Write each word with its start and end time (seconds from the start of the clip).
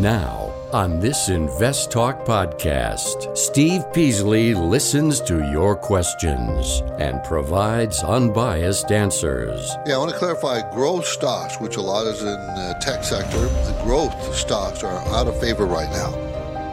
Now, 0.00 0.52
on 0.74 1.00
this 1.00 1.30
Invest 1.30 1.90
Talk 1.90 2.26
podcast, 2.26 3.34
Steve 3.34 3.90
Peasley 3.94 4.52
listens 4.52 5.22
to 5.22 5.50
your 5.50 5.74
questions 5.74 6.82
and 6.98 7.24
provides 7.24 8.02
unbiased 8.02 8.92
answers. 8.92 9.74
Yeah, 9.86 9.94
I 9.94 9.98
want 9.98 10.10
to 10.10 10.18
clarify 10.18 10.70
growth 10.70 11.06
stocks, 11.06 11.58
which 11.60 11.76
a 11.76 11.80
lot 11.80 12.06
is 12.06 12.20
in 12.20 12.26
the 12.26 12.76
tech 12.78 13.04
sector. 13.04 13.38
The 13.38 13.80
growth 13.84 14.34
stocks 14.34 14.84
are 14.84 14.98
out 15.14 15.28
of 15.28 15.40
favor 15.40 15.64
right 15.64 15.90
now, 15.90 16.14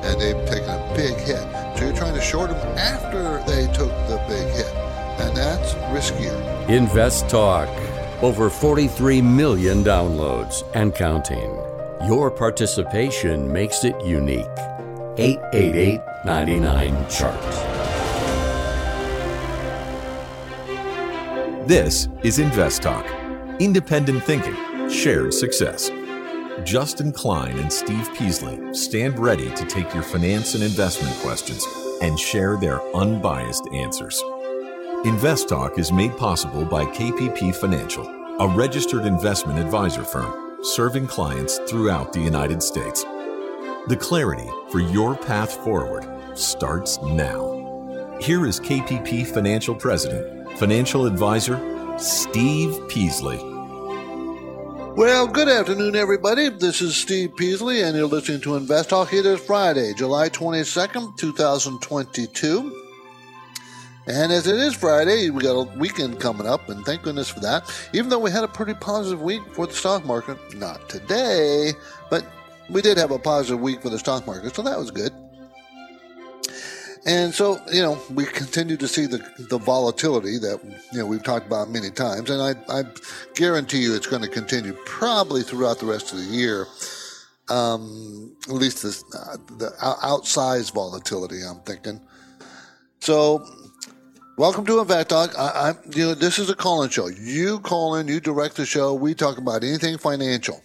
and 0.04 0.20
they've 0.20 0.46
taken 0.46 0.70
a 0.70 0.94
big 0.94 1.16
hit. 1.16 1.78
So 1.78 1.86
you're 1.86 1.96
trying 1.96 2.16
to 2.16 2.22
short 2.22 2.50
them 2.50 2.78
after 2.78 3.42
they 3.50 3.68
took 3.68 3.92
the 4.10 4.22
big 4.28 4.48
hit, 4.54 4.76
and 5.22 5.38
that's 5.38 5.76
riskier. 5.94 6.68
Invest 6.68 7.30
Talk. 7.30 7.70
Over 8.22 8.50
43 8.50 9.22
million 9.22 9.82
downloads 9.82 10.64
and 10.74 10.94
counting. 10.94 11.58
Your 12.06 12.30
participation 12.30 13.50
makes 13.50 13.86
it 13.86 13.96
unique. 14.04 14.46
888 15.18 16.02
99 16.26 17.10
Chart. 17.10 17.42
This 21.66 22.10
is 22.24 22.40
Invest 22.40 22.82
Talk. 22.82 23.06
Independent 23.62 24.22
thinking, 24.26 24.90
shared 24.90 25.34
success. 25.34 25.90
Justin 26.66 27.14
Klein 27.14 27.58
and 27.58 27.72
Steve 27.72 28.10
Peasley 28.18 28.74
stand 28.74 29.18
ready 29.18 29.50
to 29.52 29.66
take 29.66 29.94
your 29.94 30.04
finance 30.04 30.56
and 30.56 30.64
investment 30.64 31.16
questions 31.20 31.66
and 32.02 32.20
share 32.20 32.58
their 32.58 32.82
unbiased 32.94 33.66
answers. 33.72 34.22
Invest 35.06 35.48
Talk 35.48 35.80
is 35.80 35.94
made 35.94 36.18
possible 36.18 36.66
by 36.66 36.84
KPP 36.84 37.56
Financial, 37.56 38.06
a 38.42 38.48
registered 38.50 39.06
investment 39.06 39.58
advisor 39.58 40.04
firm 40.04 40.43
serving 40.64 41.06
clients 41.06 41.60
throughout 41.68 42.14
the 42.14 42.22
United 42.22 42.64
States. 42.64 43.04
The 43.88 43.98
clarity 44.00 44.50
for 44.70 44.80
your 44.80 45.16
path 45.16 45.54
forward 45.64 46.08
starts 46.38 46.98
now. 47.02 48.18
Here 48.22 48.46
is 48.46 48.62
KPP 48.62 49.28
Financial 49.28 49.76
President, 49.76 50.58
Financial 50.58 51.06
Advisor 51.06 51.60
Steve 52.00 52.80
Peasley. 52.88 53.38
Well, 54.96 55.28
good 55.28 55.50
afternoon, 55.50 55.98
everybody. 55.98 56.50
This 56.50 56.82
is 56.82 56.96
Steve 56.96 57.36
Peasley, 57.36 57.82
and 57.82 57.98
you're 57.98 58.08
listening 58.08 58.40
to 58.42 58.56
Invest 58.56 58.92
Talk. 58.92 59.10
Here. 59.10 59.20
It 59.20 59.26
is 59.26 59.42
Friday, 59.42 59.94
July 59.94 60.30
22nd, 60.30 61.18
2022. 61.18 62.83
And 64.06 64.34
as 64.34 64.48
it 64.48 64.56
is 64.56 64.76
Friday, 64.76 65.30
we 65.30 65.44
got 65.44 65.54
a 65.54 65.78
weekend 65.78 66.20
coming 66.20 66.46
up, 66.46 66.68
and 66.68 66.86
thank 66.86 67.04
goodness 67.04 67.30
for 67.30 67.40
that. 67.40 67.72
Even 67.94 68.10
though 68.10 68.20
we 68.20 68.32
had 68.32 68.44
a 68.44 68.50
pretty 68.50 68.74
positive 68.74 69.22
week 69.22 69.42
for 69.54 69.66
the 69.66 69.74
stock 69.74 70.06
market, 70.06 70.38
not 70.56 70.90
today, 70.90 71.72
but 72.10 72.26
we 72.70 72.82
did 72.82 72.98
have 72.98 73.12
a 73.12 73.20
positive 73.20 73.62
week 73.62 73.82
for 73.82 73.90
the 73.90 74.00
stock 74.00 74.28
market, 74.28 74.54
so 74.54 74.62
that 74.62 74.78
was 74.78 74.92
good. 74.92 75.14
And 77.06 77.34
so, 77.34 77.60
you 77.72 77.82
know, 77.82 78.00
we 78.14 78.26
continue 78.26 78.78
to 78.78 78.88
see 78.88 79.06
the, 79.06 79.26
the 79.38 79.58
volatility 79.58 80.38
that, 80.38 80.60
you 80.94 81.00
know, 81.00 81.06
we've 81.06 81.24
talked 81.24 81.46
about 81.46 81.70
many 81.70 81.90
times. 81.90 82.30
And 82.30 82.42
I, 82.42 82.80
I 82.80 82.84
guarantee 83.36 83.80
you 83.80 83.94
it's 83.94 84.08
going 84.08 84.22
to 84.22 84.30
continue 84.30 84.74
probably 84.86 85.44
throughout 85.44 85.80
the 85.80 85.86
rest 85.86 86.14
of 86.14 86.20
the 86.20 86.26
year. 86.26 86.68
Um, 87.50 88.38
at 88.48 88.54
least 88.54 88.84
this, 88.84 89.04
uh, 89.14 89.36
the 89.58 89.72
outsized 89.82 90.74
volatility, 90.74 91.42
I'm 91.46 91.60
thinking. 91.60 92.00
So, 93.02 93.46
welcome 94.38 94.66
to 94.66 94.80
Invest 94.80 95.10
Talk. 95.10 95.38
I, 95.38 95.42
I, 95.42 95.74
you 95.96 96.06
know, 96.06 96.14
this 96.14 96.40
is 96.40 96.50
a 96.50 96.56
call-in 96.56 96.90
show. 96.90 97.08
You 97.08 97.60
call 97.60 97.96
in, 97.96 98.08
you 98.08 98.20
direct 98.20 98.56
the 98.56 98.66
show. 98.66 98.94
We 98.94 99.14
talk 99.14 99.38
about 99.38 99.64
anything 99.64 99.98
financial 99.98 100.62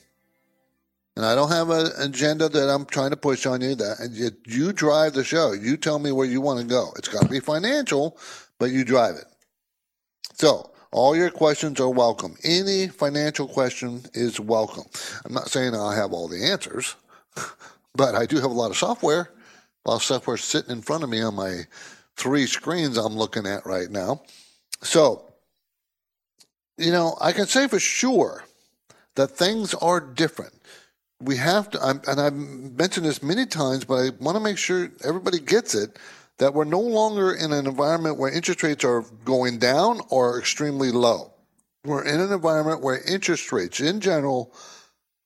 and 1.19 1.27
I 1.27 1.34
don't 1.34 1.50
have 1.50 1.70
an 1.70 1.88
agenda 1.98 2.48
that 2.48 2.70
I'm 2.70 2.84
trying 2.84 3.10
to 3.10 3.16
push 3.16 3.44
on 3.44 3.60
you. 3.60 3.75
That 3.75 4.10
you, 4.12 4.30
you 4.47 4.72
drive 4.72 5.14
the 5.14 5.25
show. 5.25 5.50
You 5.50 5.77
tell 5.77 5.98
me 5.98 6.12
where 6.12 6.28
you 6.28 6.41
want 6.41 6.60
to 6.60 6.64
go. 6.64 6.92
It's 6.97 7.08
got 7.08 7.25
to 7.25 7.28
be 7.28 7.41
financial, 7.41 8.16
but 8.60 8.66
you 8.66 8.84
drive 8.84 9.16
it. 9.16 9.25
So 10.34 10.70
all 10.93 11.16
your 11.16 11.31
questions 11.31 11.81
are 11.81 11.91
welcome. 11.91 12.37
Any 12.44 12.87
financial 12.87 13.48
question 13.48 14.03
is 14.14 14.38
welcome. 14.38 14.84
I'm 15.25 15.34
not 15.34 15.50
saying 15.50 15.75
I 15.75 15.97
have 15.97 16.12
all 16.12 16.28
the 16.28 16.44
answers, 16.44 16.94
but 17.97 18.14
I 18.14 18.25
do 18.25 18.37
have 18.37 18.53
a 18.53 18.54
lot 18.54 18.70
of 18.70 18.76
software. 18.76 19.32
A 19.87 19.91
lot 19.91 19.97
of 19.97 20.04
software 20.04 20.37
sitting 20.37 20.70
in 20.70 20.82
front 20.82 21.03
of 21.03 21.10
me 21.10 21.20
on 21.20 21.34
my 21.34 21.62
three 22.19 22.47
screens 22.47 22.99
I'm 22.99 23.17
looking 23.17 23.47
at 23.47 23.65
right 23.65 23.91
now. 23.91 24.23
So, 24.83 25.33
you 26.77 26.93
know, 26.93 27.17
I 27.21 27.33
can 27.33 27.47
say 27.47 27.67
for 27.69 27.81
sure 27.81 28.45
that 29.15 29.29
things 29.29 29.73
are 29.75 30.01
different 30.01 30.53
we 31.21 31.37
have 31.37 31.71
to, 31.71 31.83
I'm, 31.83 32.01
and 32.06 32.21
I've 32.21 32.34
mentioned 32.34 33.06
this 33.06 33.23
many 33.23 33.47
times, 33.47 33.84
but 33.84 33.95
I 33.95 34.11
want 34.21 34.37
to 34.37 34.43
make 34.43 34.59
sure 34.59 34.91
everybody 35.05 35.41
gets 35.41 35.75
it 35.75 35.99
that 36.39 36.55
we're 36.55 36.65
no 36.65 36.81
longer 36.81 37.33
in 37.33 37.53
an 37.53 37.67
environment 37.67 38.19
where 38.19 38.33
interest 38.33 38.62
rates 38.62 38.85
are 38.85 39.03
going 39.25 39.59
down 39.59 40.00
or 40.11 40.39
extremely 40.39 40.93
low. 40.93 41.33
We're 41.85 42.05
in 42.05 42.21
an 42.21 42.33
environment 42.33 42.83
where 42.83 43.03
interest 43.11 43.50
rates 43.50 43.81
in 43.81 44.00
general 44.00 44.55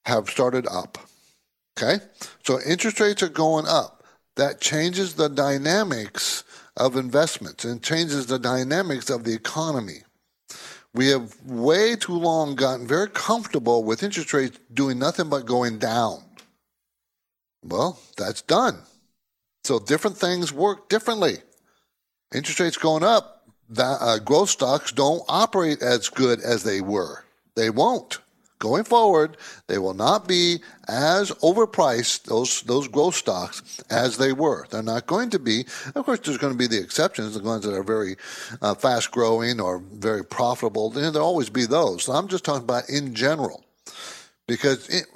have 0.07 0.31
started 0.31 0.67
up. 0.67 0.99
Okay? 1.77 2.03
So 2.45 2.59
interest 2.67 2.99
rates 3.01 3.23
are 3.23 3.29
going 3.29 3.67
up. 3.67 4.05
That 4.37 4.63
changes 4.63 5.15
the 5.15 5.29
dynamics 5.29 6.45
of 6.77 6.97
investments 6.97 7.65
and 7.65 7.83
changes 7.83 8.27
the 8.27 8.38
dynamics 8.38 9.10
of 9.10 9.25
the 9.25 9.34
economy. 9.34 10.03
We 10.94 11.09
have 11.09 11.34
way 11.44 11.97
too 11.97 12.19
long 12.19 12.55
gotten 12.55 12.87
very 12.87 13.09
comfortable 13.09 13.84
with 13.84 14.03
interest 14.03 14.33
rates 14.33 14.59
doing 14.72 14.99
nothing 14.99 15.28
but 15.28 15.47
going 15.47 15.78
down. 15.78 16.22
Well, 17.65 17.99
that's 18.16 18.43
done. 18.43 18.82
So 19.65 19.78
different 19.78 20.19
things 20.19 20.53
work 20.53 20.88
differently. 20.88 21.38
Interest 22.34 22.61
rates 22.61 22.77
going 22.77 23.05
up, 23.05 23.49
that, 23.71 23.99
uh, 24.00 24.19
growth 24.19 24.50
stocks 24.50 24.93
don't 24.93 25.22
operate 25.28 25.81
as 25.81 26.09
good 26.09 26.41
as 26.41 26.62
they 26.62 26.81
were. 26.81 27.25
They 27.55 27.71
won't 27.71 28.19
going 28.62 28.84
forward, 28.84 29.37
they 29.67 29.77
will 29.77 29.93
not 29.93 30.28
be 30.28 30.61
as 30.87 31.33
overpriced, 31.43 32.23
those, 32.23 32.62
those 32.62 32.87
growth 32.87 33.17
stocks, 33.17 33.83
as 33.91 34.19
they 34.19 34.33
were. 34.33 34.69
They're 34.71 34.84
not 34.84 35.09
going 35.09 35.31
to 35.31 35.41
be. 35.41 35.67
Of 35.97 36.05
course, 36.05 36.21
there's 36.21 36.39
going 36.39 36.53
to 36.53 36.59
be 36.59 36.69
the 36.69 36.81
exceptions, 36.81 37.34
the 37.34 37.43
ones 37.43 37.65
that 37.65 37.75
are 37.75 37.83
very 37.83 38.15
uh, 38.62 38.77
fast 38.77 39.11
growing 39.11 39.61
or 39.61 39.78
very 39.78 40.25
profitable. 40.25 40.91
There'll 40.91 41.19
always 41.19 41.50
be 41.50 41.67
those. 41.67 42.05
So 42.05 42.12
I'm 42.12 42.28
just 42.28 42.45
talking 42.45 42.62
about 42.62 42.89
in 42.89 43.15
general. 43.15 43.65
Because 44.47 44.89
it, 44.89 45.06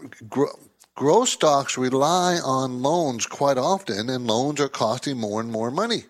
growth 0.97 1.28
stocks 1.28 1.78
rely 1.78 2.39
on 2.45 2.83
loans 2.83 3.27
quite 3.27 3.59
often, 3.59 4.11
and 4.11 4.27
loans 4.27 4.61
are 4.61 4.69
costing 4.69 5.19
more 5.19 5.41
and 5.41 5.53
more 5.53 5.71
money. 5.71 6.05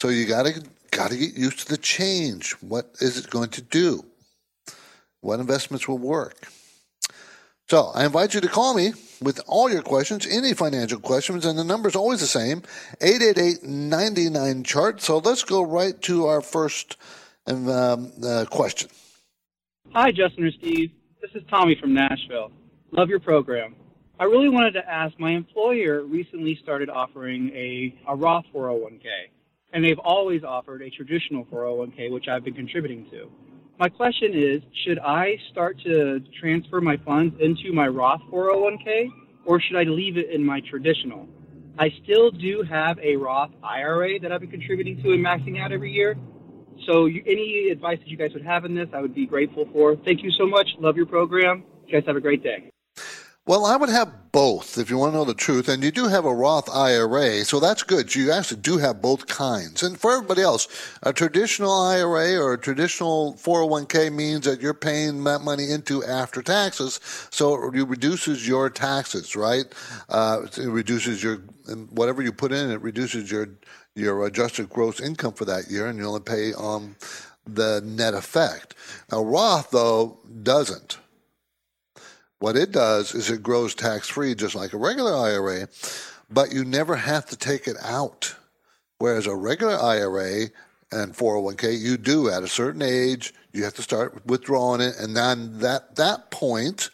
So 0.00 0.08
you 0.08 0.26
got 0.26 0.46
to 0.46 0.62
got 0.90 1.10
to 1.10 1.18
get 1.18 1.34
used 1.34 1.60
to 1.60 1.68
the 1.68 1.76
change. 1.76 2.52
What 2.62 2.94
is 3.00 3.18
it 3.18 3.28
going 3.30 3.50
to 3.50 3.62
do? 3.62 4.04
What 5.20 5.40
investments 5.40 5.88
will 5.88 5.98
work. 5.98 6.48
So 7.68 7.90
I 7.94 8.06
invite 8.06 8.32
you 8.32 8.40
to 8.40 8.48
call 8.48 8.74
me 8.74 8.92
with 9.20 9.40
all 9.46 9.70
your 9.70 9.82
questions, 9.82 10.26
any 10.26 10.54
financial 10.54 11.00
questions, 11.00 11.44
and 11.44 11.58
the 11.58 11.64
number 11.64 11.88
is 11.88 11.96
always 11.96 12.20
the 12.20 12.26
same 12.26 12.62
888 13.02 13.62
99 13.62 14.64
chart. 14.64 15.02
So 15.02 15.18
let's 15.18 15.44
go 15.44 15.62
right 15.62 16.00
to 16.02 16.26
our 16.26 16.40
first 16.40 16.96
um, 17.46 18.10
uh, 18.24 18.46
question. 18.50 18.88
Hi, 19.92 20.12
Justin 20.12 20.44
or 20.44 20.50
Steve. 20.52 20.92
This 21.20 21.30
is 21.34 21.42
Tommy 21.50 21.76
from 21.80 21.92
Nashville. 21.92 22.52
Love 22.92 23.10
your 23.10 23.20
program. 23.20 23.74
I 24.20 24.24
really 24.24 24.48
wanted 24.48 24.72
to 24.72 24.90
ask 24.90 25.18
my 25.18 25.32
employer 25.32 26.02
recently 26.04 26.58
started 26.62 26.88
offering 26.88 27.50
a, 27.50 27.94
a 28.08 28.16
Roth 28.16 28.44
401k, 28.54 29.04
and 29.72 29.84
they've 29.84 29.98
always 29.98 30.42
offered 30.42 30.82
a 30.82 30.90
traditional 30.90 31.44
401k, 31.46 32.10
which 32.10 32.28
I've 32.28 32.44
been 32.44 32.54
contributing 32.54 33.06
to. 33.10 33.30
My 33.78 33.88
question 33.88 34.32
is, 34.34 34.60
should 34.84 34.98
I 34.98 35.36
start 35.52 35.80
to 35.84 36.18
transfer 36.40 36.80
my 36.80 36.96
funds 36.96 37.36
into 37.38 37.72
my 37.72 37.86
Roth 37.86 38.20
401k 38.28 39.08
or 39.44 39.60
should 39.60 39.76
I 39.76 39.84
leave 39.84 40.16
it 40.16 40.30
in 40.30 40.44
my 40.44 40.60
traditional? 40.68 41.28
I 41.78 41.90
still 42.02 42.32
do 42.32 42.64
have 42.68 42.98
a 42.98 43.14
Roth 43.14 43.52
IRA 43.62 44.18
that 44.18 44.32
I've 44.32 44.40
been 44.40 44.50
contributing 44.50 45.00
to 45.04 45.12
and 45.12 45.24
maxing 45.24 45.60
out 45.60 45.70
every 45.70 45.92
year. 45.92 46.16
So 46.86 47.06
you, 47.06 47.22
any 47.24 47.68
advice 47.70 47.98
that 48.00 48.08
you 48.08 48.16
guys 48.16 48.32
would 48.32 48.44
have 48.44 48.64
in 48.64 48.74
this, 48.74 48.88
I 48.92 49.00
would 49.00 49.14
be 49.14 49.26
grateful 49.26 49.68
for. 49.72 49.94
Thank 49.94 50.24
you 50.24 50.32
so 50.32 50.44
much. 50.44 50.68
Love 50.80 50.96
your 50.96 51.06
program. 51.06 51.62
You 51.86 51.92
guys 51.92 52.04
have 52.08 52.16
a 52.16 52.20
great 52.20 52.42
day. 52.42 52.72
Well, 53.48 53.64
I 53.64 53.76
would 53.76 53.88
have 53.88 54.30
both 54.30 54.76
if 54.76 54.90
you 54.90 54.98
want 54.98 55.14
to 55.14 55.16
know 55.16 55.24
the 55.24 55.32
truth. 55.32 55.70
And 55.70 55.82
you 55.82 55.90
do 55.90 56.06
have 56.06 56.26
a 56.26 56.34
Roth 56.34 56.68
IRA, 56.68 57.46
so 57.46 57.58
that's 57.58 57.82
good. 57.82 58.14
You 58.14 58.30
actually 58.30 58.60
do 58.60 58.76
have 58.76 59.00
both 59.00 59.26
kinds. 59.26 59.82
And 59.82 59.98
for 59.98 60.12
everybody 60.12 60.42
else, 60.42 60.68
a 61.02 61.14
traditional 61.14 61.72
IRA 61.72 62.36
or 62.36 62.52
a 62.52 62.58
traditional 62.58 63.36
401k 63.36 64.12
means 64.12 64.44
that 64.44 64.60
you're 64.60 64.74
paying 64.74 65.24
that 65.24 65.40
money 65.40 65.70
into 65.70 66.04
after 66.04 66.42
taxes, 66.42 67.00
so 67.30 67.54
it 67.54 67.88
reduces 67.88 68.46
your 68.46 68.68
taxes, 68.68 69.34
right? 69.34 69.64
Uh, 70.10 70.42
it 70.44 70.68
reduces 70.68 71.22
your 71.22 71.36
whatever 71.88 72.20
you 72.20 72.32
put 72.32 72.52
in. 72.52 72.70
It 72.70 72.82
reduces 72.82 73.30
your 73.30 73.48
your 73.94 74.26
adjusted 74.26 74.68
gross 74.68 75.00
income 75.00 75.32
for 75.32 75.46
that 75.46 75.70
year, 75.70 75.86
and 75.86 75.98
you 75.98 76.04
only 76.04 76.20
pay 76.20 76.52
on 76.52 76.96
the 77.46 77.80
net 77.82 78.12
effect. 78.12 78.74
Now, 79.10 79.24
Roth 79.24 79.70
though 79.70 80.18
doesn't. 80.42 80.98
What 82.38 82.56
it 82.56 82.70
does 82.70 83.14
is 83.14 83.30
it 83.30 83.42
grows 83.42 83.74
tax 83.74 84.08
free 84.08 84.34
just 84.34 84.54
like 84.54 84.72
a 84.72 84.78
regular 84.78 85.14
IRA, 85.14 85.68
but 86.30 86.52
you 86.52 86.64
never 86.64 86.94
have 86.94 87.26
to 87.26 87.36
take 87.36 87.66
it 87.66 87.76
out. 87.82 88.36
Whereas 88.98 89.26
a 89.26 89.34
regular 89.34 89.76
IRA 89.76 90.46
and 90.92 91.14
401k, 91.14 91.78
you 91.78 91.96
do 91.96 92.30
at 92.30 92.42
a 92.42 92.48
certain 92.48 92.82
age, 92.82 93.34
you 93.52 93.64
have 93.64 93.74
to 93.74 93.82
start 93.82 94.24
withdrawing 94.26 94.80
it, 94.80 94.96
and 94.98 95.16
then 95.16 95.58
that 95.58 95.96
that 95.96 96.30
point, 96.30 96.90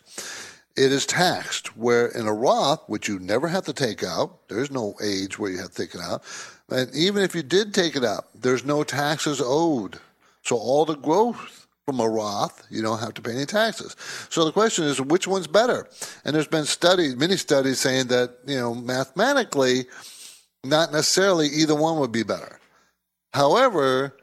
it 0.77 0.93
is 0.93 1.07
taxed. 1.07 1.77
Where 1.77 2.07
in 2.07 2.27
a 2.27 2.33
Roth, 2.33 2.83
which 2.89 3.09
you 3.09 3.19
never 3.19 3.49
have 3.49 3.65
to 3.67 3.73
take 3.73 4.03
out, 4.03 4.49
there's 4.49 4.71
no 4.71 4.95
age 5.03 5.39
where 5.39 5.51
you 5.51 5.59
have 5.59 5.71
to 5.71 5.83
take 5.83 5.95
it 5.95 6.01
out, 6.01 6.23
and 6.71 6.93
even 6.95 7.23
if 7.23 7.35
you 7.35 7.43
did 7.43 7.75
take 7.75 7.97
it 7.97 8.05
out, 8.05 8.27
there's 8.35 8.65
no 8.65 8.83
taxes 8.83 9.41
owed. 9.45 9.99
So 10.43 10.57
all 10.57 10.85
the 10.85 10.97
growth 10.97 11.64
from 11.87 12.01
a 12.01 12.09
Roth, 12.09 12.67
you 12.71 12.83
don't 12.83 13.01
have 13.01 13.15
to 13.15 13.23
pay 13.23 13.33
any 13.33 13.45
taxes. 13.45 13.95
So 14.31 14.45
the 14.45 14.53
question 14.53 14.85
is, 14.85 15.01
which 15.01 15.27
one's 15.27 15.47
better? 15.47 15.87
And 16.25 16.35
there's 16.35 16.49
been 16.49 16.65
studies, 16.65 17.17
many 17.17 17.37
studies 17.37 17.81
saying 17.81 18.07
that 18.07 18.39
you 18.47 18.57
know 18.59 18.75
mathematically, 18.75 19.87
not 20.65 20.93
necessarily 20.93 21.49
either 21.49 21.75
one 21.75 21.99
would 21.99 22.13
be 22.13 22.23
better. 22.23 22.59
However, 23.35 24.17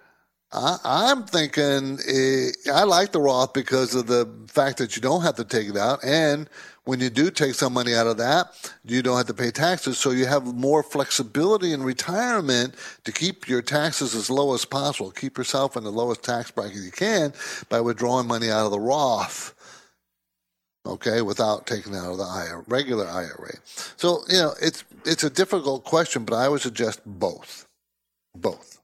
I, 0.51 1.11
am 1.11 1.23
thinking 1.23 1.99
eh, 2.07 2.51
I 2.73 2.83
like 2.83 3.11
the 3.11 3.21
Roth 3.21 3.53
because 3.53 3.93
of 3.93 4.07
the 4.07 4.27
fact 4.47 4.77
that 4.79 4.95
you 4.95 5.01
don't 5.01 5.21
have 5.21 5.35
to 5.35 5.45
take 5.45 5.69
it 5.69 5.77
out, 5.77 6.03
and 6.03 6.49
when 6.85 6.99
you 6.99 7.09
do 7.09 7.29
take 7.29 7.53
some 7.53 7.73
money 7.73 7.93
out 7.93 8.07
of 8.07 8.17
that, 8.17 8.73
you 8.83 9.03
don't 9.03 9.17
have 9.17 9.27
to 9.27 9.33
pay 9.33 9.51
taxes. 9.51 9.99
So 9.99 10.11
you 10.11 10.25
have 10.25 10.55
more 10.55 10.81
flexibility 10.81 11.73
in 11.73 11.83
retirement 11.83 12.75
to 13.03 13.11
keep 13.11 13.47
your 13.47 13.61
taxes 13.61 14.15
as 14.15 14.29
low 14.29 14.53
as 14.55 14.65
possible. 14.65 15.11
Keep 15.11 15.37
yourself 15.37 15.77
in 15.77 15.83
the 15.83 15.91
lowest 15.91 16.23
tax 16.23 16.49
bracket 16.49 16.81
you 16.81 16.91
can 16.91 17.33
by 17.69 17.81
withdrawing 17.81 18.27
money 18.27 18.49
out 18.49 18.65
of 18.65 18.71
the 18.71 18.79
Roth. 18.79 19.53
Okay, 20.83 21.21
without 21.21 21.67
taking 21.67 21.95
out 21.95 22.11
of 22.11 22.17
the 22.17 22.23
IRA, 22.23 22.63
regular 22.67 23.07
IRA. 23.07 23.53
So 23.97 24.23
you 24.27 24.39
know 24.39 24.53
it's 24.59 24.83
it's 25.05 25.23
a 25.23 25.29
difficult 25.29 25.83
question, 25.83 26.25
but 26.25 26.33
I 26.33 26.49
would 26.49 26.61
suggest 26.61 27.01
both, 27.05 27.67
both. 28.35 28.81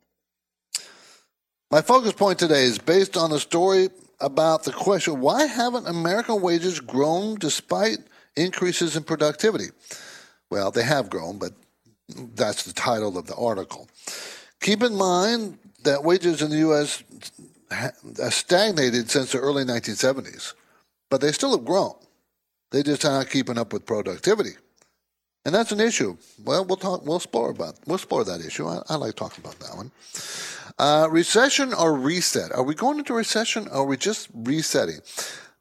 My 1.71 1.81
focus 1.81 2.13
point 2.13 2.37
today 2.37 2.65
is 2.65 2.77
based 2.77 3.17
on 3.17 3.31
the 3.31 3.39
story 3.39 3.89
about 4.19 4.63
the 4.63 4.71
question 4.71 5.19
why 5.21 5.45
haven't 5.45 5.87
American 5.87 6.41
wages 6.41 6.79
grown 6.79 7.35
despite 7.35 7.99
increases 8.35 8.95
in 8.95 9.03
productivity? 9.03 9.67
Well, 10.49 10.71
they 10.71 10.83
have 10.83 11.09
grown, 11.09 11.37
but 11.39 11.51
that's 12.35 12.63
the 12.63 12.73
title 12.73 13.17
of 13.17 13.27
the 13.27 13.35
article. 13.35 13.89
Keep 14.61 14.83
in 14.83 14.95
mind 14.95 15.59
that 15.83 16.03
wages 16.03 16.41
in 16.41 16.49
the 16.49 16.57
U.S. 16.57 17.03
stagnated 18.29 19.09
since 19.09 19.31
the 19.31 19.39
early 19.39 19.65
1970s, 19.65 20.53
but 21.09 21.21
they 21.21 21.31
still 21.31 21.51
have 21.51 21.65
grown. 21.65 21.93
They 22.71 22.83
just 22.83 23.05
are 23.05 23.11
not 23.11 23.29
keeping 23.29 23.57
up 23.57 23.71
with 23.73 23.85
productivity. 23.85 24.51
And 25.45 25.55
that's 25.55 25.71
an 25.71 25.79
issue. 25.79 26.17
Well, 26.43 26.65
we'll 26.65 26.75
talk. 26.75 27.05
We'll 27.05 27.15
explore 27.17 27.51
about. 27.51 27.75
We'll 27.85 27.95
explore 27.95 28.25
that 28.25 28.41
issue. 28.41 28.67
I, 28.67 28.81
I 28.89 28.95
like 28.95 29.15
talking 29.15 29.43
about 29.43 29.57
that 29.59 29.77
one. 29.77 29.91
Uh, 30.79 31.07
recession 31.09 31.73
or 31.73 31.95
reset? 31.95 32.51
Are 32.51 32.63
we 32.63 32.75
going 32.75 32.99
into 32.99 33.13
recession 33.13 33.67
or 33.69 33.77
are 33.77 33.85
we 33.85 33.97
just 33.97 34.29
resetting? 34.33 34.99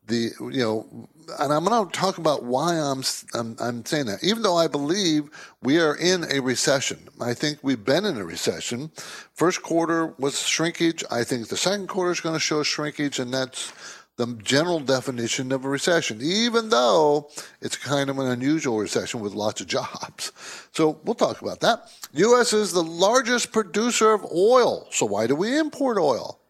The, 0.09 0.31
you 0.41 0.61
know, 0.61 1.09
and 1.41 1.53
I'm 1.53 1.65
going 1.65 1.87
to 1.87 1.91
talk 1.91 2.19
about 2.19 2.45
why 2.45 2.75
I'm, 2.75 3.03
I'm, 3.35 3.57
I'm 3.59 3.85
saying 3.85 4.07
that. 4.07 4.23
Even 4.23 4.43
though 4.43 4.57
I 4.57 4.69
believe 4.69 5.31
we 5.63 5.81
are 5.81 5.97
in 5.97 6.25
a 6.31 6.41
recession, 6.41 7.09
I 7.21 7.35
think 7.35 7.59
we've 7.63 7.85
been 7.85 8.05
in 8.05 8.19
a 8.19 8.25
recession. 8.25 8.91
First 9.35 9.63
quarter 9.63 10.15
was 10.19 10.39
shrinkage. 10.39 11.03
I 11.11 11.25
think 11.25 11.49
the 11.49 11.57
second 11.57 11.89
quarter 11.89 12.13
is 12.13 12.21
going 12.21 12.35
to 12.35 12.41
show 12.41 12.63
shrinkage, 12.63 13.19
and 13.19 13.33
that's 13.33 13.73
the 14.17 14.27
general 14.43 14.81
definition 14.81 15.53
of 15.53 15.65
a 15.65 15.69
recession, 15.69 16.21
even 16.23 16.71
though 16.71 17.29
it's 17.61 17.77
kind 17.77 18.09
of 18.09 18.19
an 18.19 18.27
unusual 18.27 18.79
recession 18.79 19.21
with 19.21 19.35
lots 19.35 19.61
of 19.61 19.67
jobs. 19.67 20.33
So 20.73 20.99
we'll 21.05 21.15
talk 21.15 21.43
about 21.43 21.61
that. 21.61 21.91
U.S. 22.15 22.53
is 22.53 22.73
the 22.73 22.83
largest 22.83 23.53
producer 23.53 24.13
of 24.13 24.25
oil. 24.25 24.89
So 24.91 25.07
why 25.07 25.27
do 25.27 25.35
we 25.35 25.59
import 25.59 25.99
oil? 25.99 26.41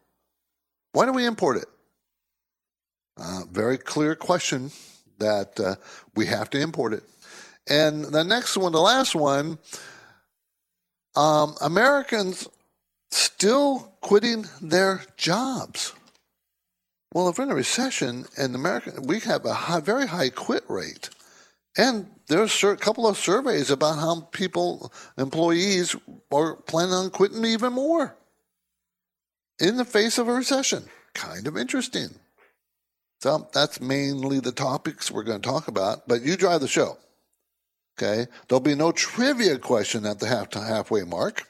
Why 0.93 1.07
do 1.07 1.13
we 1.13 1.27
import 1.27 1.59
it? 1.59 1.67
Uh, 3.19 3.43
very 3.51 3.79
clear 3.79 4.15
question 4.15 4.71
that 5.19 5.59
uh, 5.59 5.75
we 6.15 6.27
have 6.27 6.51
to 6.51 6.61
import 6.61 6.93
it. 6.93 7.03
And 7.69 8.05
the 8.05 8.23
next 8.23 8.57
one, 8.57 8.73
the 8.73 8.81
last 8.81 9.15
one, 9.15 9.59
um, 11.17 11.57
Americans 11.61 12.49
still 13.11 13.93
quitting 14.01 14.47
their 14.61 15.03
jobs. 15.17 15.95
Well, 17.17 17.31
if 17.31 17.39
we're 17.39 17.45
in 17.45 17.51
a 17.51 17.55
recession 17.55 18.27
and 18.37 18.55
America, 18.55 18.93
we 19.03 19.21
have 19.21 19.47
a 19.47 19.55
high, 19.55 19.81
very 19.81 20.07
high 20.07 20.29
quit 20.29 20.65
rate. 20.69 21.09
And 21.75 22.11
there's 22.29 22.63
a 22.63 22.77
couple 22.77 23.07
of 23.07 23.17
surveys 23.17 23.71
about 23.71 23.99
how 23.99 24.29
people, 24.33 24.93
employees, 25.17 25.97
are 26.31 26.57
planning 26.57 26.93
on 26.93 27.09
quitting 27.09 27.43
even 27.47 27.73
more 27.73 28.19
in 29.59 29.79
the 29.79 29.87
face 29.87 30.19
of 30.19 30.29
a 30.29 30.35
recession. 30.35 30.91
Kind 31.15 31.47
of 31.47 31.57
interesting. 31.57 32.11
So 33.23 33.49
that's 33.51 33.81
mainly 33.81 34.41
the 34.41 34.53
topics 34.53 35.11
we're 35.11 35.23
going 35.23 35.41
to 35.41 35.49
talk 35.49 35.69
about. 35.69 36.07
But 36.07 36.21
you 36.21 36.37
drive 36.37 36.61
the 36.61 36.69
show. 36.69 36.99
Okay. 37.99 38.31
There'll 38.47 38.61
be 38.61 38.75
no 38.75 38.93
trivia 38.93 39.57
question 39.57 40.05
at 40.05 40.19
the 40.19 40.27
half 40.27 40.53
halfway 40.53 41.05
mark 41.05 41.49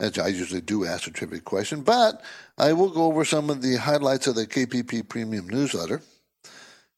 as 0.00 0.18
I 0.18 0.28
usually 0.28 0.62
do 0.62 0.84
ask 0.84 1.06
a 1.06 1.10
trivia 1.10 1.40
question, 1.40 1.82
but 1.82 2.22
I 2.58 2.72
will 2.72 2.90
go 2.90 3.04
over 3.04 3.24
some 3.24 3.50
of 3.50 3.62
the 3.62 3.76
highlights 3.76 4.26
of 4.26 4.34
the 4.34 4.46
KPP 4.46 5.08
Premium 5.08 5.48
newsletter. 5.48 6.00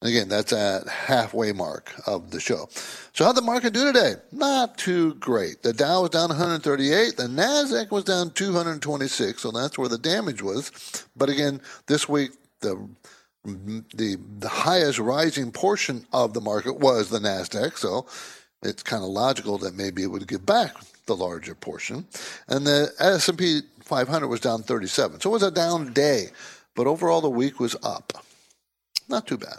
Again, 0.00 0.28
that's 0.28 0.52
at 0.52 0.88
halfway 0.88 1.52
mark 1.52 1.92
of 2.06 2.32
the 2.32 2.40
show. 2.40 2.68
So 3.12 3.24
how'd 3.24 3.36
the 3.36 3.42
market 3.42 3.72
do 3.72 3.84
today? 3.92 4.14
Not 4.32 4.76
too 4.76 5.14
great. 5.14 5.62
The 5.62 5.72
Dow 5.72 6.02
was 6.02 6.10
down 6.10 6.30
138. 6.30 7.16
The 7.16 7.24
Nasdaq 7.24 7.92
was 7.92 8.02
down 8.02 8.30
226. 8.30 9.40
So 9.40 9.52
that's 9.52 9.78
where 9.78 9.88
the 9.88 9.98
damage 9.98 10.42
was. 10.42 10.72
But 11.14 11.28
again, 11.28 11.60
this 11.86 12.08
week 12.08 12.32
the 12.60 12.88
the 13.44 14.16
the 14.38 14.48
highest 14.48 14.98
rising 14.98 15.52
portion 15.52 16.06
of 16.12 16.34
the 16.34 16.40
market 16.40 16.80
was 16.80 17.08
the 17.08 17.20
Nasdaq. 17.20 17.78
So 17.78 18.06
it's 18.60 18.82
kind 18.82 19.04
of 19.04 19.10
logical 19.10 19.56
that 19.58 19.74
maybe 19.74 20.02
it 20.02 20.08
would 20.08 20.26
give 20.26 20.44
back 20.44 20.74
the 21.06 21.16
larger 21.16 21.54
portion. 21.54 22.06
And 22.48 22.66
the 22.66 22.92
S&P 22.98 23.62
500 23.82 24.28
was 24.28 24.40
down 24.40 24.62
37. 24.62 25.20
So 25.20 25.30
it 25.30 25.32
was 25.32 25.42
a 25.42 25.50
down 25.50 25.92
day, 25.92 26.28
but 26.74 26.86
overall 26.86 27.20
the 27.20 27.30
week 27.30 27.60
was 27.60 27.76
up. 27.82 28.24
Not 29.08 29.26
too 29.26 29.38
bad. 29.38 29.58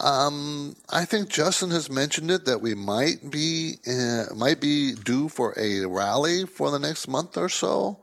Um, 0.00 0.74
I 0.90 1.04
think 1.04 1.28
Justin 1.28 1.70
has 1.70 1.88
mentioned 1.88 2.30
it 2.30 2.46
that 2.46 2.60
we 2.60 2.74
might 2.74 3.30
be 3.30 3.76
uh, 3.86 4.34
might 4.34 4.60
be 4.60 4.94
due 4.94 5.28
for 5.28 5.54
a 5.56 5.86
rally 5.86 6.46
for 6.46 6.70
the 6.70 6.80
next 6.80 7.06
month 7.06 7.36
or 7.36 7.48
so, 7.48 8.00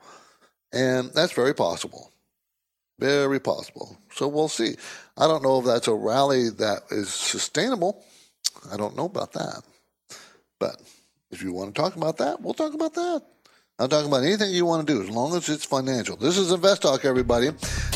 and 0.72 1.12
that's 1.13 1.34
very 1.34 1.54
possible. 1.54 2.12
Very 2.98 3.40
possible. 3.40 3.98
So 4.13 4.28
we'll 4.28 4.48
see. 4.48 4.75
I 5.18 5.28
don't 5.28 5.44
know 5.44 5.60
if 5.60 5.66
that's 5.66 5.88
a 5.88 5.94
rally 5.94 6.50
that 6.50 6.84
is 6.92 7.10
sustainable. 7.10 8.04
I 8.72 8.78
don't 8.78 8.96
know 8.96 9.06
about 9.06 9.34
that, 9.34 9.62
but 10.60 10.82
if 11.32 11.42
you 11.42 11.54
want 11.54 11.74
to 11.74 11.82
talk 11.82 11.96
about 11.96 12.18
that, 12.18 12.42
we'll 12.42 12.54
talk 12.54 12.74
about 12.74 12.94
that. 12.94 13.24
I'm 13.80 13.90
talking 13.90 14.08
about 14.08 14.24
anything 14.24 14.52
you 14.52 14.66
want 14.66 14.86
to 14.86 14.94
do 14.94 15.02
as 15.02 15.10
long 15.10 15.36
as 15.36 15.50
it's 15.50 15.66
financial. 15.66 16.16
This 16.16 16.38
is 16.38 16.52
Invest 16.52 16.84
Talk, 16.84 17.04
everybody. 17.04 17.50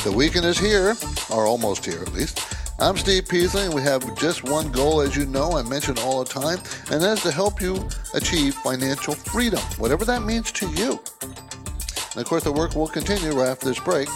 The 0.04 0.12
weekend 0.12 0.46
is 0.46 0.58
here, 0.58 0.96
or 1.30 1.46
almost 1.46 1.86
here 1.86 2.02
at 2.02 2.14
least. 2.14 2.42
I'm 2.80 2.98
Steve 2.98 3.28
Peasley, 3.28 3.64
and 3.64 3.74
we 3.74 3.82
have 3.84 4.18
just 4.18 4.44
one 4.44 4.72
goal, 4.72 5.02
as 5.02 5.16
you 5.16 5.26
know, 5.26 5.52
I 5.52 5.62
mention 5.62 5.98
all 6.00 6.24
the 6.24 6.30
time, 6.30 6.58
and 6.92 7.02
that's 7.02 7.24
to 7.24 7.32
help 7.32 7.62
you 7.62 7.88
achieve 8.14 8.56
financial 8.56 9.14
freedom, 9.14 9.60
whatever 9.78 10.06
that 10.06 10.24
means 10.24 10.52
to 10.54 10.68
you. 10.72 11.00
And 11.22 12.22
of 12.22 12.26
course, 12.26 12.44
the 12.44 12.52
work 12.52 12.76
will 12.76 12.88
continue 12.88 13.32
right 13.32 13.50
after 13.50 13.68
this 13.68 13.80
break. 13.80 14.10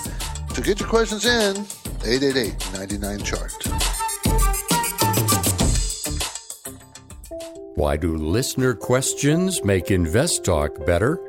So 0.53 0.63
get 0.63 0.79
your 0.79 0.89
questions 0.89 1.25
in 1.25 1.65
888 2.03 2.73
99 2.73 3.19
chart. 3.19 4.08
Why 7.79 7.95
do 7.95 8.17
listener 8.17 8.73
questions 8.73 9.63
make 9.63 9.89
Invest 9.89 10.43
Talk 10.43 10.85
better? 10.85 11.28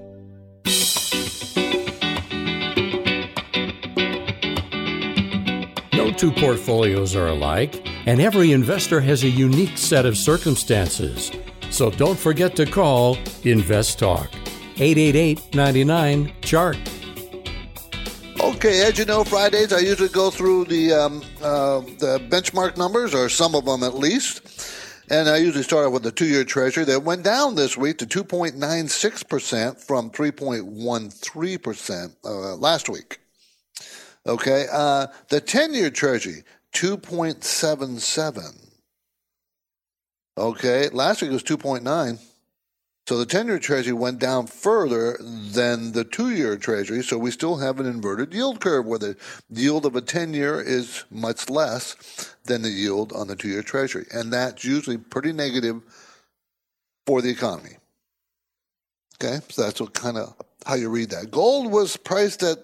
Two 6.21 6.31
portfolios 6.33 7.15
are 7.15 7.29
alike, 7.29 7.83
and 8.05 8.21
every 8.21 8.51
investor 8.51 9.01
has 9.01 9.23
a 9.23 9.27
unique 9.27 9.75
set 9.75 10.05
of 10.05 10.15
circumstances. 10.15 11.31
So 11.71 11.89
don't 11.89 12.19
forget 12.19 12.55
to 12.57 12.67
call 12.67 13.17
Invest 13.43 13.97
Talk 13.97 14.29
888 14.77 15.55
99 15.55 16.31
Chart. 16.41 16.77
Okay, 18.39 18.85
as 18.85 18.99
you 18.99 19.05
know, 19.05 19.23
Fridays 19.23 19.73
I 19.73 19.79
usually 19.79 20.09
go 20.09 20.29
through 20.29 20.65
the 20.65 20.93
um, 20.93 21.23
uh, 21.41 21.79
the 21.97 22.21
benchmark 22.29 22.77
numbers, 22.77 23.15
or 23.15 23.27
some 23.27 23.55
of 23.55 23.65
them 23.65 23.81
at 23.81 23.95
least. 23.95 24.71
And 25.09 25.27
I 25.27 25.37
usually 25.37 25.63
start 25.63 25.87
off 25.87 25.93
with 25.93 26.03
the 26.03 26.11
two 26.11 26.27
year 26.27 26.43
treasury 26.43 26.85
that 26.85 27.01
went 27.01 27.23
down 27.23 27.55
this 27.55 27.75
week 27.75 27.97
to 27.97 28.05
2.96% 28.05 29.79
from 29.79 30.11
3.13% 30.11 32.15
uh, 32.23 32.55
last 32.57 32.89
week. 32.89 33.21
Okay, 34.25 34.67
uh, 34.71 35.07
the 35.29 35.41
10 35.41 35.73
year 35.73 35.89
treasury, 35.89 36.43
2.77. 36.73 38.67
Okay, 40.37 40.89
last 40.89 41.21
week 41.21 41.31
was 41.31 41.43
2.9. 41.43 42.19
So 43.07 43.17
the 43.17 43.25
10 43.25 43.47
year 43.47 43.59
treasury 43.59 43.93
went 43.93 44.19
down 44.19 44.47
further 44.47 45.17
than 45.19 45.91
the 45.91 46.03
two 46.03 46.29
year 46.29 46.55
treasury. 46.55 47.03
So 47.03 47.17
we 47.17 47.31
still 47.31 47.57
have 47.57 47.79
an 47.79 47.85
inverted 47.85 48.33
yield 48.33 48.61
curve 48.61 48.85
where 48.85 48.99
the 48.99 49.17
yield 49.49 49.85
of 49.85 49.95
a 49.95 50.01
10 50.01 50.33
year 50.33 50.61
is 50.61 51.03
much 51.09 51.49
less 51.49 51.95
than 52.45 52.61
the 52.61 52.69
yield 52.69 53.11
on 53.11 53.27
the 53.27 53.35
two 53.35 53.49
year 53.49 53.63
treasury. 53.63 54.05
And 54.13 54.31
that's 54.31 54.63
usually 54.63 54.97
pretty 54.97 55.33
negative 55.33 55.81
for 57.05 57.21
the 57.21 57.29
economy. 57.29 57.77
Okay, 59.21 59.39
so 59.49 59.63
that's 59.63 59.81
what 59.81 59.93
kind 59.93 60.17
of 60.17 60.33
how 60.65 60.75
you 60.75 60.89
read 60.89 61.09
that. 61.09 61.31
Gold 61.31 61.71
was 61.71 61.97
priced 61.97 62.43
at 62.43 62.59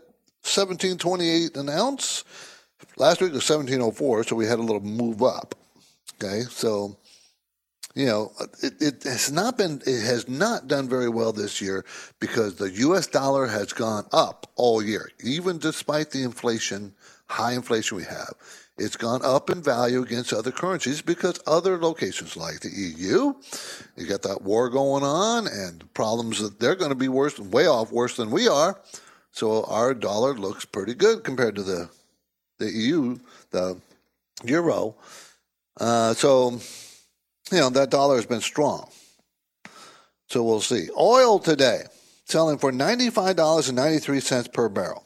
1728 0.48 1.58
an 1.58 1.70
ounce. 1.70 2.24
Last 2.96 3.22
week 3.22 3.34
was 3.34 3.50
1704, 3.50 4.24
so 4.24 4.36
we 4.36 4.46
had 4.46 4.60
a 4.60 4.62
little 4.62 4.82
move 4.82 5.22
up. 5.22 5.56
Okay, 6.16 6.42
so 6.50 6.98
you 7.98 8.06
know, 8.06 8.32
it, 8.62 8.74
it, 8.80 9.04
has 9.04 9.32
not 9.32 9.58
been, 9.58 9.82
it 9.88 10.04
has 10.04 10.30
not 10.30 10.68
done 10.68 10.88
very 10.88 11.10
well 11.10 11.34
this 11.34 11.60
year 11.60 11.84
because 12.20 12.56
the 12.56 12.70
U.S. 12.70 13.08
dollar 13.08 13.48
has 13.48 13.74
gone 13.74 14.06
up 14.14 14.46
all 14.56 14.84
year, 14.84 15.10
even 15.24 15.58
despite 15.58 16.12
the 16.12 16.22
inflation, 16.22 16.94
high 17.26 17.54
inflation 17.54 17.98
we 17.98 18.04
have. 18.04 18.34
It's 18.78 18.96
gone 18.96 19.22
up 19.26 19.50
in 19.50 19.64
value 19.64 20.04
against 20.04 20.32
other 20.32 20.52
currencies 20.52 21.02
because 21.02 21.40
other 21.48 21.80
locations 21.80 22.38
like 22.38 22.60
the 22.60 22.70
EU, 22.70 23.34
you 23.96 24.06
got 24.08 24.22
that 24.22 24.44
war 24.44 24.70
going 24.70 25.04
on 25.04 25.48
and 25.48 25.92
problems 25.96 26.40
that 26.40 26.60
they're 26.60 26.76
going 26.76 26.92
to 26.92 26.96
be 26.96 27.08
worse, 27.08 27.40
way 27.40 27.66
off 27.66 27.92
worse 27.92 28.16
than 28.16 28.30
we 28.30 28.48
are. 28.48 28.80
So 29.38 29.66
our 29.66 29.94
dollar 29.94 30.34
looks 30.34 30.66
pretty 30.66 30.96
good 30.96 31.24
compared 31.24 31.54
to 31.58 31.62
the 31.62 31.92
the 32.58 32.72
EU, 32.72 33.20
the 33.52 33.78
euro. 34.44 34.96
Uh, 35.80 36.16
so 36.16 36.60
you 37.52 37.60
know, 37.60 37.70
that 37.70 37.92
dollar 37.92 38.16
has 38.16 38.26
been 38.26 38.42
strong. 38.42 38.90
So 40.28 40.44
we'll 40.44 40.62
see. 40.62 40.90
Oil 41.00 41.38
today, 41.38 41.84
selling 42.26 42.58
for 42.58 42.72
$95.93 42.72 44.52
per 44.52 44.70
barrel. 44.70 45.06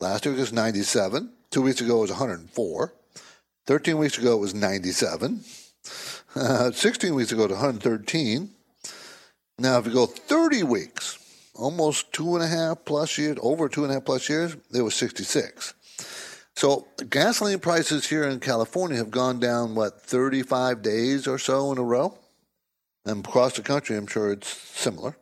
Last 0.00 0.24
week 0.24 0.38
was 0.38 0.50
97. 0.50 1.30
Two 1.50 1.60
weeks 1.60 1.82
ago 1.82 1.98
it 1.98 2.00
was 2.00 2.10
104. 2.10 2.94
13 3.66 3.98
weeks 3.98 4.16
ago 4.16 4.32
it 4.32 4.40
was 4.40 4.54
97. 4.54 5.44
Uh, 6.34 6.70
16 6.70 7.14
weeks 7.14 7.32
ago 7.32 7.44
it 7.44 7.50
was 7.50 7.58
113. 7.58 8.48
Now, 9.58 9.78
if 9.78 9.86
you 9.86 9.92
go 9.92 10.06
30 10.06 10.62
weeks, 10.62 11.18
almost 11.58 12.12
two 12.12 12.36
and 12.36 12.44
a 12.44 12.48
half 12.48 12.84
plus 12.84 13.18
years, 13.18 13.36
over 13.42 13.68
two 13.68 13.82
and 13.82 13.90
a 13.90 13.94
half 13.94 14.04
plus 14.04 14.28
years, 14.28 14.56
it 14.72 14.82
was 14.82 14.94
66. 14.94 15.74
So 16.56 16.88
gasoline 17.10 17.58
prices 17.58 18.08
here 18.08 18.24
in 18.24 18.40
California 18.40 18.96
have 18.96 19.10
gone 19.10 19.38
down, 19.38 19.74
what, 19.74 20.00
35 20.00 20.82
days 20.82 21.26
or 21.26 21.38
so 21.38 21.70
in 21.72 21.78
a 21.78 21.82
row? 21.82 22.16
And 23.04 23.24
across 23.24 23.54
the 23.54 23.62
country, 23.62 23.96
I'm 23.96 24.06
sure 24.06 24.32
it's 24.32 24.48
similar. 24.48 25.16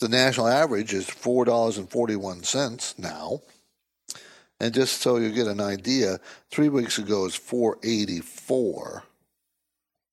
The 0.00 0.08
national 0.08 0.48
average 0.48 0.92
is 0.92 1.06
$4.41 1.06 2.98
now. 2.98 3.40
And 4.60 4.74
just 4.74 5.00
so 5.00 5.16
you 5.16 5.30
get 5.30 5.46
an 5.46 5.60
idea, 5.60 6.18
three 6.50 6.68
weeks 6.68 6.98
ago 6.98 7.22
was 7.22 7.34
484. 7.34 9.04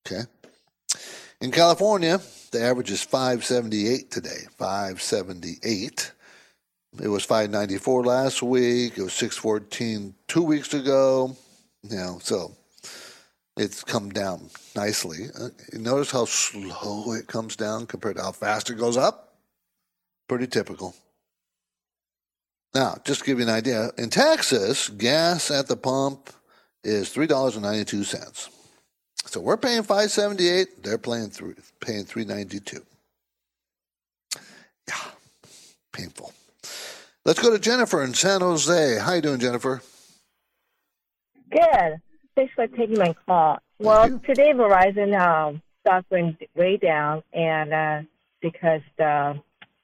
Okay. 0.05 0.21
In 1.41 1.51
California, 1.51 2.19
the 2.53 2.61
average 2.61 2.91
is 2.91 3.01
578 3.01 4.09
today. 4.09 4.47
578. 4.57 6.11
It 7.01 7.07
was 7.07 7.25
594 7.25 8.05
last 8.05 8.43
week. 8.43 8.97
It 8.97 9.03
was 9.03 9.13
614 9.13 10.13
two 10.27 10.43
weeks 10.43 10.73
ago. 10.73 11.35
You 11.81 11.97
know, 11.97 12.19
so 12.21 12.55
it's 13.57 13.83
come 13.83 14.11
down 14.11 14.49
nicely. 14.75 15.25
Uh, 15.37 15.49
notice 15.73 16.11
how 16.11 16.25
slow 16.25 17.13
it 17.13 17.27
comes 17.27 17.55
down 17.55 17.87
compared 17.87 18.15
to 18.17 18.23
how 18.23 18.31
fast 18.31 18.69
it 18.69 18.75
goes 18.75 18.97
up? 18.97 19.35
Pretty 20.29 20.47
typical. 20.47 20.95
Now, 22.73 22.97
just 23.03 23.21
to 23.21 23.25
give 23.25 23.39
you 23.39 23.45
an 23.45 23.53
idea, 23.53 23.89
in 23.97 24.09
Texas, 24.09 24.89
gas 24.89 25.51
at 25.51 25.67
the 25.67 25.75
pump 25.75 26.29
is 26.83 27.09
$3.92. 27.09 28.49
So 29.25 29.39
we're 29.41 29.57
paying 29.57 29.83
578, 29.83 30.83
they're 30.83 30.97
paying 30.97 31.29
three, 31.29 31.55
paying 31.79 32.03
392. 32.05 32.81
Yeah, 34.87 34.95
painful. 35.91 36.33
Let's 37.25 37.41
go 37.41 37.49
to 37.51 37.57
Jennifer 37.59 38.03
in 38.03 38.13
San 38.13 38.41
Jose. 38.41 38.99
How 38.99 39.13
you 39.13 39.21
doing, 39.21 39.39
Jennifer? 39.39 39.81
Good. 41.49 42.01
Thanks 42.35 42.53
for 42.53 42.67
taking 42.67 42.97
my 42.97 43.15
call. 43.25 43.59
Well, 43.79 44.19
today 44.19 44.53
Verizon 44.53 45.17
um, 45.19 45.61
stock 45.81 46.05
went 46.09 46.37
way 46.55 46.77
down, 46.77 47.23
and 47.33 47.73
uh, 47.73 48.01
because 48.41 48.81
the 48.97 49.39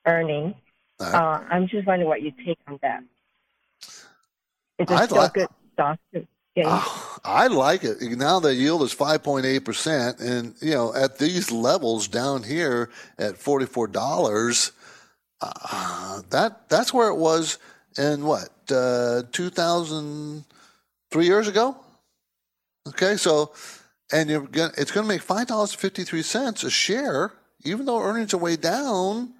earning, 0.05 0.55
uh, 0.99 1.03
uh, 1.05 1.43
I'm 1.49 1.67
just 1.67 1.87
wondering 1.87 2.09
what 2.09 2.21
you 2.21 2.31
take 2.45 2.59
on 2.67 2.79
that. 2.81 3.03
Is 3.81 4.05
it 4.79 4.91
I'd 4.91 5.05
still 5.05 5.17
like- 5.17 5.33
good 5.33 5.47
stock 5.73 5.99
to 6.13 6.27
in? 6.55 6.65
I 7.23 7.47
like 7.47 7.83
it. 7.83 8.01
Now 8.01 8.39
the 8.39 8.53
yield 8.53 8.83
is 8.83 8.93
5.8%. 8.93 10.19
And, 10.21 10.55
you 10.61 10.71
know, 10.71 10.93
at 10.93 11.17
these 11.17 11.51
levels 11.51 12.07
down 12.07 12.43
here 12.43 12.89
at 13.17 13.35
$44, 13.35 14.71
uh, 15.41 16.21
that 16.29 16.67
that's 16.69 16.93
where 16.93 17.09
it 17.09 17.15
was 17.15 17.59
in 17.97 18.25
what, 18.25 18.49
uh, 18.71 19.23
2000, 19.31 20.43
three 21.11 21.25
years 21.25 21.47
ago? 21.47 21.75
Okay, 22.87 23.17
so, 23.17 23.51
and 24.11 24.29
you're 24.29 24.41
gonna, 24.41 24.71
it's 24.77 24.91
going 24.91 25.05
to 25.05 25.07
make 25.07 25.23
$5.53 25.25 26.63
a 26.63 26.69
share, 26.69 27.33
even 27.63 27.85
though 27.85 28.01
earnings 28.01 28.33
are 28.33 28.37
way 28.37 28.55
down. 28.55 29.33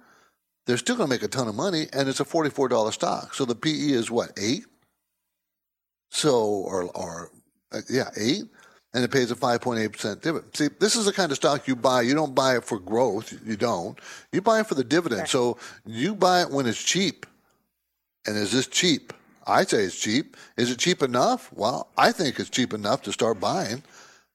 They're 0.66 0.76
still 0.76 0.96
going 0.96 1.08
to 1.08 1.14
make 1.14 1.22
a 1.22 1.28
ton 1.28 1.48
of 1.48 1.54
money, 1.54 1.86
and 1.92 2.08
it's 2.08 2.20
a 2.20 2.24
$44 2.24 2.92
stock. 2.92 3.34
So 3.34 3.44
the 3.44 3.54
PE 3.54 3.70
is 3.70 4.10
what, 4.10 4.32
eight? 4.38 4.66
So, 6.10 6.44
or, 6.44 6.84
or 6.96 7.30
uh, 7.72 7.80
yeah, 7.88 8.10
eight, 8.16 8.44
and 8.92 9.04
it 9.04 9.10
pays 9.10 9.30
a 9.30 9.36
5.8% 9.36 10.20
dividend. 10.20 10.56
See, 10.56 10.68
this 10.78 10.96
is 10.96 11.06
the 11.06 11.12
kind 11.12 11.30
of 11.30 11.36
stock 11.36 11.68
you 11.68 11.76
buy. 11.76 12.02
You 12.02 12.14
don't 12.14 12.34
buy 12.34 12.56
it 12.56 12.64
for 12.64 12.78
growth. 12.78 13.32
You 13.46 13.56
don't. 13.56 13.98
You 14.32 14.42
buy 14.42 14.60
it 14.60 14.66
for 14.66 14.74
the 14.74 14.84
dividend. 14.84 15.28
So 15.28 15.58
you 15.86 16.14
buy 16.14 16.42
it 16.42 16.50
when 16.50 16.66
it's 16.66 16.82
cheap. 16.82 17.26
And 18.26 18.36
is 18.36 18.52
this 18.52 18.66
cheap? 18.66 19.12
I 19.46 19.64
say 19.64 19.84
it's 19.84 19.98
cheap. 19.98 20.36
Is 20.56 20.70
it 20.70 20.78
cheap 20.78 21.02
enough? 21.02 21.52
Well, 21.52 21.88
I 21.96 22.12
think 22.12 22.38
it's 22.38 22.50
cheap 22.50 22.74
enough 22.74 23.02
to 23.02 23.12
start 23.12 23.40
buying. 23.40 23.82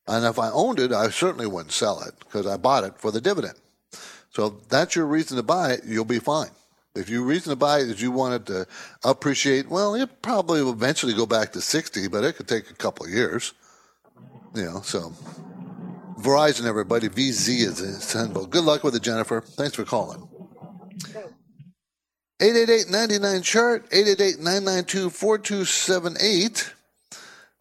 And 0.08 0.26
if 0.26 0.40
I 0.40 0.50
owned 0.52 0.80
it, 0.80 0.92
I 0.92 1.10
certainly 1.10 1.48
wouldn't 1.48 1.72
sell 1.72 2.02
it 2.02 2.14
because 2.20 2.48
I 2.48 2.58
bought 2.58 2.84
it 2.84 2.98
for 2.98 3.12
the 3.12 3.22
dividend. 3.22 3.56
So 4.30 4.48
if 4.48 4.70
that's 4.70 4.96
your 4.96 5.06
reason 5.06 5.38
to 5.38 5.44
buy 5.44 5.74
it, 5.74 5.82
you'll 5.86 6.06
be 6.06 6.20
fine. 6.20 6.50
If 6.96 7.10
you 7.10 7.24
reason 7.24 7.52
to 7.52 7.56
buy 7.56 7.80
it 7.80 7.90
is 7.90 8.02
you 8.02 8.12
want 8.12 8.36
it 8.36 8.46
to 8.48 8.68
appreciate, 9.04 9.70
well, 9.70 9.96
it 9.96 10.22
probably 10.22 10.62
will 10.64 10.72
eventually 10.72 11.14
go 11.14 11.26
back 11.26 11.52
to 11.54 11.62
60, 11.62 12.08
but 12.08 12.24
it 12.24 12.38
could 12.38 12.48
take 12.48 12.70
a 12.70 12.74
couple 12.74 13.08
years. 13.10 13.54
You 14.54 14.64
know, 14.64 14.82
so 14.82 15.12
Verizon, 16.20 16.66
everybody, 16.66 17.10
VZ 17.10 17.60
is 17.60 17.82
a 17.82 18.00
symbol. 18.00 18.46
Good 18.46 18.64
luck 18.64 18.84
with 18.84 18.96
it, 18.96 19.04
Jennifer. 19.04 19.42
Thanks 19.42 19.76
for 19.76 19.84
calling. 19.84 20.28
888 22.42 23.44
chart 23.44 23.86
888 23.92 24.40
992 24.40 25.10
4278. 25.10 26.74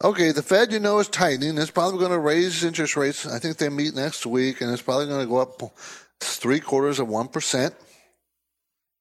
Okay, 0.03 0.33
the 0.33 0.43
Fed, 0.43 0.73
you 0.73 0.81
know, 0.81 0.99
is 0.99 1.09
tightening. 1.09 1.57
It's 1.59 1.71
probably 1.71 1.99
going 1.99 2.11
to 2.11 2.19
raise 2.19 2.65
interest 2.65 2.97
rates. 2.97 3.27
I 3.27 3.39
think 3.39 3.57
they 3.57 3.69
meet 3.69 3.95
next 3.95 4.27
week, 4.27 4.61
and 4.61 4.71
it's 4.73 4.83
probably 4.83 5.07
going 5.07 5.21
to 5.21 5.27
go 5.27 5.39
up 5.39 5.63
three 6.21 6.61
quarters 6.61 6.99
of 6.99 7.09
1%. 7.09 7.75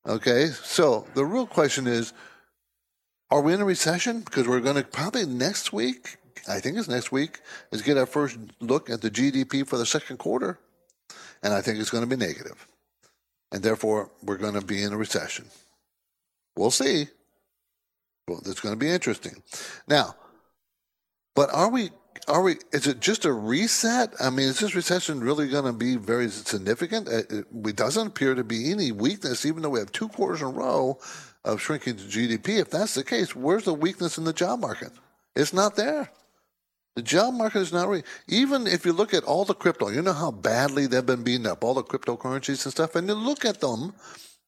Okay, 0.06 0.48
so 0.48 1.08
the 1.14 1.26
real 1.26 1.48
question 1.48 1.88
is 1.88 2.14
are 3.32 3.42
we 3.42 3.54
in 3.54 3.62
a 3.62 3.66
recession? 3.66 4.20
Because 4.20 4.48
we're 4.48 4.60
going 4.60 4.76
to 4.76 4.84
probably 4.84 5.26
next 5.26 5.74
week, 5.74 6.18
I 6.48 6.60
think 6.60 6.78
it's 6.78 6.88
next 6.88 7.12
week, 7.12 7.40
is 7.72 7.82
get 7.82 7.98
our 7.98 8.06
first 8.06 8.38
look 8.60 8.90
at 8.90 9.02
the 9.02 9.10
GDP 9.10 9.66
for 9.66 9.78
the 9.78 9.86
second 9.86 10.18
quarter. 10.18 10.60
And 11.42 11.54
I 11.54 11.62
think 11.62 11.80
it's 11.80 11.90
going 11.90 12.08
to 12.08 12.16
be 12.16 12.24
negative. 12.24 12.68
And 13.52 13.64
therefore, 13.64 14.12
we're 14.22 14.38
going 14.38 14.54
to 14.54 14.62
be 14.62 14.84
in 14.84 14.94
a 14.94 14.98
recession. 14.98 15.46
We'll 16.56 16.72
see. 16.72 17.08
Well, 18.28 18.42
it's 18.46 18.60
going 18.60 18.74
to 18.74 18.80
be 18.80 18.90
interesting. 18.90 19.42
Now, 19.88 20.16
but 21.36 21.52
are 21.54 21.70
we? 21.70 21.90
Are 22.28 22.42
we? 22.42 22.56
Is 22.72 22.88
it 22.88 23.00
just 23.02 23.26
a 23.26 23.34
reset? 23.34 24.14
I 24.20 24.30
mean, 24.30 24.48
is 24.48 24.60
this 24.60 24.76
recession 24.76 25.20
really 25.20 25.50
going 25.50 25.66
to 25.66 25.74
be 25.74 25.98
very 25.98 26.30
significant? 26.30 27.08
Uh, 27.08 27.18
it, 27.30 27.46
it 27.52 27.76
doesn't 27.76 28.08
appear 28.08 28.34
to 28.34 28.44
be 28.44 28.72
any 28.72 28.92
weakness, 28.92 29.46
even 29.46 29.62
though 29.62 29.70
we 29.70 29.80
have 29.80 29.92
two 29.92 30.08
quarters 30.08 30.42
in 30.42 30.48
a 30.48 30.52
row 30.52 31.00
of 31.44 31.62
shrinking 31.62 31.96
GDP. 31.96 32.60
If 32.60 32.70
that's 32.70 32.94
the 32.94 33.04
case, 33.04 33.36
where's 33.36 33.66
the 33.66 33.74
weakness 33.74 34.18
in 34.18 34.24
the 34.24 34.34
job 34.34 34.62
market? 34.62 34.92
It's 35.36 35.54
not 35.54 35.76
there. 35.76 36.12
The 36.96 37.02
job 37.02 37.34
market 37.34 37.60
is 37.60 37.74
not 37.74 37.88
really, 37.88 38.04
even 38.28 38.68
if 38.68 38.86
you 38.86 38.94
look 38.94 39.14
at 39.14 39.24
all 39.24 39.46
the 39.46 39.56
crypto, 39.56 39.90
you 39.90 40.02
know 40.02 40.14
how 40.14 40.32
badly 40.32 40.86
they've 40.86 41.06
been 41.06 41.24
beaten 41.24 41.48
up, 41.48 41.64
all 41.64 41.74
the 41.74 41.84
cryptocurrencies 41.84 42.64
and 42.66 42.72
stuff, 42.72 42.96
and 42.96 43.08
you 43.08 43.16
look 43.16 43.46
at 43.46 43.62
them, 43.62 43.94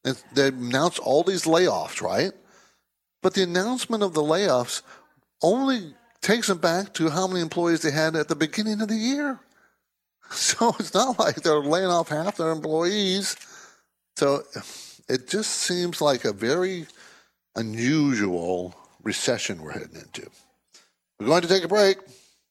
and 0.04 0.22
they 0.32 0.48
announce 0.48 1.00
all 1.00 1.24
these 1.24 1.42
layoffs, 1.42 2.00
right? 2.00 2.32
But 3.20 3.34
the 3.34 3.42
announcement 3.42 4.04
of 4.04 4.14
the 4.14 4.22
layoffs 4.22 4.82
only 5.42 5.94
takes 6.26 6.48
them 6.48 6.58
back 6.58 6.92
to 6.92 7.08
how 7.08 7.28
many 7.28 7.40
employees 7.40 7.82
they 7.82 7.90
had 7.92 8.16
at 8.16 8.26
the 8.26 8.34
beginning 8.34 8.80
of 8.80 8.88
the 8.88 8.96
year. 8.96 9.40
So 10.28 10.74
it's 10.80 10.92
not 10.92 11.20
like 11.20 11.36
they're 11.36 11.60
laying 11.60 11.86
off 11.86 12.08
half 12.08 12.36
their 12.36 12.50
employees. 12.50 13.36
So 14.16 14.42
it 15.08 15.28
just 15.28 15.52
seems 15.52 16.00
like 16.00 16.24
a 16.24 16.32
very 16.32 16.86
unusual 17.54 18.74
recession 19.04 19.62
we're 19.62 19.70
heading 19.70 19.94
into. 19.94 20.28
We're 21.20 21.28
going 21.28 21.42
to 21.42 21.48
take 21.48 21.62
a 21.62 21.68
break. 21.68 21.98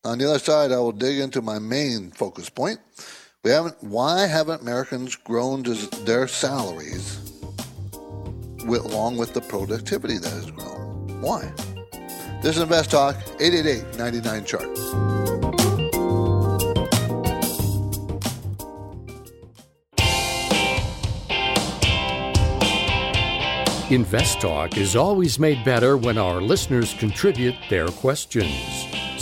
On 0.05 0.17
the 0.17 0.29
other 0.29 0.39
side, 0.39 0.71
I 0.71 0.77
will 0.77 0.93
dig 0.93 1.19
into 1.19 1.41
my 1.41 1.59
main 1.59 2.11
focus 2.11 2.49
point. 2.49 2.79
We 3.43 3.51
haven't. 3.51 3.75
Why 3.83 4.25
haven't 4.25 4.61
Americans 4.61 5.17
grown 5.17 5.63
their 6.05 6.29
salaries 6.29 7.19
with, 8.65 8.85
along 8.85 9.17
with 9.17 9.33
the 9.33 9.41
productivity 9.41 10.17
that 10.17 10.31
has 10.31 10.49
grown? 10.49 11.19
Why? 11.21 11.51
This 12.45 12.57
is 12.57 12.61
Invest 12.61 12.91
Talk, 12.91 13.15
888 13.39 13.97
99 13.97 14.45
Chart. 14.45 14.61
Invest 23.89 24.41
Talk 24.41 24.77
is 24.77 24.95
always 24.95 25.39
made 25.39 25.65
better 25.65 25.97
when 25.97 26.19
our 26.19 26.39
listeners 26.39 26.93
contribute 26.93 27.55
their 27.71 27.87
questions. 27.87 28.84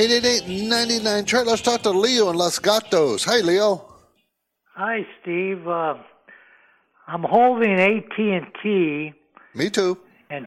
888 0.00 0.66
99 0.66 1.24
Chart. 1.26 1.46
Let's 1.46 1.60
talk 1.60 1.82
to 1.82 1.90
Leo 1.90 2.30
in 2.30 2.36
Los 2.36 2.58
Gatos. 2.58 3.22
Hi, 3.24 3.40
Leo. 3.40 3.84
Hi, 4.74 5.06
Steve. 5.20 5.68
Uh, 5.68 5.96
I'm 7.06 7.22
holding 7.22 7.78
AT&T. 7.78 9.12
Me 9.54 9.68
too. 9.68 9.98
And 10.30 10.46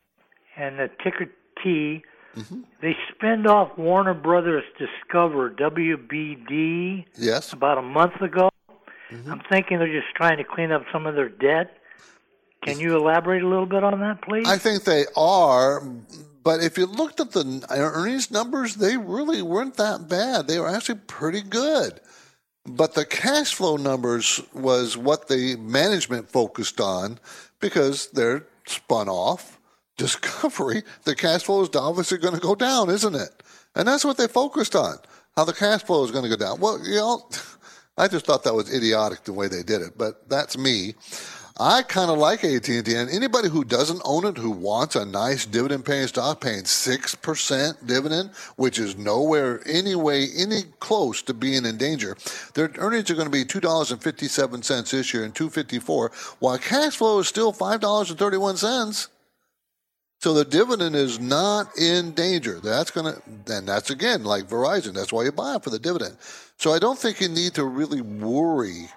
and 0.58 0.80
the 0.80 0.90
ticker 1.04 1.32
T. 1.64 2.04
Mm-hmm. 2.36 2.62
They 2.82 2.96
spinned 3.14 3.46
off 3.46 3.78
Warner 3.78 4.16
Brothers 4.16 4.64
Discover 4.80 5.52
WBD. 5.52 7.06
Yes. 7.16 7.54
About 7.54 7.78
a 7.78 7.84
month 7.84 8.20
ago. 8.22 8.50
Mm-hmm. 9.12 9.32
I'm 9.32 9.42
thinking 9.52 9.78
they're 9.78 9.88
just 9.88 10.16
trying 10.16 10.38
to 10.38 10.44
clean 10.44 10.72
up 10.72 10.82
some 10.92 11.06
of 11.06 11.14
their 11.14 11.30
debt. 11.30 11.78
Can 12.64 12.80
you 12.80 12.98
elaborate 12.98 13.44
a 13.44 13.48
little 13.48 13.68
bit 13.68 13.84
on 13.84 14.00
that, 14.00 14.24
please? 14.24 14.48
I 14.48 14.58
think 14.58 14.84
they 14.84 15.06
are, 15.16 15.84
but 16.44 16.62
if 16.62 16.78
you 16.78 16.86
looked 16.86 17.20
at 17.20 17.32
the 17.32 17.66
earnings 17.70 18.30
numbers, 18.30 18.76
they 18.76 18.98
really 18.98 19.42
weren't 19.42 19.78
that 19.78 20.10
bad. 20.10 20.48
They 20.48 20.60
were 20.60 20.70
actually 20.70 21.00
pretty 21.08 21.42
good. 21.42 22.02
But 22.66 22.94
the 22.94 23.06
cash 23.06 23.54
flow 23.54 23.78
numbers 23.78 24.42
was 24.54 24.98
what 24.98 25.28
the 25.28 25.56
management 25.58 26.30
focused 26.30 26.80
on 26.80 27.20
because 27.60 28.10
they're 28.12 28.48
spun 28.68 29.10
off. 29.10 29.60
Discovery, 29.98 30.82
the 31.04 31.16
cash 31.16 31.44
flow 31.44 31.62
is 31.62 31.70
obviously 31.76 32.18
going 32.18 32.34
to 32.34 32.40
go 32.40 32.56
down, 32.56 32.90
isn't 32.90 33.14
it? 33.14 33.44
And 33.76 33.88
that's 33.88 34.04
what 34.04 34.18
they 34.18 34.28
focused 34.28 34.76
on, 34.76 34.98
how 35.36 35.46
the 35.46 35.54
cash 35.54 35.84
flow 35.84 36.04
is 36.04 36.10
going 36.10 36.24
to 36.24 36.30
go 36.30 36.36
down. 36.36 36.60
Well, 36.60 36.80
you 36.84 36.96
know, 36.96 37.30
I 37.98 38.08
just 38.08 38.26
thought 38.26 38.44
that 38.44 38.56
was 38.56 38.74
idiotic 38.74 39.24
the 39.24 39.34
way 39.34 39.48
they 39.48 39.62
did 39.62 39.84
it, 39.84 39.96
but 39.96 40.28
that's 40.28 40.58
me. 40.58 40.96
I 41.60 41.84
kind 41.84 42.10
of 42.10 42.18
like 42.18 42.44
AT&T, 42.44 42.80
and 42.96 43.12
anybody 43.12 43.48
who 43.48 43.64
doesn't 43.64 44.02
own 44.04 44.26
it, 44.26 44.38
who 44.38 44.50
wants 44.50 44.96
a 44.96 45.06
nice 45.06 45.46
dividend-paying 45.46 46.08
stock, 46.08 46.42
paying 46.42 46.66
six 46.66 47.14
percent 47.14 47.86
dividend, 47.86 48.32
which 48.56 48.80
is 48.80 48.98
nowhere, 48.98 49.62
anyway, 49.68 50.30
any 50.36 50.64
close 50.80 51.22
to 51.22 51.34
being 51.34 51.66
in 51.66 51.78
danger. 51.78 52.18
Their 52.56 52.72
earnings 52.80 53.12
are 53.12 53.16
going 53.16 53.28
to 53.28 53.32
be 53.32 53.46
two 53.46 53.60
dollars 53.60 53.92
and 53.92 54.02
fifty-seven 54.02 54.64
cents 54.64 54.92
this 54.92 55.14
year, 55.14 55.26
and 55.26 55.36
two 55.36 55.52
fifty-four, 55.52 56.12
while 56.40 56.58
cash 56.58 56.98
flow 56.98 57.20
is 57.20 57.28
still 57.28 57.52
five 57.52 57.80
dollars 57.80 58.10
and 58.10 58.18
thirty-one 58.18 58.58
cents. 58.58 59.10
So 60.22 60.34
the 60.34 60.46
dividend 60.46 60.96
is 60.96 61.20
not 61.20 61.78
in 61.78 62.14
danger. 62.14 62.62
That's 62.62 62.90
going 62.90 63.14
to, 63.14 63.56
and 63.56 63.68
that's 63.68 63.92
again 63.92 64.24
like 64.24 64.46
Verizon. 64.46 64.94
That's 64.94 65.14
why 65.14 65.24
you 65.24 65.32
buy 65.32 65.58
it 65.58 65.64
for 65.64 65.70
the 65.70 65.78
dividend. 65.78 66.18
So 66.58 66.74
I 66.74 66.80
don't 66.80 66.98
think 66.98 67.22
you 67.22 67.30
need 67.30 67.54
to 67.56 67.66
really 67.66 68.02
worry 68.02 68.88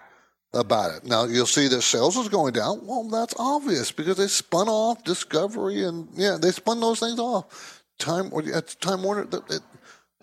about 0.54 0.96
it. 0.96 1.04
Now 1.04 1.24
you'll 1.24 1.46
see 1.46 1.68
that 1.68 1.82
sales 1.82 2.16
is 2.16 2.28
going 2.28 2.52
down. 2.52 2.86
Well, 2.86 3.08
that's 3.08 3.34
obvious 3.38 3.92
because 3.92 4.16
they 4.16 4.26
spun 4.26 4.68
off 4.68 5.04
Discovery 5.04 5.84
and 5.84 6.08
yeah, 6.14 6.36
they 6.40 6.50
spun 6.50 6.80
those 6.80 7.00
things 7.00 7.18
off. 7.18 7.82
Time 7.98 8.30
at 8.54 8.76
Time 8.80 9.02
Warner, 9.02 9.26
it, 9.50 9.60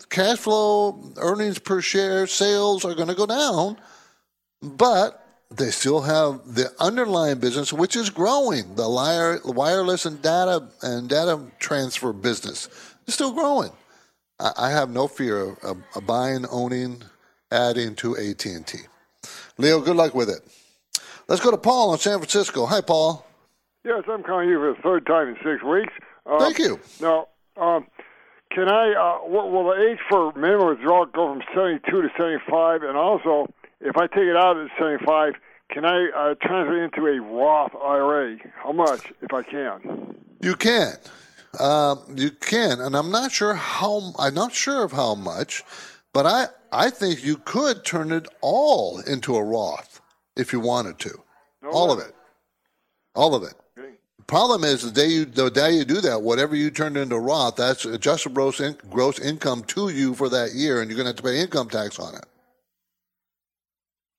cash 0.10 0.38
flow, 0.40 1.14
earnings 1.18 1.60
per 1.60 1.82
share, 1.82 2.28
sales 2.28 2.86
are 2.86 2.96
going 2.96 3.08
to 3.08 3.16
go 3.16 3.26
down, 3.26 3.78
but 4.62 5.20
they 5.50 5.70
still 5.70 6.02
have 6.02 6.42
the 6.46 6.72
underlying 6.80 7.40
business, 7.40 7.72
which 7.72 7.96
is 7.96 8.10
growing. 8.10 8.76
The 8.76 8.90
wire, 8.90 9.40
wireless 9.46 10.06
and 10.06 10.22
data 10.22 10.68
and 10.82 11.08
data 11.08 11.40
transfer 11.60 12.14
business 12.14 12.70
is 13.08 13.14
still 13.14 13.34
growing. 13.34 13.72
I, 14.40 14.52
I 14.58 14.70
have 14.72 14.90
no 14.90 15.08
fear 15.08 15.42
of, 15.42 15.58
of, 15.64 15.78
of 15.96 16.06
buying, 16.06 16.46
owning, 16.50 17.04
adding 17.52 17.96
to 17.96 18.18
AT&T. 18.18 18.80
Leo, 19.58 19.80
good 19.80 19.96
luck 19.96 20.16
with 20.16 20.30
it. 20.30 20.42
Let's 21.28 21.42
go 21.42 21.52
to 21.52 21.58
Paul 21.58 21.94
in 21.94 22.00
San 22.00 22.18
Francisco. 22.18 22.66
Hi, 22.66 22.82
Paul. 22.82 23.26
Yes, 23.86 24.04
I'm 24.08 24.24
calling 24.24 24.50
you 24.50 24.58
for 24.60 24.74
the 24.74 24.82
third 24.82 25.06
time 25.06 25.30
in 25.30 25.36
six 25.44 25.64
weeks. 25.64 25.94
Uh, 26.26 26.40
Thank 26.40 26.60
you. 26.60 26.80
Now, 27.02 27.28
um, 27.58 27.86
can 28.52 28.70
I? 28.70 28.94
Uh, 28.94 29.30
will 29.30 29.66
the 29.66 29.90
age 29.90 30.00
for 30.10 30.32
minimum 30.34 30.68
withdrawal 30.68 31.06
go 31.06 31.34
from 31.34 31.42
72 31.54 32.02
to 32.02 32.10
75? 32.18 32.84
And 32.84 32.98
also, 32.98 33.52
if 33.82 33.98
I 33.98 34.08
take 34.08 34.26
it 34.26 34.36
out 34.36 34.58
at 34.58 34.70
75, 34.78 35.34
can 35.72 35.86
I 35.86 36.10
uh, 36.16 36.36
transfer 36.42 36.82
it 36.82 36.86
into 36.86 37.08
a 37.08 37.20
Roth 37.22 37.74
IRA? 37.76 38.38
How 38.56 38.72
much, 38.72 39.12
if 39.22 39.34
I 39.34 39.44
can? 39.44 40.16
You 40.42 40.56
can. 40.56 40.94
Uh, 41.60 41.96
you 42.16 42.32
can, 42.32 42.80
and 42.80 42.96
I'm 42.96 43.12
not 43.12 43.32
sure 43.32 43.54
how. 43.54 44.14
I'm 44.18 44.34
not 44.34 44.54
sure 44.54 44.84
of 44.84 44.92
how 44.92 45.14
much, 45.16 45.64
but 46.12 46.26
I 46.26 46.48
I 46.74 46.90
think 46.90 47.24
you 47.24 47.38
could 47.38 47.86
turn 47.86 48.12
it 48.12 48.28
all 48.42 49.00
into 49.00 49.36
a 49.36 49.44
Roth 49.44 50.02
if 50.36 50.52
you 50.52 50.60
wanted 50.60 50.98
to, 51.00 51.22
no 51.62 51.70
all 51.70 51.88
way. 51.96 52.02
of 52.04 52.10
it, 52.10 52.16
all 53.14 53.36
of 53.36 53.44
it. 53.44 53.54
Okay. 53.78 53.94
Problem 54.26 54.64
is 54.64 54.82
the 54.82 54.92
day 54.92 55.08
you 55.08 55.26
the 55.26 55.52
day 55.52 55.74
you 55.74 55.86
do 55.86 56.02
that, 56.02 56.22
whatever 56.24 56.56
you 56.56 56.72
turn 56.72 56.98
into 56.98 57.20
Roth, 57.20 57.58
that's 57.58 57.86
adjusted 57.86 58.34
gross 58.34 58.60
in, 58.60 58.76
gross 58.90 59.20
income 59.20 59.64
to 59.66 59.90
you 59.90 60.16
for 60.16 60.30
that 60.30 60.54
year, 60.54 60.82
and 60.82 60.90
you're 60.90 60.98
going 60.98 61.06
to 61.06 61.10
have 61.10 61.18
to 61.18 61.24
pay 61.24 61.40
income 61.40 61.70
tax 61.70 62.00
on 62.00 62.16
it. 62.16 62.26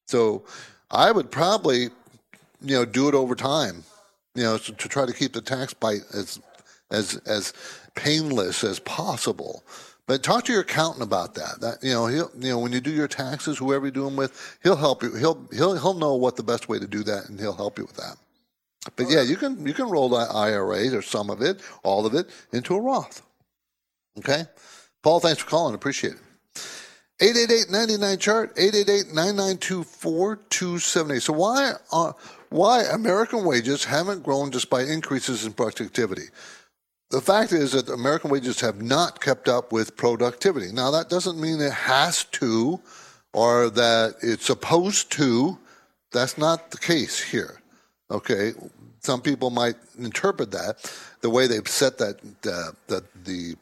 So, 0.07 0.45
I 0.91 1.11
would 1.11 1.31
probably, 1.31 1.85
you 2.61 2.77
know, 2.77 2.85
do 2.85 3.09
it 3.09 3.15
over 3.15 3.35
time, 3.35 3.83
you 4.35 4.45
know, 4.45 4.59
to, 4.59 4.73
to 4.73 4.89
try 4.89 5.07
to 5.07 5.13
keep 5.13 5.33
the 5.33 5.41
tax 5.41 5.75
bite 5.75 6.03
as 6.13 6.39
as 6.93 7.17
as 7.27 7.53
painless 7.97 8.63
as 8.63 8.79
possible. 8.79 9.65
But 10.07 10.23
talk 10.23 10.45
to 10.45 10.53
your 10.53 10.61
accountant 10.61 11.03
about 11.03 11.35
that. 11.35 11.61
That 11.61 11.79
you 11.83 11.93
know, 11.93 12.07
he'll 12.07 12.31
you 12.39 12.51
know 12.51 12.59
when 12.59 12.73
you 12.73 12.81
do 12.81 12.91
your 12.91 13.09
taxes, 13.09 13.59
whoever 13.59 13.87
you 13.87 13.93
do 13.93 14.05
them 14.05 14.17
with, 14.17 14.59
he'll 14.63 14.77
help 14.77 15.03
you. 15.03 15.15
He'll 15.15 15.47
he'll 15.53 15.79
he'll 15.79 15.95
know 15.95 16.15
what 16.15 16.37
the 16.37 16.43
best 16.43 16.69
way 16.69 16.79
to 16.79 16.87
do 16.87 17.03
that, 17.05 17.29
and 17.29 17.41
he'll 17.41 17.57
help 17.57 17.79
you 17.79 17.85
with 17.85 17.97
that. 17.97 18.17
But 18.97 19.09
yeah, 19.09 19.23
you 19.23 19.37
can 19.37 19.67
you 19.67 19.73
can 19.73 19.89
roll 19.89 20.11
the 20.11 20.17
IRAs 20.17 20.93
or 20.93 21.01
some 21.01 21.31
of 21.31 21.41
it, 21.41 21.63
all 21.83 22.05
of 22.05 22.15
it, 22.15 22.29
into 22.53 22.75
a 22.75 22.81
Roth. 22.81 23.23
Okay, 24.19 24.45
Paul, 25.03 25.21
thanks 25.21 25.41
for 25.41 25.49
calling. 25.49 25.75
Appreciate 25.75 26.15
it. 26.15 26.21
888-99 27.21 28.19
chart 28.19 28.57
888-992-4278 28.57 31.23
so 31.23 31.33
why 31.33 31.75
are, 31.93 32.17
why 32.49 32.83
american 32.93 33.45
wages 33.45 33.85
haven't 33.85 34.25
grown 34.25 34.51
despite 34.51 34.89
increases 34.89 35.47
in 35.47 35.53
productivity 35.53 36.25
the 37.11 37.21
fact 37.21 37.53
is 37.53 37.73
that 37.73 37.89
American 37.89 38.31
wages 38.31 38.61
have 38.61 38.83
not 38.83 39.21
kept 39.21 39.49
up 39.49 39.73
with 39.73 39.97
productivity. 39.97 40.73
Now, 40.73 40.91
that 40.91 41.09
doesn't 41.09 41.41
mean 41.41 41.61
it 41.61 41.73
has 41.73 42.25
to 42.25 42.81
or 43.33 43.71
that 43.71 44.17
it's 44.23 44.47
supposed 44.47 45.13
to. 45.13 45.59
That's 46.13 46.39
not 46.39 46.71
the 46.71 46.79
case 46.79 47.21
here. 47.21 47.61
Okay, 48.11 48.53
some 49.01 49.21
people 49.21 49.51
might 49.51 49.77
interpret 49.99 50.51
that 50.53 50.93
the 51.21 51.31
way 51.31 51.47
they've 51.47 51.69
set 51.69 51.99
that 51.99 52.17
uh, 52.47 52.73
the 52.87 53.05
the 53.25 53.55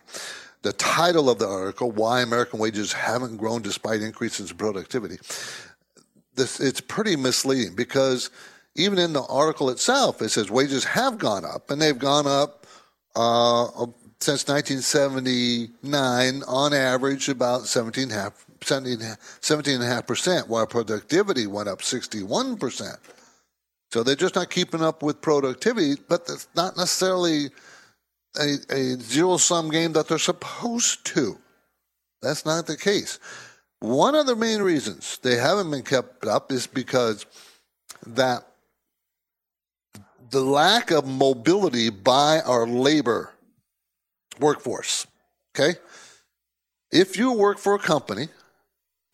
the 0.62 0.72
title 0.74 1.30
of 1.30 1.38
the 1.38 1.48
article, 1.48 1.90
"Why 1.90 2.20
American 2.20 2.58
Wages 2.58 2.92
Haven't 2.92 3.36
Grown 3.36 3.62
Despite 3.62 4.02
Increases 4.02 4.50
in 4.50 4.56
Productivity." 4.56 5.18
This 6.34 6.60
it's 6.60 6.80
pretty 6.80 7.16
misleading 7.16 7.74
because 7.74 8.30
even 8.74 8.98
in 8.98 9.12
the 9.12 9.22
article 9.24 9.70
itself, 9.70 10.22
it 10.22 10.30
says 10.30 10.50
wages 10.50 10.84
have 10.84 11.18
gone 11.18 11.44
up, 11.44 11.70
and 11.70 11.80
they've 11.80 11.98
gone 11.98 12.26
up 12.26 12.61
uh, 13.14 13.86
since 14.20 14.46
1979, 14.46 16.42
on 16.46 16.72
average, 16.72 17.28
about 17.28 17.66
17 17.66 18.10
half, 18.10 18.46
17.5%, 18.60 20.48
while 20.48 20.66
productivity 20.66 21.46
went 21.46 21.68
up 21.68 21.80
61%. 21.80 22.96
So 23.90 24.02
they're 24.02 24.14
just 24.16 24.36
not 24.36 24.50
keeping 24.50 24.82
up 24.82 25.02
with 25.02 25.20
productivity, 25.20 25.96
but 26.08 26.26
that's 26.26 26.48
not 26.54 26.76
necessarily 26.76 27.50
a, 28.40 28.56
a 28.70 28.96
zero 28.96 29.36
sum 29.36 29.68
game 29.70 29.92
that 29.92 30.08
they're 30.08 30.18
supposed 30.18 31.04
to. 31.06 31.36
That's 32.22 32.46
not 32.46 32.66
the 32.66 32.76
case. 32.76 33.18
One 33.80 34.14
of 34.14 34.26
the 34.26 34.36
main 34.36 34.62
reasons 34.62 35.18
they 35.18 35.36
haven't 35.36 35.70
been 35.70 35.82
kept 35.82 36.24
up 36.24 36.52
is 36.52 36.66
because 36.66 37.26
that 38.06 38.46
the 40.32 40.40
lack 40.40 40.90
of 40.90 41.06
mobility 41.06 41.90
by 41.90 42.40
our 42.40 42.66
labor 42.66 43.32
workforce. 44.40 45.06
Okay? 45.54 45.78
If 46.90 47.16
you 47.16 47.32
work 47.32 47.58
for 47.58 47.74
a 47.74 47.78
company 47.78 48.28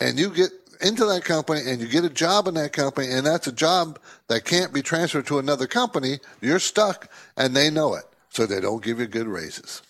and 0.00 0.18
you 0.18 0.31
get 0.31 0.50
into 0.81 1.04
that 1.07 1.24
company 1.24 1.61
and 1.66 1.81
you 1.81 1.88
get 1.88 2.04
a 2.04 2.09
job 2.09 2.46
in 2.46 2.54
that 2.54 2.72
company 2.72 3.11
and 3.11 3.26
that's 3.26 3.48
a 3.48 3.52
job 3.52 3.98
that 4.28 4.44
can't 4.44 4.72
be 4.72 4.81
transferred 4.81 5.26
to 5.26 5.40
another 5.40 5.66
company, 5.66 6.20
you're 6.40 6.61
stuck 6.61 7.11
and 7.37 7.54
they 7.54 7.68
know 7.68 7.94
it. 7.94 8.04
So 8.31 8.46
they 8.46 8.61
don't 8.61 8.83
give 8.83 9.00
you 9.00 9.07
good 9.07 9.26
raises. 9.26 9.83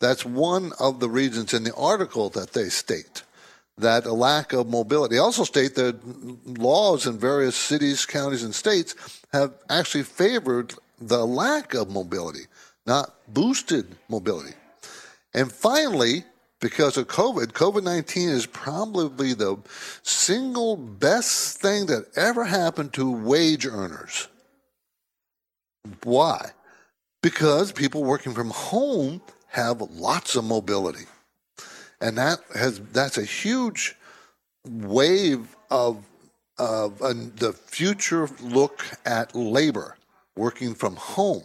That's 0.00 0.24
one 0.24 0.72
of 0.78 1.00
the 1.00 1.08
reasons 1.08 1.54
in 1.54 1.64
the 1.64 1.74
article 1.74 2.28
that 2.30 2.52
they 2.52 2.68
state 2.68 3.22
that 3.78 4.06
a 4.06 4.12
lack 4.12 4.52
of 4.52 4.68
mobility. 4.68 5.14
They 5.14 5.20
also 5.20 5.44
state 5.44 5.74
that 5.76 5.98
laws 6.58 7.06
in 7.06 7.18
various 7.18 7.56
cities, 7.56 8.06
counties, 8.06 8.42
and 8.42 8.54
states 8.54 8.94
have 9.32 9.54
actually 9.70 10.04
favored 10.04 10.74
the 11.00 11.24
lack 11.24 11.74
of 11.74 11.90
mobility, 11.90 12.46
not 12.86 13.14
boosted 13.28 13.96
mobility. 14.08 14.54
And 15.34 15.52
finally, 15.52 16.24
because 16.60 16.96
of 16.96 17.06
COVID, 17.06 17.52
COVID 17.52 17.84
19 17.84 18.28
is 18.30 18.46
probably 18.46 19.34
the 19.34 19.58
single 20.02 20.76
best 20.76 21.60
thing 21.60 21.86
that 21.86 22.06
ever 22.16 22.44
happened 22.44 22.92
to 22.94 23.10
wage 23.10 23.66
earners. 23.66 24.28
Why? 26.02 26.50
Because 27.22 27.72
people 27.72 28.02
working 28.02 28.34
from 28.34 28.50
home 28.50 29.22
have 29.48 29.80
lots 29.80 30.36
of 30.36 30.44
mobility 30.44 31.06
and 32.00 32.16
that 32.18 32.40
has 32.54 32.80
that's 32.92 33.18
a 33.18 33.24
huge 33.24 33.96
wave 34.66 35.56
of 35.70 36.04
of 36.58 37.00
uh, 37.00 37.14
the 37.36 37.52
future 37.52 38.28
look 38.40 38.84
at 39.04 39.34
labor 39.34 39.96
working 40.36 40.74
from 40.74 40.96
home, 40.96 41.44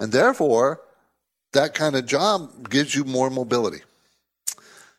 and 0.00 0.12
therefore 0.12 0.80
that 1.52 1.74
kind 1.74 1.96
of 1.96 2.06
job 2.06 2.68
gives 2.70 2.94
you 2.94 3.04
more 3.04 3.30
mobility. 3.30 3.82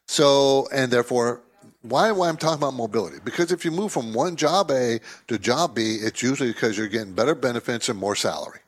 So, 0.07 0.67
and 0.71 0.91
therefore, 0.91 1.41
why, 1.81 2.11
why 2.11 2.29
I'm 2.29 2.37
talking 2.37 2.59
about 2.59 2.75
mobility? 2.75 3.17
Because 3.23 3.51
if 3.51 3.65
you 3.65 3.71
move 3.71 3.91
from 3.91 4.13
one 4.13 4.35
job 4.35 4.71
A 4.71 4.99
to 5.27 5.39
job 5.39 5.75
B, 5.75 5.95
it's 5.95 6.21
usually 6.21 6.51
because 6.51 6.77
you're 6.77 6.87
getting 6.87 7.13
better 7.13 7.35
benefits 7.35 7.89
and 7.89 7.97
more 7.97 8.15
salary. 8.15 8.59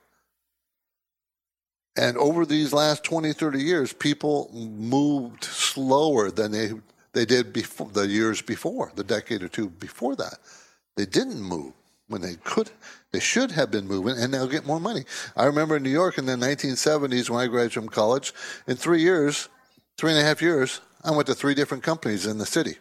And 1.97 2.17
over 2.17 2.45
these 2.45 2.73
last 2.73 3.03
20, 3.03 3.31
30 3.33 3.59
years, 3.59 3.93
people 3.93 4.49
moved 4.53 5.45
slower 5.45 6.29
than 6.29 6.51
they, 6.51 6.71
they 7.13 7.25
did 7.25 7.53
before, 7.53 7.89
the 7.89 8.07
years 8.07 8.41
before, 8.41 8.91
the 8.95 9.03
decade 9.03 9.43
or 9.43 9.47
two 9.47 9.69
before 9.69 10.15
that. 10.17 10.39
They 10.97 11.05
didn't 11.05 11.41
move 11.41 11.73
when 12.07 12.21
they 12.21 12.35
could. 12.43 12.69
They 13.11 13.19
should 13.19 13.51
have 13.51 13.71
been 13.71 13.87
moving, 13.87 14.17
and 14.17 14.33
they'll 14.33 14.47
get 14.47 14.65
more 14.65 14.79
money. 14.79 15.05
I 15.37 15.45
remember 15.45 15.77
in 15.77 15.83
New 15.83 15.89
York 15.89 16.17
in 16.17 16.25
the 16.25 16.33
1970s 16.33 17.29
when 17.29 17.41
I 17.41 17.47
graduated 17.47 17.73
from 17.73 17.89
college, 17.89 18.33
in 18.67 18.75
three 18.75 19.01
years, 19.01 19.47
three 19.97 20.11
and 20.11 20.19
a 20.19 20.23
half 20.23 20.41
years, 20.41 20.81
I 21.03 21.11
went 21.11 21.27
to 21.27 21.35
three 21.35 21.53
different 21.53 21.83
companies 21.83 22.25
in 22.25 22.37
the 22.37 22.45
city, 22.45 22.77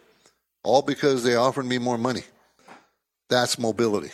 all 0.63 0.81
because 0.81 1.23
they 1.23 1.35
offered 1.35 1.65
me 1.65 1.77
more 1.77 1.97
money. 1.97 2.23
That's 3.29 3.57
mobility. 3.57 4.11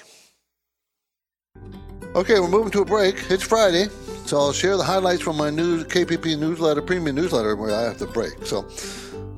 Okay, 2.13 2.39
we're 2.39 2.49
moving 2.49 2.71
to 2.71 2.81
a 2.81 2.85
break. 2.85 3.15
It's 3.29 3.43
Friday. 3.43 3.87
So 4.25 4.37
I'll 4.37 4.53
share 4.53 4.77
the 4.77 4.83
highlights 4.83 5.21
from 5.21 5.37
my 5.37 5.49
new 5.49 5.83
KPP 5.83 6.39
newsletter, 6.39 6.81
premium 6.81 7.15
newsletter, 7.15 7.55
where 7.55 7.75
I 7.75 7.81
have 7.83 7.97
to 7.97 8.07
break. 8.07 8.45
So 8.45 8.65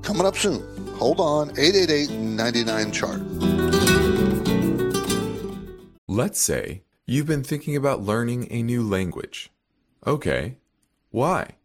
coming 0.04 0.26
up 0.26 0.38
soon. 0.38 0.62
Hold 0.98 1.20
on, 1.20 1.50
888-99-CHART. 1.56 3.22
Let's 6.08 6.42
say 6.44 6.84
you've 7.08 7.26
been 7.26 7.44
thinking 7.44 7.76
about 7.76 8.04
learning 8.04 8.48
a 8.52 8.62
new 8.62 8.84
language. 8.88 9.50
Okay, 10.06 10.58
why? 11.10 11.56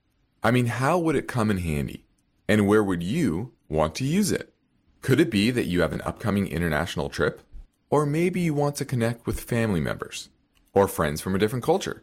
I 0.42 0.50
mean, 0.50 0.66
how 0.66 0.98
would 0.98 1.16
it 1.16 1.28
come 1.28 1.50
in 1.50 1.58
handy? 1.58 2.06
And 2.48 2.66
where 2.66 2.82
would 2.82 3.02
you 3.02 3.52
want 3.68 3.94
to 3.96 4.04
use 4.04 4.32
it? 4.32 4.54
Could 5.02 5.20
it 5.20 5.30
be 5.30 5.50
that 5.50 5.66
you 5.66 5.82
have 5.82 5.92
an 5.92 6.00
upcoming 6.02 6.46
international 6.46 7.10
trip? 7.10 7.42
Or 7.90 8.06
maybe 8.06 8.40
you 8.40 8.54
want 8.54 8.76
to 8.76 8.84
connect 8.84 9.26
with 9.26 9.40
family 9.40 9.80
members 9.80 10.30
or 10.72 10.88
friends 10.88 11.20
from 11.20 11.34
a 11.34 11.38
different 11.38 11.64
culture? 11.64 12.02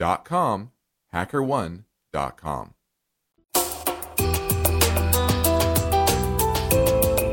hackerone.com. 0.00 2.74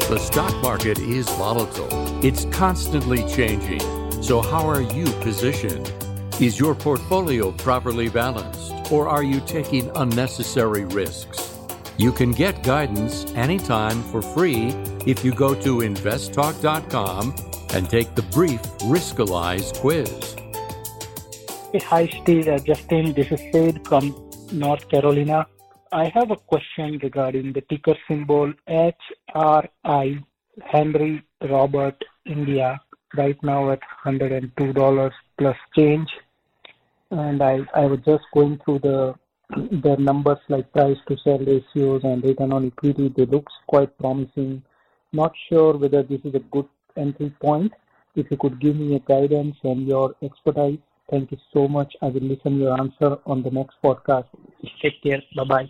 The 0.10 0.20
stock 0.20 0.62
market 0.62 1.00
is 1.00 1.28
volatile, 1.30 2.26
it's 2.26 2.46
constantly 2.46 3.28
changing. 3.28 3.82
So, 4.22 4.42
how 4.42 4.68
are 4.68 4.82
you 4.82 5.06
positioned? 5.22 5.92
Is 6.40 6.60
your 6.60 6.76
portfolio 6.76 7.52
properly 7.52 8.10
balanced? 8.10 8.68
or 8.92 9.08
are 9.08 9.24
you 9.24 9.40
taking 9.42 9.92
unnecessary 9.96 10.86
risks? 10.86 11.54
You 11.98 12.12
can 12.12 12.32
get 12.32 12.64
guidance 12.64 13.26
anytime 13.34 14.04
for 14.04 14.22
free 14.22 14.70
if 15.06 15.26
you 15.26 15.34
go 15.34 15.54
to 15.56 15.80
investtalk.com 15.80 17.36
and 17.74 17.90
take 17.90 18.16
the 18.16 18.22
brief 18.24 18.62
Riskalyze 18.80 19.78
quiz. 19.80 20.36
Hi, 21.76 22.08
Steve. 22.08 22.48
Uh, 22.48 22.60
Justin, 22.60 23.14
this 23.14 23.30
is 23.30 23.42
Sid 23.52 23.86
from 23.86 24.16
North 24.54 24.88
Carolina. 24.88 25.46
I 25.92 26.08
have 26.14 26.32
a 26.32 26.38
question 26.38 26.98
regarding 27.04 27.52
the 27.52 27.62
ticker 27.62 27.96
symbol 28.08 28.54
HRI, 28.70 30.24
Henry 30.64 31.24
Robert 31.42 32.02
India, 32.26 32.80
right 33.18 33.38
now 33.44 33.72
at 33.72 33.82
$102 34.06 35.12
plus 35.38 35.58
change 35.76 36.08
and 37.12 37.44
I, 37.44 37.60
I 37.74 37.86
was 37.86 38.00
just 38.06 38.24
going 38.34 38.60
through 38.64 38.80
the 38.80 39.16
the 39.50 39.98
numbers 39.98 40.40
like 40.48 40.72
price 40.72 40.98
to 41.08 41.18
sell 41.24 41.40
ratios 41.40 42.02
and 42.04 42.24
return 42.24 42.54
on 42.54 42.68
equity. 42.68 43.14
They 43.16 43.26
looks 43.26 43.54
quite 43.68 43.98
promising. 43.98 44.64
Not 45.12 45.34
sure 45.50 45.78
whether 45.78 46.04
this 46.04 46.22
is 46.24 46.36
a 46.36 46.40
good 46.40 46.68
entry 46.96 47.34
point. 47.42 47.74
If 48.16 48.32
you 48.32 48.38
could 48.38 48.60
give 48.60 48.76
me 48.76 48.96
a 48.96 49.00
guidance 49.00 49.56
and 49.64 49.88
your 49.88 50.16
expertise, 50.22 50.80
thank 51.10 51.32
you 51.32 51.38
so 51.54 51.68
much. 51.68 51.96
I 52.02 52.08
will 52.08 52.22
listen 52.22 52.58
your 52.60 52.80
answer 52.80 53.18
on 53.26 53.44
the 53.44 53.52
next 53.52 53.76
podcast. 53.84 54.26
Take 54.82 55.02
care. 55.04 55.22
Bye 55.36 55.44
bye. 55.44 55.68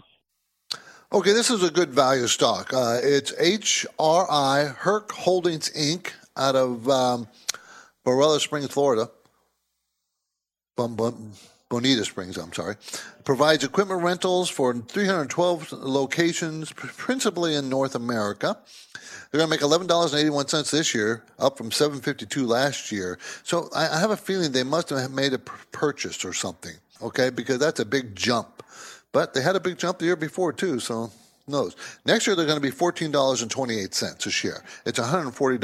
Okay, 1.14 1.32
this 1.32 1.50
is 1.50 1.64
a 1.64 1.72
good 1.72 1.92
value 1.92 2.28
stock. 2.28 2.74
Uh, 2.74 3.00
it's 3.02 3.32
HRI 3.32 4.76
Herc 4.76 5.12
Holdings 5.14 5.70
Inc. 5.70 6.12
out 6.36 6.58
of 6.58 6.90
um, 6.90 7.28
Springs, 8.40 8.68
Florida. 8.68 9.10
Bonita 11.70 12.06
Springs, 12.06 12.38
I'm 12.38 12.54
sorry, 12.54 12.76
provides 13.26 13.64
equipment 13.64 14.02
rentals 14.02 14.50
for 14.50 14.74
312 14.74 15.74
locations, 15.74 16.72
principally 16.72 17.56
in 17.56 17.68
North 17.68 17.96
America. 17.96 18.58
They're 19.32 19.46
going 19.46 19.50
to 19.60 19.68
make 19.68 19.88
$11.81 19.88 20.72
this 20.72 20.96
year, 20.96 21.24
up 21.38 21.58
from 21.58 21.70
7.52 21.70 22.48
last 22.48 22.92
year. 22.92 23.20
So 23.44 23.70
I 23.76 24.00
have 24.00 24.12
a 24.12 24.18
feeling 24.18 24.54
they 24.54 24.64
must 24.64 24.90
have 24.92 25.12
made 25.12 25.34
a 25.34 25.40
purchase 25.40 26.24
or 26.24 26.32
something, 26.32 26.74
okay? 27.02 27.30
Because 27.30 27.60
that's 27.60 27.82
a 27.82 27.86
big 27.86 28.16
jump. 28.16 28.64
But 29.12 29.34
they 29.34 29.42
had 29.42 29.58
a 29.58 29.60
big 29.60 29.78
jump 29.78 30.00
the 30.00 30.06
year 30.06 30.16
before 30.16 30.54
too, 30.54 30.80
so 30.80 31.12
knows. 31.48 31.76
Next 32.06 32.28
year 32.28 32.36
they're 32.36 32.46
going 32.46 32.62
to 32.62 32.66
be 32.66 32.76
$14.28 32.76 34.26
a 34.26 34.30
share. 34.30 34.64
It's 34.86 35.00
$140, 35.00 35.60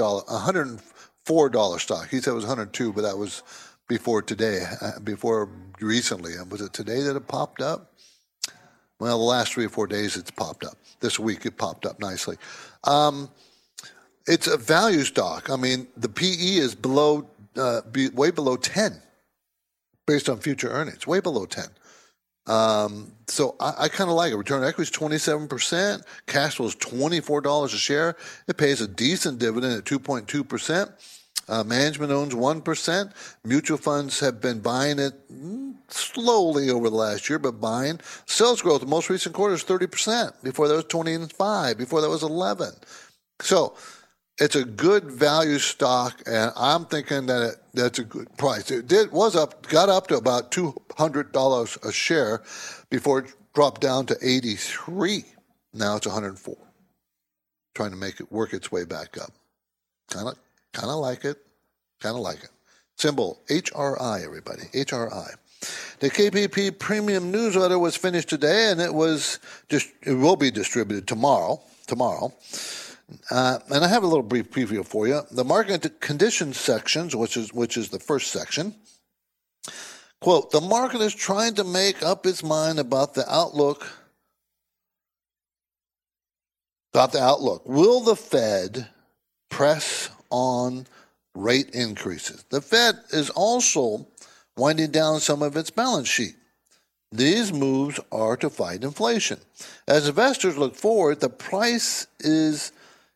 $104 1.25 1.79
stock. 1.79 2.09
He 2.09 2.19
said 2.19 2.31
it 2.31 2.35
was 2.35 2.45
102, 2.45 2.91
but 2.91 3.01
that 3.01 3.17
was 3.17 3.43
before 3.87 4.21
today, 4.21 4.65
uh, 4.81 4.99
before 4.99 5.49
recently. 5.83 6.33
And 6.33 6.51
was 6.51 6.61
it 6.61 6.73
today 6.73 7.01
that 7.01 7.15
it 7.15 7.27
popped 7.27 7.61
up? 7.61 7.93
Well, 8.99 9.17
the 9.17 9.23
last 9.23 9.53
three 9.53 9.65
or 9.65 9.69
four 9.69 9.87
days 9.87 10.15
it's 10.15 10.31
popped 10.31 10.63
up. 10.63 10.77
This 10.99 11.19
week 11.19 11.45
it 11.45 11.57
popped 11.57 11.85
up 11.85 11.99
nicely. 11.99 12.37
Um, 12.85 13.29
it's 14.27 14.47
a 14.47 14.57
value 14.57 15.03
stock. 15.03 15.49
I 15.49 15.55
mean, 15.55 15.87
the 15.97 16.09
PE 16.09 16.55
is 16.55 16.75
below, 16.75 17.29
uh, 17.57 17.81
be, 17.91 18.09
way 18.09 18.31
below 18.31 18.55
10 18.55 19.01
based 20.07 20.29
on 20.29 20.39
future 20.39 20.69
earnings, 20.69 21.05
way 21.05 21.19
below 21.19 21.45
10. 21.45 21.65
Um, 22.45 23.13
so 23.27 23.55
I, 23.59 23.73
I 23.79 23.87
kind 23.87 24.09
of 24.09 24.15
like 24.15 24.31
it. 24.33 24.37
Return 24.37 24.63
equity 24.63 24.89
is 24.89 24.97
27%. 24.97 26.03
Cash 26.27 26.55
flow 26.55 26.67
is 26.67 26.75
$24 26.75 27.65
a 27.65 27.69
share. 27.69 28.15
It 28.47 28.57
pays 28.57 28.81
a 28.81 28.87
decent 28.87 29.39
dividend 29.39 29.73
at 29.73 29.85
2.2%. 29.85 30.91
Uh, 31.47 31.63
management 31.63 32.11
owns 32.11 32.33
1%. 32.33 33.11
Mutual 33.43 33.77
funds 33.77 34.19
have 34.19 34.39
been 34.39 34.59
buying 34.59 34.99
it 34.99 35.13
slowly 35.89 36.69
over 36.69 36.89
the 36.89 36.95
last 36.95 37.29
year, 37.29 37.39
but 37.39 37.59
buying. 37.59 37.99
Sales 38.25 38.61
growth, 38.61 38.81
the 38.81 38.87
most 38.87 39.09
recent 39.09 39.35
quarter 39.35 39.53
is 39.53 39.63
30%. 39.63 40.41
Before 40.43 40.67
that 40.67 40.75
was 40.75 40.85
25. 40.85 41.77
Before 41.77 42.01
that 42.01 42.09
was 42.09 42.23
11. 42.23 42.73
So 43.41 43.75
it's 44.39 44.55
a 44.55 44.65
good 44.65 45.03
value 45.05 45.59
stock, 45.59 46.21
and 46.25 46.51
I'm 46.55 46.85
thinking 46.85 47.27
that 47.27 47.41
it, 47.43 47.55
that's 47.73 47.99
a 47.99 48.03
good 48.03 48.35
price. 48.37 48.71
It 48.71 48.87
did 48.87 49.11
was 49.11 49.35
up, 49.35 49.67
got 49.67 49.89
up 49.89 50.07
to 50.07 50.17
about 50.17 50.51
$200 50.51 51.85
a 51.85 51.91
share 51.91 52.41
before 52.89 53.19
it 53.19 53.33
dropped 53.53 53.81
down 53.81 54.05
to 54.07 54.17
83. 54.21 55.25
Now 55.73 55.97
it's 55.97 56.07
104. 56.07 56.55
Trying 57.75 57.91
to 57.91 57.97
make 57.97 58.19
it 58.19 58.31
work 58.31 58.53
its 58.53 58.71
way 58.71 58.85
back 58.85 59.17
up. 59.21 59.31
Kind 60.09 60.27
of 60.27 60.37
Kind 60.73 60.89
of 60.89 60.97
like 60.97 61.23
it. 61.23 61.37
Kind 62.01 62.15
of 62.15 62.21
like 62.21 62.43
it. 62.43 62.49
Symbol 62.97 63.39
HRI, 63.49 64.23
everybody. 64.23 64.63
HRI. 64.73 65.35
The 65.99 66.09
KPP 66.09 66.77
Premium 66.77 67.31
Newsletter 67.31 67.79
was 67.79 67.95
finished 67.95 68.27
today, 68.27 68.69
and 68.71 68.81
it 68.81 68.93
was 68.93 69.39
just 69.69 69.89
it 70.01 70.13
will 70.13 70.35
be 70.35 70.51
distributed 70.51 71.07
tomorrow. 71.07 71.61
Tomorrow, 71.87 72.33
uh, 73.29 73.59
and 73.69 73.83
I 73.83 73.87
have 73.87 74.03
a 74.03 74.07
little 74.07 74.23
brief 74.23 74.51
preview 74.51 74.85
for 74.85 75.07
you. 75.07 75.21
The 75.31 75.43
market 75.43 75.99
conditions 75.99 76.57
sections, 76.57 77.15
which 77.15 77.37
is 77.37 77.53
which 77.53 77.77
is 77.77 77.89
the 77.89 77.99
first 77.99 78.31
section. 78.31 78.75
Quote: 80.21 80.51
The 80.51 80.61
market 80.61 81.01
is 81.01 81.13
trying 81.13 81.55
to 81.55 81.63
make 81.63 82.03
up 82.03 82.25
its 82.25 82.43
mind 82.43 82.79
about 82.79 83.13
the 83.13 83.31
outlook. 83.33 83.87
About 86.93 87.11
the 87.11 87.21
outlook. 87.21 87.63
Will 87.65 88.01
the 88.01 88.15
Fed 88.15 88.87
press 89.49 90.09
on 90.33 90.87
rate 91.35 91.69
increases. 91.69 92.43
The 92.49 92.59
Fed 92.59 92.95
is 93.11 93.29
also 93.29 94.07
winding 94.57 94.91
down 94.91 95.19
some 95.19 95.41
of 95.41 95.55
its 95.55 95.69
balance 95.69 96.07
sheet. 96.07 96.35
These 97.11 97.53
moves 97.53 97.99
are 98.11 98.35
to 98.37 98.49
fight 98.49 98.83
inflation. 98.83 99.39
As 99.87 100.07
investors 100.07 100.57
look 100.57 100.75
forward, 100.75 101.19
the 101.19 101.29
price 101.29 102.07
is 102.19 102.71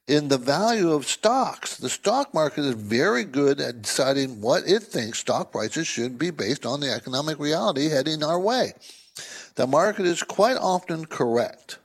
in 0.07 0.27
the 0.27 0.37
value 0.37 0.91
of 0.91 1.07
stocks. 1.07 1.77
The 1.77 1.89
stock 1.89 2.31
market 2.33 2.63
is 2.63 2.75
very 2.75 3.23
good 3.23 3.59
at 3.59 3.81
deciding 3.81 4.39
what 4.39 4.67
it 4.67 4.83
thinks 4.83 5.19
stock 5.19 5.51
prices 5.51 5.87
should 5.87 6.19
be 6.19 6.29
based 6.29 6.65
on 6.65 6.79
the 6.79 6.91
economic 6.91 7.39
reality 7.39 7.89
heading 7.89 8.23
our 8.23 8.39
way. 8.39 8.73
The 9.55 9.65
market 9.65 10.05
is 10.05 10.21
quite 10.21 10.57
often 10.57 11.05
correct. 11.05 11.79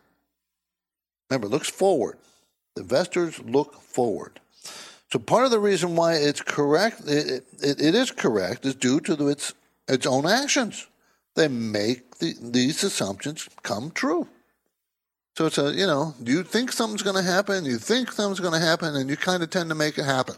Remember, 1.30 1.48
looks 1.48 1.70
forward. 1.70 2.18
The 2.76 2.82
Investors 2.82 3.40
look 3.40 3.80
forward. 3.80 4.38
So 5.12 5.18
part 5.18 5.44
of 5.44 5.50
the 5.50 5.60
reason 5.60 5.94
why 5.94 6.14
it's 6.14 6.40
correct, 6.40 7.02
it, 7.06 7.44
it, 7.60 7.78
it 7.78 7.94
is 7.94 8.10
correct, 8.10 8.64
is 8.64 8.74
due 8.74 8.98
to 9.00 9.28
its 9.28 9.52
its 9.86 10.06
own 10.06 10.24
actions. 10.24 10.86
They 11.34 11.48
make 11.48 12.16
the, 12.16 12.34
these 12.40 12.82
assumptions 12.82 13.46
come 13.62 13.90
true. 13.90 14.26
So 15.36 15.44
it's 15.44 15.58
a, 15.58 15.70
you 15.72 15.86
know, 15.86 16.14
you 16.24 16.42
think 16.42 16.72
something's 16.72 17.02
going 17.02 17.22
to 17.22 17.30
happen, 17.30 17.66
you 17.66 17.76
think 17.76 18.10
something's 18.10 18.40
going 18.40 18.58
to 18.58 18.66
happen, 18.66 18.96
and 18.96 19.10
you 19.10 19.18
kind 19.18 19.42
of 19.42 19.50
tend 19.50 19.68
to 19.68 19.74
make 19.74 19.98
it 19.98 20.04
happen. 20.04 20.36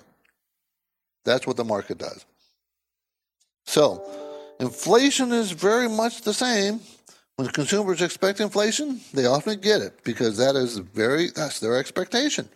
That's 1.24 1.46
what 1.46 1.56
the 1.56 1.64
market 1.64 1.98
does. 1.98 2.24
So, 3.66 4.04
inflation 4.58 5.30
is 5.30 5.52
very 5.52 5.88
much 5.88 6.22
the 6.22 6.34
same. 6.34 6.80
When 7.36 7.46
consumers 7.48 8.02
expect 8.02 8.40
inflation, 8.40 9.00
they 9.12 9.26
often 9.26 9.60
get 9.60 9.82
it 9.82 10.02
because 10.02 10.36
that 10.38 10.56
is 10.56 10.78
very 10.78 11.30
that's 11.30 11.60
their 11.60 11.76
expectation. 11.76 12.48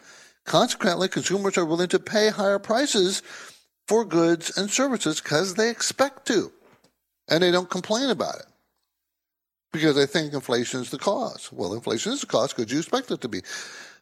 Consequently, 0.49 1.09
consumers 1.09 1.59
are 1.59 1.67
willing 1.67 1.89
to 1.89 1.99
pay 1.99 2.31
higher 2.31 2.59
prices 2.59 3.23
for 3.87 4.03
goods 4.03 4.57
and 4.57 4.71
services 4.71 5.21
because 5.21 5.55
they 5.55 5.69
expect 5.69 6.27
to 6.27 6.51
and 7.29 7.43
they 7.43 7.51
don't 7.51 7.69
complain 7.69 8.09
about 8.09 8.37
it 8.37 8.47
because 9.75 9.95
they 9.95 10.07
think 10.07 10.33
inflation 10.33 10.81
is 10.81 10.89
the 10.89 10.99
cause. 10.99 11.51
Well, 11.53 11.75
inflation 11.75 12.13
is 12.13 12.23
the 12.23 12.27
cause 12.27 12.55
because 12.55 12.73
you 12.73 12.79
expect 12.79 13.11
it 13.11 13.21
to 13.21 13.29
be. 13.29 13.43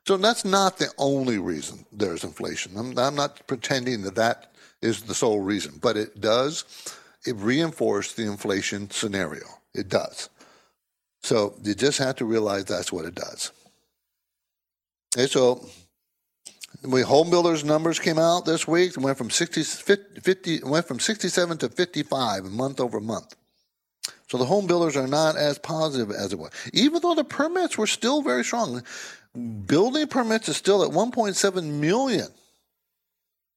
So 0.06 0.16
that's 0.16 0.44
not 0.44 0.78
the 0.78 0.86
only 0.98 1.40
reason 1.40 1.84
there's 1.90 2.22
inflation. 2.22 2.76
I'm, 2.76 2.96
I'm 2.96 3.16
not 3.16 3.44
pretending 3.48 4.02
that 4.02 4.14
that 4.14 4.52
is 4.80 5.02
the 5.02 5.16
sole 5.16 5.40
reason, 5.40 5.80
but 5.82 5.96
it 5.96 6.20
does 6.20 6.64
it 7.26 7.34
reinforce 7.34 8.12
the 8.12 8.22
inflation 8.22 8.88
scenario. 8.90 9.46
It 9.74 9.88
does. 9.88 10.28
So 11.24 11.56
you 11.64 11.74
just 11.74 11.98
have 11.98 12.14
to 12.16 12.24
realize 12.24 12.66
that's 12.66 12.92
what 12.92 13.04
it 13.04 13.16
does. 13.16 13.50
Okay, 15.16 15.26
so 15.26 15.66
when 16.82 17.04
home 17.04 17.30
builders 17.30 17.64
numbers 17.64 17.98
came 17.98 18.18
out 18.18 18.44
this 18.44 18.66
week, 18.66 18.92
it 18.92 18.98
went 18.98 19.18
from 19.18 19.30
60, 19.30 19.62
50, 19.62 20.60
went 20.64 20.86
from 20.86 21.00
67 21.00 21.58
to 21.58 21.68
55 21.68 22.44
month 22.44 22.80
over 22.80 23.00
month. 23.00 23.34
So 24.28 24.38
the 24.38 24.44
home 24.44 24.66
builders 24.66 24.96
are 24.96 25.06
not 25.06 25.36
as 25.36 25.58
positive 25.58 26.10
as 26.10 26.32
it 26.32 26.38
was, 26.38 26.50
even 26.72 27.00
though 27.00 27.14
the 27.14 27.24
permits 27.24 27.78
were 27.78 27.86
still 27.86 28.22
very 28.22 28.44
strong. 28.44 28.82
Building 29.66 30.06
permits 30.08 30.48
is 30.48 30.56
still 30.56 30.82
at 30.82 30.90
1.7 30.90 31.64
million. 31.64 32.28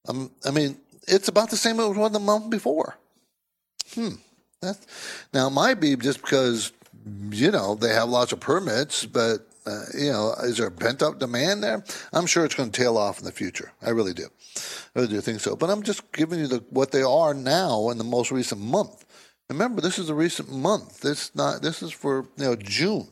Um, 0.08 0.30
I 0.44 0.50
mean, 0.50 0.76
it's 1.08 1.28
about 1.28 1.50
the 1.50 1.56
same 1.56 1.80
as 1.80 1.96
was 1.96 2.12
the 2.12 2.20
month 2.20 2.50
before. 2.50 2.96
Hmm. 3.94 4.14
That's, 4.60 4.86
now 5.32 5.46
it 5.48 5.50
might 5.50 5.80
be 5.80 5.96
just 5.96 6.20
because 6.20 6.72
you 7.30 7.50
know 7.50 7.74
they 7.74 7.94
have 7.94 8.08
lots 8.08 8.32
of 8.32 8.40
permits, 8.40 9.06
but 9.06 9.49
uh, 9.66 9.84
you 9.96 10.10
know, 10.10 10.34
is 10.42 10.56
there 10.56 10.66
a 10.66 10.70
pent 10.70 11.02
up 11.02 11.18
demand 11.18 11.62
there? 11.62 11.84
I'm 12.12 12.26
sure 12.26 12.44
it's 12.44 12.54
going 12.54 12.70
to 12.70 12.80
tail 12.80 12.96
off 12.96 13.18
in 13.18 13.24
the 13.24 13.32
future. 13.32 13.72
I 13.82 13.90
really 13.90 14.14
do. 14.14 14.28
I 14.56 15.00
really 15.00 15.08
do 15.08 15.20
think 15.20 15.40
so. 15.40 15.56
But 15.56 15.70
I'm 15.70 15.82
just 15.82 16.10
giving 16.12 16.38
you 16.38 16.46
the, 16.46 16.64
what 16.70 16.92
they 16.92 17.02
are 17.02 17.34
now 17.34 17.90
in 17.90 17.98
the 17.98 18.04
most 18.04 18.30
recent 18.30 18.60
month. 18.60 19.04
Remember, 19.48 19.80
this 19.80 19.98
is 19.98 20.08
a 20.08 20.14
recent 20.14 20.50
month. 20.50 21.00
This 21.00 21.34
not. 21.34 21.60
This 21.60 21.82
is 21.82 21.90
for 21.90 22.28
you 22.36 22.44
know 22.44 22.56
June, 22.56 23.08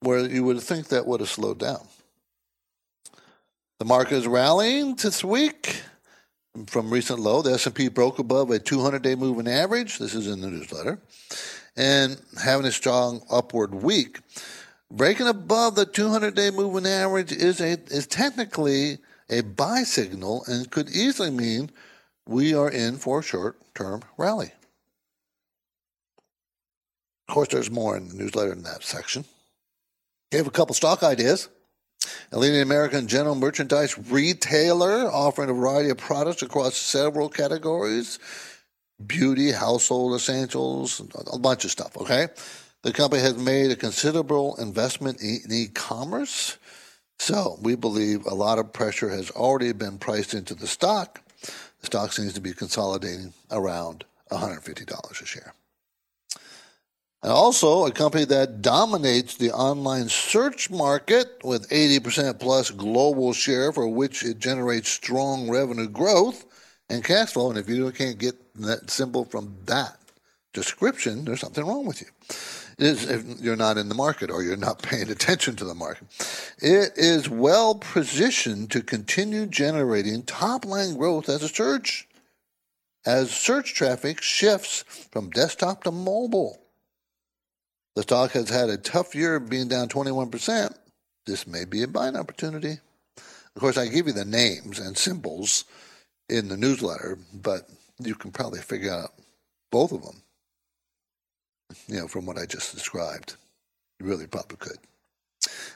where 0.00 0.26
you 0.26 0.42
would 0.44 0.60
think 0.60 0.88
that 0.88 1.06
would 1.06 1.20
have 1.20 1.28
slowed 1.28 1.58
down. 1.58 1.86
The 3.78 3.84
market 3.84 4.14
is 4.14 4.26
rallying 4.26 4.94
this 4.94 5.22
week 5.22 5.82
from 6.66 6.90
recent 6.90 7.18
low. 7.18 7.42
The 7.42 7.52
S&P 7.52 7.88
broke 7.88 8.18
above 8.18 8.50
a 8.50 8.58
200-day 8.58 9.14
moving 9.16 9.46
average. 9.46 9.98
This 9.98 10.14
is 10.14 10.26
in 10.26 10.40
the 10.40 10.50
newsletter, 10.50 10.98
and 11.76 12.18
having 12.42 12.64
a 12.64 12.72
strong 12.72 13.20
upward 13.30 13.74
week. 13.74 14.20
Breaking 14.90 15.26
above 15.26 15.74
the 15.74 15.84
200-day 15.84 16.52
moving 16.52 16.86
average 16.86 17.32
is 17.32 17.60
a 17.60 17.78
is 17.88 18.06
technically 18.06 18.98
a 19.28 19.40
buy 19.40 19.82
signal 19.82 20.44
and 20.46 20.70
could 20.70 20.88
easily 20.90 21.30
mean 21.30 21.70
we 22.28 22.54
are 22.54 22.70
in 22.70 22.96
for 22.96 23.18
a 23.18 23.22
short-term 23.22 24.02
rally. 24.16 24.52
Of 27.28 27.34
course, 27.34 27.48
there's 27.48 27.70
more 27.70 27.96
in 27.96 28.08
the 28.08 28.14
newsletter 28.14 28.52
in 28.52 28.62
that 28.62 28.84
section. 28.84 29.24
Gave 30.30 30.46
a 30.46 30.50
couple 30.50 30.74
stock 30.74 31.02
ideas. 31.02 31.48
A 32.30 32.38
leading 32.38 32.60
American 32.60 33.08
general 33.08 33.34
merchandise 33.34 33.98
retailer 33.98 35.10
offering 35.10 35.50
a 35.50 35.52
variety 35.52 35.90
of 35.90 35.98
products 35.98 36.42
across 36.42 36.76
several 36.76 37.28
categories 37.28 38.20
beauty, 39.04 39.50
household 39.52 40.14
essentials, 40.14 41.02
a 41.30 41.38
bunch 41.38 41.64
of 41.64 41.70
stuff, 41.70 41.96
okay? 41.98 42.28
The 42.86 42.92
company 42.92 43.20
has 43.20 43.36
made 43.36 43.72
a 43.72 43.76
considerable 43.76 44.54
investment 44.60 45.20
in 45.20 45.40
e 45.50 45.66
commerce. 45.66 46.56
So 47.18 47.58
we 47.60 47.74
believe 47.74 48.24
a 48.26 48.32
lot 48.32 48.60
of 48.60 48.72
pressure 48.72 49.08
has 49.08 49.28
already 49.32 49.72
been 49.72 49.98
priced 49.98 50.34
into 50.34 50.54
the 50.54 50.68
stock. 50.68 51.20
The 51.80 51.86
stock 51.86 52.12
seems 52.12 52.34
to 52.34 52.40
be 52.40 52.52
consolidating 52.52 53.32
around 53.50 54.04
$150 54.30 55.20
a 55.20 55.26
share. 55.26 55.52
And 57.24 57.32
also, 57.32 57.86
a 57.86 57.90
company 57.90 58.24
that 58.26 58.62
dominates 58.62 59.36
the 59.36 59.50
online 59.50 60.08
search 60.08 60.70
market 60.70 61.40
with 61.42 61.68
80% 61.70 62.38
plus 62.38 62.70
global 62.70 63.32
share 63.32 63.72
for 63.72 63.88
which 63.88 64.22
it 64.22 64.38
generates 64.38 64.90
strong 64.90 65.50
revenue 65.50 65.88
growth 65.88 66.44
and 66.88 67.02
cash 67.02 67.32
flow. 67.32 67.50
And 67.50 67.58
if 67.58 67.68
you 67.68 67.90
can't 67.90 68.18
get 68.18 68.36
that 68.54 68.90
symbol 68.90 69.24
from 69.24 69.56
that 69.64 69.98
description, 70.52 71.24
there's 71.24 71.40
something 71.40 71.66
wrong 71.66 71.84
with 71.84 72.00
you 72.00 72.06
is 72.78 73.08
if 73.08 73.40
you're 73.40 73.56
not 73.56 73.78
in 73.78 73.88
the 73.88 73.94
market 73.94 74.30
or 74.30 74.42
you're 74.42 74.56
not 74.56 74.82
paying 74.82 75.10
attention 75.10 75.56
to 75.56 75.64
the 75.64 75.74
market. 75.74 76.06
It 76.58 76.92
is 76.96 77.28
well 77.28 77.74
positioned 77.74 78.70
to 78.72 78.82
continue 78.82 79.46
generating 79.46 80.22
top 80.22 80.64
line 80.64 80.96
growth 80.96 81.28
as 81.28 81.42
a 81.42 81.48
search 81.48 82.08
as 83.06 83.30
search 83.30 83.72
traffic 83.72 84.20
shifts 84.20 84.82
from 85.12 85.30
desktop 85.30 85.84
to 85.84 85.92
mobile. 85.92 86.60
The 87.94 88.02
stock 88.02 88.32
has 88.32 88.50
had 88.50 88.68
a 88.68 88.76
tough 88.76 89.14
year 89.14 89.38
being 89.38 89.68
down 89.68 89.88
21%. 89.88 90.76
This 91.24 91.46
may 91.46 91.64
be 91.64 91.82
a 91.82 91.88
buying 91.88 92.16
opportunity. 92.16 92.78
Of 93.16 93.60
course, 93.60 93.78
I 93.78 93.86
give 93.86 94.08
you 94.08 94.12
the 94.12 94.24
names 94.24 94.78
and 94.78 94.98
symbols 94.98 95.64
in 96.28 96.48
the 96.48 96.56
newsletter, 96.56 97.18
but 97.32 97.68
you 97.98 98.14
can 98.14 98.32
probably 98.32 98.60
figure 98.60 98.92
out 98.92 99.12
both 99.70 99.92
of 99.92 100.02
them 100.02 100.22
you 101.88 101.98
know, 101.98 102.08
from 102.08 102.26
what 102.26 102.38
I 102.38 102.46
just 102.46 102.74
described. 102.74 103.36
You 103.98 104.06
really 104.06 104.26
probably 104.26 104.56
could. 104.58 104.78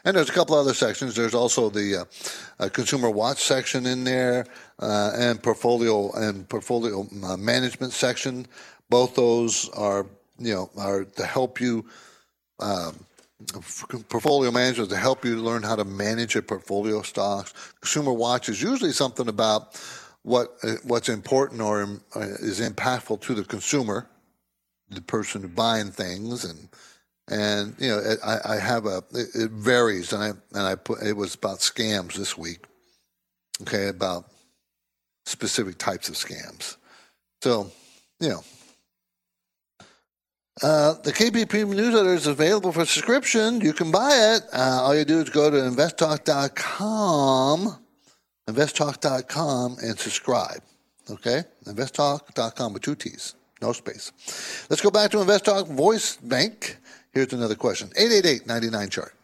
And 0.05 0.16
there's 0.16 0.31
a 0.31 0.33
couple 0.33 0.57
other 0.57 0.75
sections. 0.75 1.14
There's 1.14 1.35
also 1.35 1.70
the 1.70 2.07
uh, 2.59 2.68
consumer 2.70 3.11
watch 3.11 3.42
section 3.42 3.87
in 3.87 4.05
there, 4.05 4.46
uh, 4.79 5.12
and 5.14 5.42
portfolio 5.42 6.11
and 6.12 6.49
portfolio 6.49 7.07
uh, 7.25 7.37
management 7.37 7.92
section. 7.92 8.46
Both 8.88 9.14
those 9.14 9.68
are, 9.70 10.07
you 10.38 10.55
know, 10.55 10.70
are 10.77 11.05
to 11.05 11.27
help 11.27 11.61
you. 11.61 11.87
Um, 12.59 13.05
portfolio 14.11 14.51
management 14.51 14.90
to 14.90 14.96
help 14.99 15.25
you 15.25 15.37
learn 15.37 15.62
how 15.62 15.75
to 15.75 15.85
manage 15.85 16.35
your 16.35 16.42
portfolio 16.42 17.01
stocks. 17.01 17.55
Consumer 17.81 18.12
watch 18.12 18.51
is 18.51 18.61
usually 18.61 18.92
something 18.92 19.29
about 19.29 19.81
what 20.23 20.57
uh, 20.62 20.75
what's 20.85 21.09
important 21.09 21.62
or 21.62 21.83
uh, 22.14 22.20
is 22.20 22.61
impactful 22.61 23.20
to 23.23 23.35
the 23.35 23.44
consumer 23.44 24.07
the 24.90 25.00
person 25.00 25.46
buying 25.48 25.90
things 25.90 26.44
and 26.44 26.68
and 27.29 27.74
you 27.79 27.88
know 27.88 28.16
I, 28.24 28.55
I 28.55 28.57
have 28.57 28.87
a 28.87 29.03
it, 29.12 29.29
it, 29.35 29.50
varies 29.50 30.12
and 30.12 30.22
I 30.22 30.31
and 30.59 30.66
I 30.66 30.74
put 30.74 31.03
it 31.03 31.16
was 31.16 31.35
about 31.35 31.59
scams 31.59 32.14
this 32.14 32.37
week 32.37 32.64
okay 33.62 33.88
about 33.88 34.26
specific 35.26 35.79
types 35.79 36.09
of 36.09 36.16
scams 36.16 36.76
so 37.42 37.70
you 38.18 38.31
know 38.31 38.42
uh, 40.62 40.95
the 41.05 41.12
KPP 41.12 41.66
newsletter 41.68 42.12
is 42.12 42.26
available 42.26 42.70
for 42.70 42.84
subscription. 42.84 43.62
You 43.62 43.72
can 43.72 43.91
buy 43.91 44.34
it. 44.34 44.43
Uh, 44.53 44.82
all 44.82 44.95
you 44.95 45.07
do 45.07 45.20
is 45.20 45.30
go 45.30 45.49
to 45.49 45.57
investtalk.com, 45.57 47.78
investtalk.com, 48.47 49.76
and 49.82 49.99
subscribe. 49.99 50.61
Okay? 51.09 51.45
Investtalk.com 51.64 52.74
with 52.74 52.82
two 52.82 52.95
T's. 52.95 53.36
No 53.61 53.73
space. 53.73 54.13
Let's 54.71 54.81
go 54.81 54.91
back 54.91 55.11
to 55.11 55.21
Invest 55.21 55.45
Talk 55.45 55.67
Voice 55.67 56.17
Bank. 56.17 56.79
Here's 57.13 57.33
another 57.33 57.55
question 57.55 57.91
888 57.97 58.47
99 58.47 58.89
chart. 58.89 59.15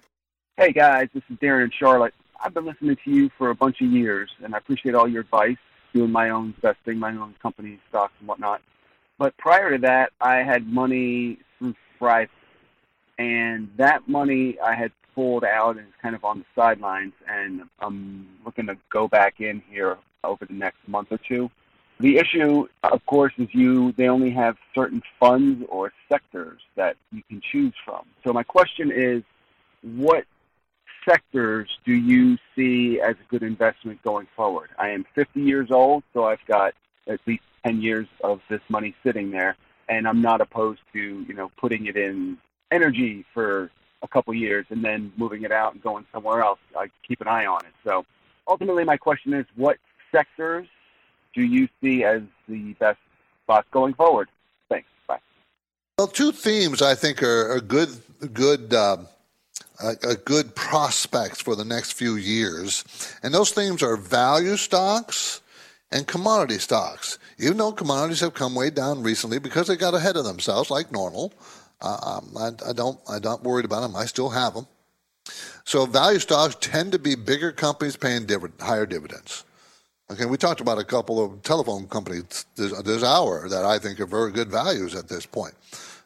Hey 0.57 0.73
guys, 0.73 1.09
this 1.15 1.23
is 1.31 1.37
Darren 1.39 1.65
in 1.65 1.71
Charlotte. 1.71 2.15
I've 2.43 2.55
been 2.55 2.65
listening 2.65 2.97
to 3.05 3.11
you 3.11 3.31
for 3.37 3.51
a 3.51 3.55
bunch 3.55 3.81
of 3.81 3.89
years, 3.89 4.31
and 4.43 4.55
I 4.55 4.59
appreciate 4.59 4.95
all 4.95 5.09
your 5.09 5.23
advice, 5.23 5.57
doing 5.95 6.11
my 6.11 6.31
own 6.31 6.55
investing, 6.57 6.99
my 6.99 7.11
own 7.11 7.35
company 7.41 7.79
stocks 7.89 8.13
and 8.19 8.29
whatnot. 8.29 8.61
But 9.19 9.37
prior 9.39 9.71
to 9.71 9.79
that, 9.79 10.13
I 10.21 10.37
had 10.37 10.67
money 10.67 11.39
through 11.59 11.75
and 13.19 13.71
that 13.77 14.07
money 14.07 14.59
I 14.61 14.75
had 14.75 14.93
pulled 15.15 15.45
out 15.45 15.79
and 15.79 15.87
is 15.87 15.95
kind 16.03 16.15
of 16.15 16.25
on 16.25 16.41
the 16.41 16.45
sidelines, 16.55 17.15
and 17.27 17.63
I'm 17.81 18.29
looking 18.45 18.67
to 18.67 18.77
go 18.91 19.09
back 19.09 19.41
in 19.41 19.63
here 19.71 19.97
over 20.23 20.45
the 20.45 20.53
next 20.53 20.87
month 20.87 21.09
or 21.11 21.19
two. 21.19 21.51
The 21.99 22.19
issue, 22.19 22.69
of 22.83 23.05
course, 23.07 23.33
is 23.39 23.49
you 23.53 23.93
they 23.93 24.09
only 24.09 24.31
have 24.31 24.57
certain 24.75 25.03
funds 25.19 25.65
or 25.71 25.93
sectors 26.09 26.61
that 26.75 26.97
you 27.11 27.23
can 27.29 27.41
choose 27.41 27.73
from. 27.85 28.05
So 28.25 28.33
my 28.33 28.43
question 28.43 28.93
is, 28.93 29.23
what 29.83 30.25
sectors 31.09 31.69
do 31.85 31.93
you 31.95 32.37
see 32.55 33.01
as 33.01 33.15
a 33.15 33.31
good 33.31 33.43
investment 33.43 34.03
going 34.03 34.27
forward? 34.37 34.71
I 34.79 34.91
am 34.91 35.07
50 35.15 35.41
years 35.41 35.71
old, 35.71 36.03
so 36.13 36.25
I've 36.25 36.45
got 36.47 36.75
at 37.07 37.21
least 37.27 37.45
10 37.65 37.81
years 37.81 38.07
of 38.23 38.41
this 38.51 38.61
money 38.69 38.95
sitting 39.03 39.31
there, 39.31 39.57
and 39.89 40.07
I'm 40.07 40.21
not 40.21 40.43
opposed 40.43 40.81
to 40.93 40.99
you 40.99 41.35
know 41.35 41.51
putting 41.57 41.87
it 41.87 41.97
in 41.97 42.37
energy 42.71 43.25
for 43.33 43.71
a 44.03 44.09
couple 44.09 44.35
years 44.35 44.67
and 44.69 44.85
then 44.85 45.13
moving 45.17 45.45
it 45.45 45.53
out 45.53 45.73
and 45.73 45.83
going 45.83 46.05
somewhere 46.13 46.43
else. 46.43 46.59
I 46.77 46.89
keep 47.07 47.23
an 47.23 47.29
eye 47.29 47.47
on 47.47 47.65
it. 47.65 47.73
So 47.85 48.05
ultimately, 48.47 48.85
my 48.85 48.99
question 48.99 49.33
is, 49.33 49.47
what 49.55 49.79
sectors 50.13 50.67
do 51.37 51.43
you 51.43 51.69
see 51.81 52.03
as 52.03 52.23
the 52.49 52.73
best 52.81 52.99
spots 53.45 53.69
going 53.71 53.95
forward? 53.95 54.29
Thanks. 54.69 54.89
Bye. 55.07 55.19
Well, 55.99 56.09
two 56.09 56.33
themes 56.33 56.83
I 56.83 56.95
think 56.95 57.23
are, 57.23 57.53
are 57.53 57.61
good, 57.61 57.91
good, 58.33 58.75
um, 58.75 59.07
a, 59.85 60.17
good 60.17 60.57
prospects 60.57 61.43
for 61.43 61.55
the 61.55 61.65
next 61.65 61.93
few 61.93 62.17
years, 62.17 62.83
and 63.23 63.33
those 63.33 63.53
themes 63.53 63.83
are 63.83 63.97
value 63.97 64.57
stocks 64.57 65.43
and 65.93 66.07
commodity 66.07 66.59
stocks. 66.59 67.19
Even 67.39 67.59
though 67.59 67.73
commodities 67.73 68.21
have 68.21 68.33
come 68.33 68.55
way 68.55 68.71
down 68.71 69.03
recently 69.03 69.39
because 69.39 69.69
they 69.69 69.77
got 69.77 69.95
ahead 69.95 70.17
of 70.17 70.25
themselves, 70.25 70.71
like 70.71 70.91
normal, 70.91 71.35
uh, 71.83 71.99
um, 72.03 72.33
I, 72.39 72.71
I, 72.71 72.73
don't, 72.73 72.99
I'm 73.07 73.21
not 73.21 73.45
worried 73.45 73.67
about 73.67 73.81
them. 73.81 73.95
I 73.95 74.07
still 74.07 74.31
have 74.31 74.55
them. 74.55 74.67
So 75.65 75.85
value 75.85 76.19
stocks 76.19 76.57
tend 76.61 76.93
to 76.93 76.99
be 76.99 77.15
bigger 77.15 77.53
companies 77.53 77.97
paying 77.97 78.25
dividend, 78.25 78.61
higher 78.63 78.87
dividends. 78.87 79.45
Okay, 80.09 80.25
we 80.25 80.37
talked 80.37 80.61
about 80.61 80.79
a 80.79 80.85
couple 80.85 81.23
of 81.23 81.43
telephone 81.43 81.89
companies 81.89 82.47
this, 82.55 82.73
this 82.83 83.03
hour 83.03 83.49
that 83.49 83.65
I 83.65 83.77
think 83.81 83.99
are 83.99 84.07
very 84.07 84.31
good 84.31 84.49
values 84.49 84.95
at 84.95 85.09
this 85.09 85.27
point. 85.27 85.55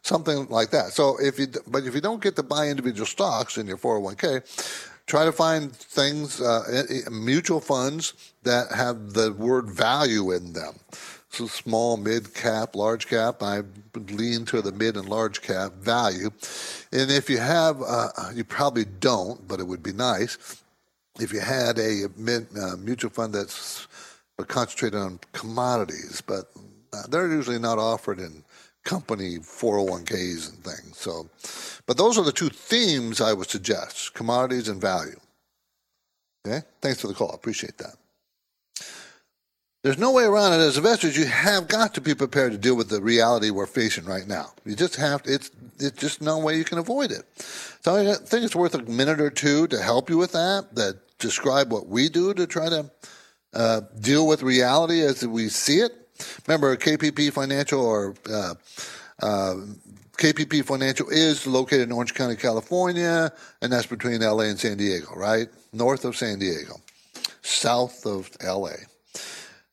Something 0.00 0.48
like 0.48 0.70
that. 0.70 0.92
So 0.92 1.18
if 1.20 1.38
you, 1.38 1.48
but 1.66 1.84
if 1.84 1.94
you 1.94 2.00
don't 2.00 2.22
get 2.22 2.34
to 2.36 2.42
buy 2.42 2.68
individual 2.68 3.04
stocks 3.04 3.58
in 3.58 3.66
your 3.66 3.76
401k, 3.76 5.04
try 5.04 5.26
to 5.26 5.32
find 5.32 5.76
things, 5.76 6.40
uh, 6.40 6.86
mutual 7.10 7.60
funds 7.60 8.14
that 8.42 8.72
have 8.72 9.12
the 9.12 9.34
word 9.34 9.68
value 9.68 10.30
in 10.30 10.54
them. 10.54 10.76
So 11.28 11.46
small, 11.46 11.98
mid 11.98 12.32
cap, 12.32 12.74
large 12.74 13.06
cap. 13.06 13.42
I 13.42 13.60
lean 13.94 14.46
to 14.46 14.62
the 14.62 14.72
mid 14.72 14.96
and 14.96 15.10
large 15.10 15.42
cap 15.42 15.74
value. 15.74 16.30
And 16.90 17.10
if 17.10 17.28
you 17.28 17.36
have, 17.36 17.82
uh, 17.86 18.08
you 18.34 18.44
probably 18.44 18.86
don't, 18.86 19.46
but 19.46 19.60
it 19.60 19.66
would 19.66 19.82
be 19.82 19.92
nice 19.92 20.38
if 21.20 21.32
you 21.32 21.40
had 21.40 21.78
a 21.78 22.06
mid, 22.16 22.46
uh, 22.58 22.76
mutual 22.76 23.10
fund 23.10 23.34
that's 23.34 23.86
concentrated 24.44 24.98
on 24.98 25.20
commodities, 25.32 26.22
but 26.26 26.50
they're 27.08 27.28
usually 27.28 27.58
not 27.58 27.78
offered 27.78 28.18
in 28.18 28.44
company 28.84 29.38
401ks 29.38 30.50
and 30.50 30.64
things. 30.64 30.96
So, 30.96 31.28
but 31.86 31.96
those 31.96 32.18
are 32.18 32.24
the 32.24 32.32
two 32.32 32.48
themes 32.48 33.20
I 33.20 33.32
would 33.32 33.48
suggest: 33.48 34.14
commodities 34.14 34.68
and 34.68 34.80
value. 34.80 35.20
Okay, 36.46 36.64
thanks 36.80 37.00
for 37.00 37.08
the 37.08 37.14
call. 37.14 37.32
I 37.32 37.34
appreciate 37.34 37.78
that. 37.78 37.96
There's 39.82 39.98
no 39.98 40.12
way 40.12 40.24
around 40.24 40.52
it. 40.52 40.62
As 40.62 40.76
investors, 40.76 41.16
you 41.16 41.24
have 41.24 41.66
got 41.66 41.94
to 41.94 42.02
be 42.02 42.14
prepared 42.14 42.52
to 42.52 42.58
deal 42.58 42.76
with 42.76 42.90
the 42.90 43.00
reality 43.00 43.48
we're 43.48 43.66
facing 43.66 44.04
right 44.04 44.26
now. 44.26 44.52
You 44.66 44.76
just 44.76 44.96
have 44.96 45.22
to, 45.22 45.32
it's, 45.32 45.50
it's 45.78 45.98
just 45.98 46.20
no 46.20 46.38
way 46.38 46.58
you 46.58 46.64
can 46.64 46.76
avoid 46.76 47.10
it. 47.10 47.22
So 47.82 47.96
I 47.96 48.14
think 48.14 48.44
it's 48.44 48.54
worth 48.54 48.74
a 48.74 48.82
minute 48.82 49.22
or 49.22 49.30
two 49.30 49.66
to 49.68 49.80
help 49.80 50.10
you 50.10 50.18
with 50.18 50.32
that, 50.32 50.74
that 50.74 50.96
describe 51.18 51.72
what 51.72 51.86
we 51.86 52.10
do 52.10 52.34
to 52.34 52.46
try 52.46 52.68
to 52.68 52.90
uh, 53.54 53.82
deal 54.00 54.26
with 54.26 54.42
reality 54.42 55.02
as 55.02 55.26
we 55.26 55.48
see 55.48 55.78
it. 55.78 55.92
Remember, 56.46 56.76
KPP 56.76 57.32
Financial 57.32 57.80
or 57.80 58.14
uh, 58.30 58.54
uh, 59.22 59.54
KPP 60.18 60.64
Financial 60.64 61.08
is 61.08 61.46
located 61.46 61.82
in 61.82 61.92
Orange 61.92 62.14
County, 62.14 62.36
California, 62.36 63.32
and 63.62 63.72
that's 63.72 63.86
between 63.86 64.20
LA 64.20 64.44
and 64.44 64.58
San 64.58 64.76
Diego, 64.76 65.14
right? 65.16 65.48
North 65.72 66.04
of 66.04 66.16
San 66.16 66.38
Diego, 66.38 66.74
south 67.42 68.04
of 68.04 68.30
LA. 68.44 68.74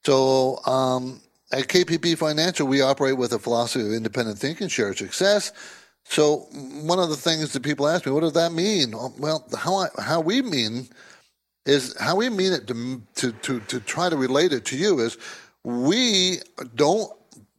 So 0.05 0.63
um, 0.65 1.19
at 1.51 1.67
KPP 1.67 2.17
Financial, 2.17 2.65
we 2.65 2.81
operate 2.81 3.17
with 3.17 3.33
a 3.33 3.39
philosophy 3.39 3.85
of 3.85 3.91
independent 3.91 4.39
thinking, 4.39 4.69
shared 4.69 4.97
success. 4.97 5.51
So 6.05 6.47
one 6.83 6.99
of 6.99 7.09
the 7.09 7.17
things 7.17 7.51
that 7.51 7.63
people 7.63 7.87
ask 7.87 8.05
me, 8.05 8.13
what 8.13 8.21
does 8.21 8.33
that 8.33 8.53
mean? 8.53 8.93
Well, 9.19 9.45
how 9.57 9.75
I, 9.75 9.87
how 10.01 10.21
we 10.21 10.41
mean 10.41 10.87
is 11.67 11.95
how 11.99 12.17
we 12.17 12.29
mean 12.29 12.53
it 12.53 12.67
to, 12.67 13.03
to 13.15 13.33
to 13.33 13.59
to 13.61 13.81
try 13.81 14.09
to 14.09 14.17
relate 14.17 14.53
it 14.53 14.65
to 14.65 14.77
you 14.77 14.99
is 14.99 15.17
we 15.65 16.39
don't 16.75 17.11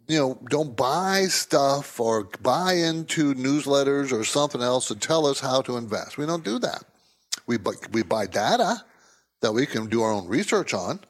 you 0.09 0.19
know 0.19 0.41
don't 0.51 0.77
buy 0.77 1.27
stuff 1.29 2.01
or 2.01 2.25
buy 2.43 2.75
into 2.75 3.35
newsletters 3.35 4.13
or 4.13 4.25
something 4.25 4.63
else 4.63 4.89
to 4.89 4.97
tell 4.97 5.27
us 5.27 5.41
how 5.41 5.63
to 5.63 5.77
invest. 5.79 6.19
We 6.19 6.27
don't 6.27 6.45
do 6.45 6.59
that. 6.61 6.85
We 7.47 7.59
we 7.93 8.03
buy 8.03 8.27
data 8.27 8.85
that 9.43 9.53
we 9.53 9.67
can 9.67 9.89
do 9.89 10.03
our 10.03 10.13
own 10.13 10.29
research 10.29 10.75
on 10.75 11.01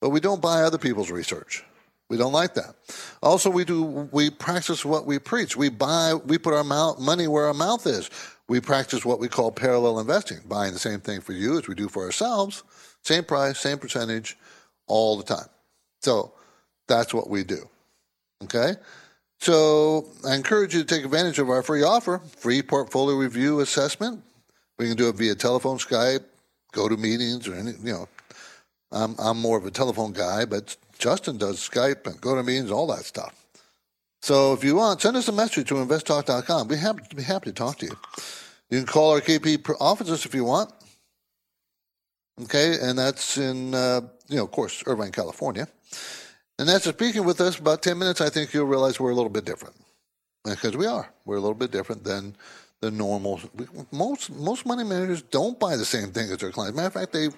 but 0.00 0.10
we 0.10 0.20
don't 0.20 0.42
buy 0.42 0.62
other 0.62 0.78
people's 0.78 1.10
research. 1.10 1.64
We 2.10 2.18
don't 2.18 2.32
like 2.32 2.54
that. 2.54 2.76
Also, 3.22 3.50
we 3.50 3.64
do 3.64 3.84
we 4.12 4.30
practice 4.30 4.84
what 4.84 5.06
we 5.06 5.18
preach. 5.18 5.56
We 5.56 5.70
buy 5.70 6.14
we 6.14 6.38
put 6.38 6.54
our 6.54 6.64
mouth, 6.64 7.00
money 7.00 7.28
where 7.28 7.46
our 7.46 7.54
mouth 7.54 7.86
is. 7.86 8.10
We 8.48 8.60
practice 8.60 9.04
what 9.04 9.20
we 9.20 9.28
call 9.28 9.50
parallel 9.50 10.00
investing, 10.00 10.38
buying 10.46 10.72
the 10.72 10.78
same 10.78 11.00
thing 11.00 11.20
for 11.20 11.32
you 11.32 11.58
as 11.58 11.66
we 11.66 11.74
do 11.74 11.88
for 11.88 12.04
ourselves, 12.04 12.62
same 13.02 13.24
price, 13.24 13.58
same 13.58 13.78
percentage, 13.78 14.36
all 14.86 15.16
the 15.16 15.24
time. 15.24 15.48
So 16.02 16.32
that's 16.86 17.14
what 17.14 17.30
we 17.30 17.44
do. 17.44 17.68
Okay. 18.42 18.74
So 19.40 20.06
I 20.26 20.34
encourage 20.34 20.74
you 20.74 20.82
to 20.82 20.86
take 20.86 21.04
advantage 21.04 21.38
of 21.38 21.48
our 21.48 21.62
free 21.62 21.82
offer, 21.82 22.20
free 22.36 22.62
portfolio 22.62 23.16
review 23.16 23.60
assessment. 23.60 24.22
We 24.78 24.88
can 24.88 24.96
do 24.96 25.08
it 25.08 25.16
via 25.16 25.34
telephone, 25.34 25.78
Skype, 25.78 26.24
go 26.72 26.88
to 26.88 26.96
meetings, 26.96 27.48
or 27.48 27.54
any 27.54 27.72
you 27.72 27.92
know 27.92 28.08
I'm, 28.92 29.14
I'm 29.18 29.40
more 29.40 29.58
of 29.58 29.66
a 29.66 29.70
telephone 29.70 30.12
guy, 30.12 30.44
but 30.44 30.76
Justin 30.98 31.36
does 31.38 31.58
Skype 31.58 32.06
and 32.06 32.20
go 32.20 32.34
to 32.34 32.42
meetings, 32.42 32.70
all 32.70 32.86
that 32.88 33.04
stuff. 33.04 33.43
So 34.24 34.54
if 34.54 34.64
you 34.64 34.76
want, 34.76 35.02
send 35.02 35.18
us 35.18 35.28
a 35.28 35.32
message 35.32 35.68
to 35.68 35.74
investtalk.com. 35.74 36.68
We'd 36.68 37.14
be 37.14 37.22
happy 37.22 37.50
to 37.50 37.52
talk 37.52 37.76
to 37.80 37.84
you. 37.84 37.92
You 38.70 38.78
can 38.78 38.86
call 38.86 39.12
our 39.12 39.20
KP 39.20 39.76
offices 39.78 40.24
if 40.24 40.34
you 40.34 40.44
want. 40.44 40.72
Okay, 42.44 42.78
and 42.80 42.98
that's 42.98 43.36
in, 43.36 43.74
uh, 43.74 44.00
you 44.28 44.38
know, 44.38 44.44
of 44.44 44.50
course, 44.50 44.82
Irvine, 44.86 45.12
California. 45.12 45.68
And 46.58 46.70
after 46.70 46.88
speaking 46.88 47.24
with 47.24 47.38
us 47.42 47.58
about 47.58 47.82
10 47.82 47.98
minutes, 47.98 48.22
I 48.22 48.30
think 48.30 48.54
you'll 48.54 48.64
realize 48.64 48.98
we're 48.98 49.10
a 49.10 49.14
little 49.14 49.28
bit 49.28 49.44
different. 49.44 49.74
Because 50.42 50.74
we 50.74 50.86
are. 50.86 51.12
We're 51.26 51.36
a 51.36 51.40
little 51.40 51.52
bit 51.52 51.70
different 51.70 52.02
than 52.02 52.34
the 52.80 52.90
normal. 52.90 53.42
Most 53.92 54.30
most 54.30 54.64
money 54.64 54.84
managers 54.84 55.20
don't 55.20 55.60
buy 55.60 55.76
the 55.76 55.84
same 55.84 56.12
thing 56.12 56.30
as 56.30 56.38
their 56.38 56.50
clients. 56.50 56.76
Matter 56.76 56.86
of 56.86 56.94
fact, 56.94 57.12
they 57.12 57.28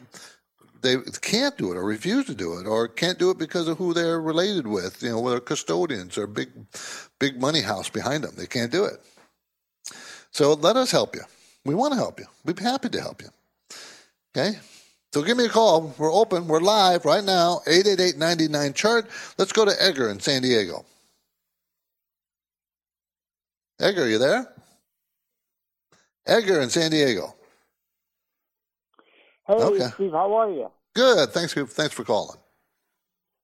they 0.86 1.10
can't 1.20 1.58
do 1.58 1.72
it 1.72 1.76
or 1.76 1.84
refuse 1.84 2.26
to 2.26 2.34
do 2.34 2.58
it 2.58 2.66
or 2.66 2.86
can't 2.86 3.18
do 3.18 3.30
it 3.30 3.38
because 3.38 3.66
of 3.66 3.78
who 3.78 3.92
they're 3.92 4.20
related 4.20 4.66
with, 4.66 5.02
you 5.02 5.10
know, 5.10 5.20
whether 5.20 5.40
custodians 5.40 6.16
or 6.16 6.26
big, 6.26 6.50
big 7.18 7.40
money 7.40 7.60
house 7.60 7.88
behind 7.88 8.22
them. 8.22 8.34
They 8.36 8.46
can't 8.46 8.70
do 8.70 8.84
it. 8.84 9.00
So 10.30 10.52
let 10.52 10.76
us 10.76 10.90
help 10.90 11.16
you. 11.16 11.22
We 11.64 11.74
want 11.74 11.92
to 11.92 11.98
help 11.98 12.20
you. 12.20 12.26
We'd 12.44 12.56
be 12.56 12.62
happy 12.62 12.88
to 12.90 13.00
help 13.00 13.22
you. 13.22 13.28
Okay? 14.36 14.58
So 15.12 15.22
give 15.22 15.36
me 15.36 15.46
a 15.46 15.48
call. 15.48 15.94
We're 15.98 16.12
open. 16.12 16.46
We're 16.46 16.60
live 16.60 17.04
right 17.04 17.24
now, 17.24 17.62
888 17.66 18.74
chart. 18.74 19.08
Let's 19.38 19.52
go 19.52 19.64
to 19.64 19.74
Edgar 19.82 20.10
in 20.10 20.20
San 20.20 20.42
Diego. 20.42 20.84
Edgar, 23.80 24.04
are 24.04 24.08
you 24.08 24.18
there? 24.18 24.46
Edgar 26.26 26.60
in 26.60 26.70
San 26.70 26.90
Diego. 26.90 27.34
Hey, 29.46 29.54
okay. 29.54 29.88
Steve, 29.94 30.12
how 30.12 30.34
are 30.34 30.50
you? 30.50 30.70
Good. 30.96 31.28
Thanks. 31.28 31.52
For, 31.52 31.66
thanks 31.66 31.94
for 31.94 32.04
calling. 32.04 32.38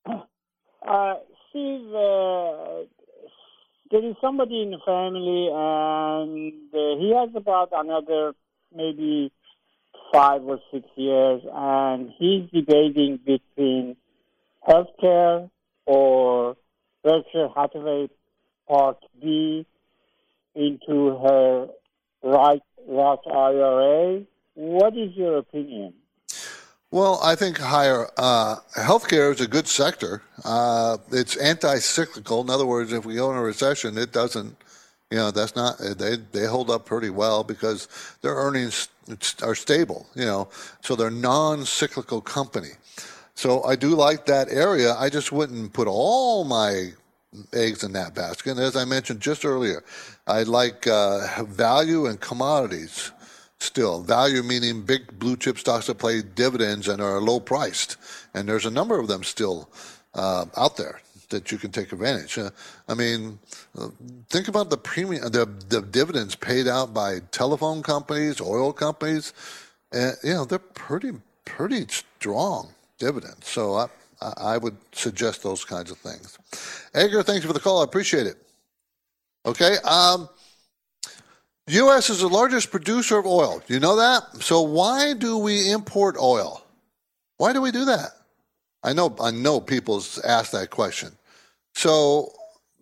Uh, 0.07 1.15
Steve, 1.51 1.87
uh, 1.95 2.89
there 3.91 4.05
is 4.05 4.17
somebody 4.23 4.63
in 4.63 4.71
the 4.71 4.79
family, 4.87 5.51
and 5.53 6.53
uh, 6.73 6.99
he 6.99 7.15
has 7.15 7.29
about 7.37 7.69
another 7.73 8.33
maybe 8.75 9.31
five 10.13 10.43
or 10.45 10.61
six 10.73 10.89
years, 10.97 11.43
and 11.53 12.11
he's 12.19 12.49
debating 12.51 13.19
between 13.19 13.97
healthcare 14.67 15.51
or 15.85 16.57
Berkshire 17.05 17.49
Hathaway 17.55 18.09
Part 18.67 18.97
B 19.21 19.67
into 20.55 21.19
her 21.19 21.69
right 22.23 22.63
Roth 22.89 23.27
IRA 23.27 24.23
what 24.55 24.97
is 24.97 25.15
your 25.15 25.39
opinion? 25.39 25.95
Well, 26.93 27.21
I 27.23 27.37
think 27.37 27.59
higher 27.59 28.07
uh, 28.19 28.57
healthcare 28.77 29.33
is 29.33 29.41
a 29.41 29.49
good 29.49 29.67
sector. 29.67 30.23
Uh, 30.45 30.99
it's 31.11 31.37
anti-cyclical. 31.39 32.43
In 32.43 32.51
other 32.51 32.67
words, 32.67 32.93
if 32.93 33.07
we 33.07 33.15
go 33.15 33.31
in 33.33 33.39
a 33.39 33.43
recession, 33.43 33.97
it 33.99 34.13
doesn't 34.13 34.57
You 35.11 35.19
know, 35.19 35.31
that's 35.31 35.57
not 35.57 35.79
they 35.79 36.17
they 36.33 36.47
hold 36.47 36.71
up 36.71 36.87
pretty 36.87 37.11
well 37.11 37.45
because 37.45 37.89
their 38.23 38.35
earnings 38.35 38.89
are 39.43 39.55
stable. 39.55 40.07
You 40.15 40.27
know, 40.27 40.49
so 40.83 40.97
they're 40.97 41.11
non-cyclical 41.11 42.23
company. 42.23 42.73
So 43.35 43.65
I 43.65 43.77
do 43.77 43.91
like 43.91 44.27
that 44.27 44.49
area. 44.51 44.95
I 44.99 45.11
just 45.11 45.33
wouldn't 45.33 45.73
put 45.75 45.89
all 45.89 46.45
my 46.45 46.93
eggs 47.53 47.85
in 47.85 47.93
that 47.93 48.15
basket. 48.15 48.53
And 48.53 48.61
as 48.61 48.77
I 48.77 48.85
mentioned 48.87 49.21
just 49.21 49.45
earlier, 49.45 49.85
I 50.27 50.45
like 50.45 50.87
uh, 50.87 51.45
value 51.45 52.07
and 52.07 52.21
commodities 52.21 53.13
still. 53.63 54.03
Value 54.03 54.43
meaning 54.43 54.83
big 54.83 55.19
blue 55.19 55.37
chip 55.37 55.59
stocks 55.59 55.87
that 55.87 55.99
pay 55.99 56.23
dividends 56.23 56.89
and 56.89 57.01
are 57.01 57.21
low 57.21 57.41
priced. 57.41 57.97
And 58.35 58.49
there's 58.49 58.67
a 58.67 58.71
number 58.71 58.99
of 58.99 59.09
them 59.09 59.23
still 59.23 59.71
uh, 60.15 60.47
out 60.57 60.77
there 60.77 61.01
that 61.31 61.51
you 61.51 61.59
can 61.59 61.71
take 61.71 61.93
advantage. 61.93 62.39
Uh, 62.39 62.51
I 62.89 62.95
mean, 62.95 63.39
uh, 63.79 63.89
think 64.29 64.49
about 64.49 64.71
the 64.71 64.77
premium, 64.77 65.23
the, 65.31 65.49
the 65.69 65.83
dividends 65.83 66.35
paid 66.35 66.69
out 66.69 66.93
by 66.93 67.21
telephone 67.31 67.83
companies, 67.83 68.41
oil 68.41 68.73
companies. 68.73 69.33
And, 69.93 70.15
you 70.23 70.35
know, 70.35 70.45
they're 70.45 70.59
pretty, 70.59 71.13
pretty 71.45 71.87
strong 71.89 72.69
dividends. 72.99 73.49
So 73.49 73.75
I, 73.75 73.87
I 74.37 74.59
would 74.59 74.77
suggest 74.93 75.43
those 75.43 75.65
kinds 75.65 75.91
of 75.91 75.99
things. 75.99 76.39
Edgar, 76.95 77.23
thanks 77.23 77.45
for 77.45 77.53
the 77.53 77.61
call. 77.61 77.81
I 77.81 77.85
appreciate 77.85 78.27
it. 78.27 78.37
Okay. 79.45 79.77
Um, 79.85 80.29
U.S. 81.69 82.11
is 82.11 82.21
the 82.21 82.29
largest 82.29 82.71
producer 82.71 83.19
of 83.19 83.27
oil. 83.27 83.63
You 83.69 83.79
know 83.79 83.97
that? 83.97 84.43
So 84.43 84.63
why 84.63 85.15
do 85.15 85.39
we 85.39 85.71
import 85.71 86.17
oil? 86.21 86.65
Why 87.37 87.53
do 87.53 87.61
we 87.61 87.71
do 87.71 87.85
that? 87.85 88.11
I 88.83 88.93
know 88.93 89.15
I 89.21 89.31
know 89.31 89.61
people 89.61 90.03
ask 90.25 90.51
that 90.53 90.71
question. 90.71 91.13
So 91.75 92.33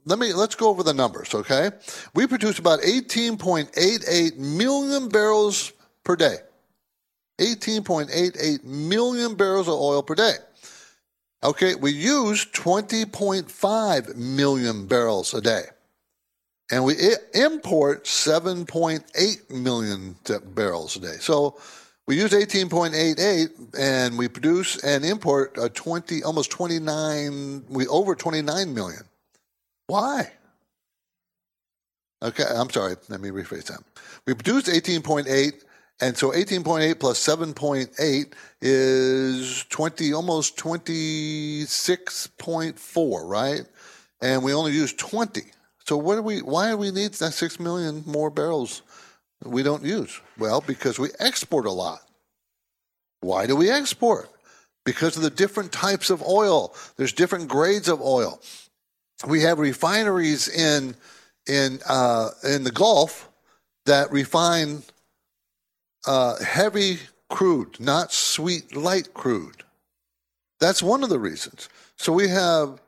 let 0.06 0.18
me 0.18 0.32
let's 0.32 0.54
go 0.54 0.68
over 0.68 0.82
the 0.82 0.94
numbers, 0.94 1.34
okay? 1.34 1.70
We 2.14 2.26
produce 2.26 2.58
about 2.58 2.80
18.88 2.80 4.36
million 4.38 5.08
barrels 5.08 5.72
per 6.04 6.16
day. 6.16 6.36
18.88 7.38 8.64
million 8.64 9.34
barrels 9.34 9.68
of 9.68 9.74
oil 9.74 10.02
per 10.02 10.14
day. 10.14 10.34
Okay, 11.42 11.74
we 11.74 11.90
use 11.92 12.44
20.5 12.46 14.16
million 14.16 14.86
barrels 14.86 15.32
a 15.32 15.40
day. 15.40 15.62
And 16.70 16.84
we 16.84 16.94
import 17.34 18.04
7.8 18.04 19.50
million 19.50 20.16
barrels 20.54 20.96
a 20.96 21.00
day. 21.00 21.16
So 21.18 21.58
we 22.06 22.16
use 22.16 22.30
18.88 22.32 23.76
and 23.78 24.16
we 24.16 24.28
produce 24.28 24.82
and 24.82 25.04
import 25.04 25.58
a 25.60 25.68
20 25.68 26.22
almost 26.22 26.50
29 26.50 27.64
we 27.68 27.86
over 27.88 28.14
29 28.14 28.72
million. 28.74 29.02
Why? 29.86 30.32
Okay, 32.22 32.44
I'm 32.48 32.70
sorry. 32.70 32.96
Let 33.08 33.20
me 33.20 33.28
rephrase 33.30 33.66
that. 33.66 33.82
We 34.26 34.34
produce 34.34 34.68
18.8 34.68 35.64
and 36.00 36.16
so 36.16 36.30
18.8 36.30 36.98
plus 36.98 37.22
7.8 37.24 38.32
is 38.60 39.64
20, 39.68 40.12
almost 40.14 40.56
26.4, 40.56 43.28
right? 43.28 43.62
And 44.22 44.42
we 44.42 44.52
only 44.54 44.72
use 44.72 44.94
20. 44.94 45.42
So 45.90 45.96
what 45.96 46.14
do 46.14 46.22
we, 46.22 46.38
why 46.38 46.70
do 46.70 46.76
we 46.76 46.92
need 46.92 47.14
that 47.14 47.32
6 47.32 47.58
million 47.58 48.04
more 48.06 48.30
barrels 48.30 48.82
we 49.44 49.64
don't 49.64 49.84
use? 49.84 50.20
Well, 50.38 50.60
because 50.60 51.00
we 51.00 51.08
export 51.18 51.66
a 51.66 51.72
lot. 51.72 51.98
Why 53.22 53.48
do 53.48 53.56
we 53.56 53.72
export? 53.72 54.30
Because 54.84 55.16
of 55.16 55.24
the 55.24 55.30
different 55.30 55.72
types 55.72 56.08
of 56.08 56.22
oil. 56.22 56.72
There's 56.96 57.12
different 57.12 57.48
grades 57.48 57.88
of 57.88 58.00
oil. 58.00 58.40
We 59.26 59.40
have 59.40 59.58
refineries 59.58 60.46
in, 60.46 60.94
in, 61.48 61.80
uh, 61.88 62.28
in 62.44 62.62
the 62.62 62.70
Gulf 62.70 63.28
that 63.86 64.12
refine 64.12 64.84
uh, 66.06 66.36
heavy 66.40 67.00
crude, 67.28 67.80
not 67.80 68.12
sweet 68.12 68.76
light 68.76 69.12
crude. 69.12 69.64
That's 70.60 70.84
one 70.84 71.02
of 71.02 71.08
the 71.08 71.18
reasons. 71.18 71.68
So 71.96 72.12
we 72.12 72.28
have 72.28 72.80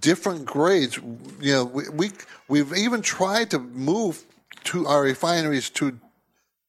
different 0.00 0.44
grades. 0.44 0.98
You 1.40 1.52
know, 1.52 1.64
we, 1.64 1.88
we 1.88 2.10
we've 2.48 2.72
even 2.74 3.02
tried 3.02 3.50
to 3.50 3.58
move 3.58 4.24
to 4.64 4.86
our 4.86 5.02
refineries 5.02 5.70
to 5.70 5.98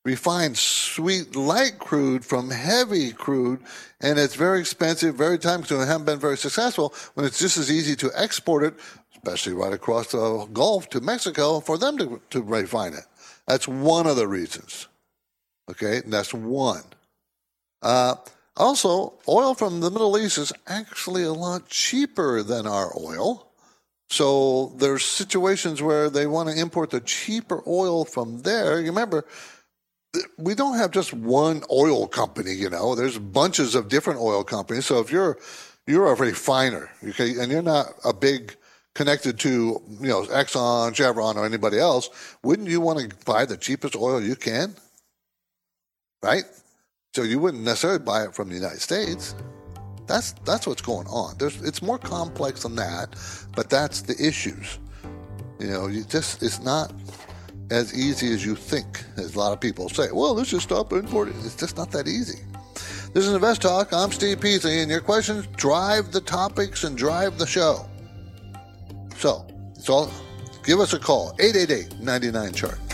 refine 0.06 0.54
sweet 0.54 1.36
light 1.36 1.80
crude 1.80 2.26
from 2.26 2.50
heavy 2.50 3.12
crude, 3.12 3.60
and 4.02 4.20
it's 4.20 4.36
very 4.36 4.60
expensive, 4.60 5.16
very 5.16 5.38
time 5.38 5.60
consuming. 5.60 5.84
And 5.84 5.92
haven't 5.92 6.06
been 6.06 6.20
very 6.20 6.38
successful 6.38 6.94
when 7.14 7.26
it's 7.26 7.40
just 7.40 7.58
as 7.58 7.72
easy 7.72 7.96
to 7.98 8.12
export 8.16 8.64
it, 8.64 8.74
especially 9.16 9.54
right 9.54 9.74
across 9.74 10.12
the 10.12 10.48
Gulf 10.52 10.90
to 10.90 11.02
Mexico, 11.02 11.60
for 11.60 11.78
them 11.78 11.98
to, 11.98 12.22
to 12.32 12.42
refine 12.42 12.94
it. 12.94 13.06
That's 13.48 13.68
one 13.68 14.08
of 14.08 14.16
the 14.16 14.28
reasons. 14.28 14.88
Okay, 15.70 15.98
and 15.98 16.12
that's 16.12 16.34
one. 16.34 16.84
Uh, 17.82 18.16
also, 18.56 19.14
oil 19.28 19.56
from 19.56 19.80
the 19.80 19.90
Middle 19.90 20.18
East 20.18 20.38
is 20.38 20.54
actually 20.68 21.24
a 21.24 21.34
lot 21.34 21.68
cheaper 21.70 22.44
than 22.44 22.68
our 22.68 22.94
oil. 22.98 23.48
So 24.10 24.74
there's 24.78 25.04
situations 25.04 25.82
where 25.82 26.10
they 26.10 26.28
want 26.28 26.50
to 26.50 26.60
import 26.60 26.92
the 26.92 27.02
cheaper 27.02 27.64
oil 27.68 28.06
from 28.06 28.42
there. 28.44 28.80
You 28.80 28.88
remember, 28.88 29.26
we 30.38 30.54
don't 30.54 30.78
have 30.78 30.92
just 30.92 31.14
one 31.14 31.64
oil 31.72 32.08
company. 32.08 32.54
You 32.54 32.70
know, 32.70 32.94
there's 32.94 33.18
bunches 33.18 33.74
of 33.74 33.90
different 33.90 34.20
oil 34.20 34.44
companies. 34.44 34.86
So 34.86 35.00
if 35.00 35.12
you're 35.12 35.40
you're 35.88 36.12
a 36.12 36.16
refiner, 36.16 36.90
okay, 37.04 37.40
and 37.40 37.52
you're 37.52 37.62
not 37.64 37.88
a 38.06 38.14
big 38.14 38.56
connected 38.94 39.40
to 39.40 39.82
you 40.00 40.08
know 40.08 40.24
Exxon, 40.26 40.96
Chevron, 40.96 41.38
or 41.38 41.46
anybody 41.46 41.80
else, 41.80 42.10
wouldn't 42.44 42.70
you 42.70 42.82
want 42.82 43.00
to 43.00 43.16
buy 43.26 43.46
the 43.46 43.58
cheapest 43.58 43.96
oil 43.96 44.22
you 44.22 44.36
can? 44.36 44.76
right? 46.24 46.46
So 47.14 47.22
you 47.22 47.38
wouldn't 47.38 47.64
necessarily 47.64 48.00
buy 48.00 48.24
it 48.24 48.34
from 48.34 48.50
the 48.50 48.56
United 48.56 48.82
States. 48.82 49.36
That's 50.08 50.32
that's 50.46 50.66
what's 50.66 50.82
going 50.82 51.06
on. 51.08 51.36
There's 51.38 51.62
it's 51.62 51.82
more 51.82 52.00
complex 52.00 52.64
than 52.64 52.76
that, 52.76 53.16
but 53.56 53.70
that's 53.70 54.02
the 54.02 54.16
issues. 54.20 54.80
You 55.60 55.68
know, 55.68 55.88
you 55.88 56.04
just 56.06 56.42
it's 56.42 56.60
not 56.60 56.92
as 57.70 57.94
easy 57.94 58.34
as 58.34 58.44
you 58.44 58.56
think, 58.56 59.04
as 59.18 59.36
a 59.36 59.40
lot 59.40 59.54
of 59.54 59.62
people 59.62 59.90
say. 59.90 60.08
Well, 60.12 60.34
let's 60.34 60.50
just 60.50 60.64
stop 60.64 60.92
importing. 60.92 61.36
It's 61.46 61.56
just 61.56 61.78
not 61.78 61.92
that 61.92 62.08
easy. 62.08 62.40
This 63.14 63.28
is 63.28 63.34
Invest 63.34 63.62
Talk. 63.62 63.94
I'm 63.94 64.12
Steve 64.12 64.42
Peasley, 64.42 64.80
and 64.80 64.90
your 64.90 65.00
questions 65.00 65.46
drive 65.56 66.12
the 66.12 66.22
topics 66.22 66.84
and 66.84 66.98
drive 66.98 67.38
the 67.38 67.46
show. 67.46 67.88
So, 69.18 69.46
all. 69.88 70.12
Give 70.64 70.80
us 70.80 70.94
a 70.94 71.00
call, 71.00 71.36
888 71.40 72.00
99 72.00 72.54
chart. 72.54 72.93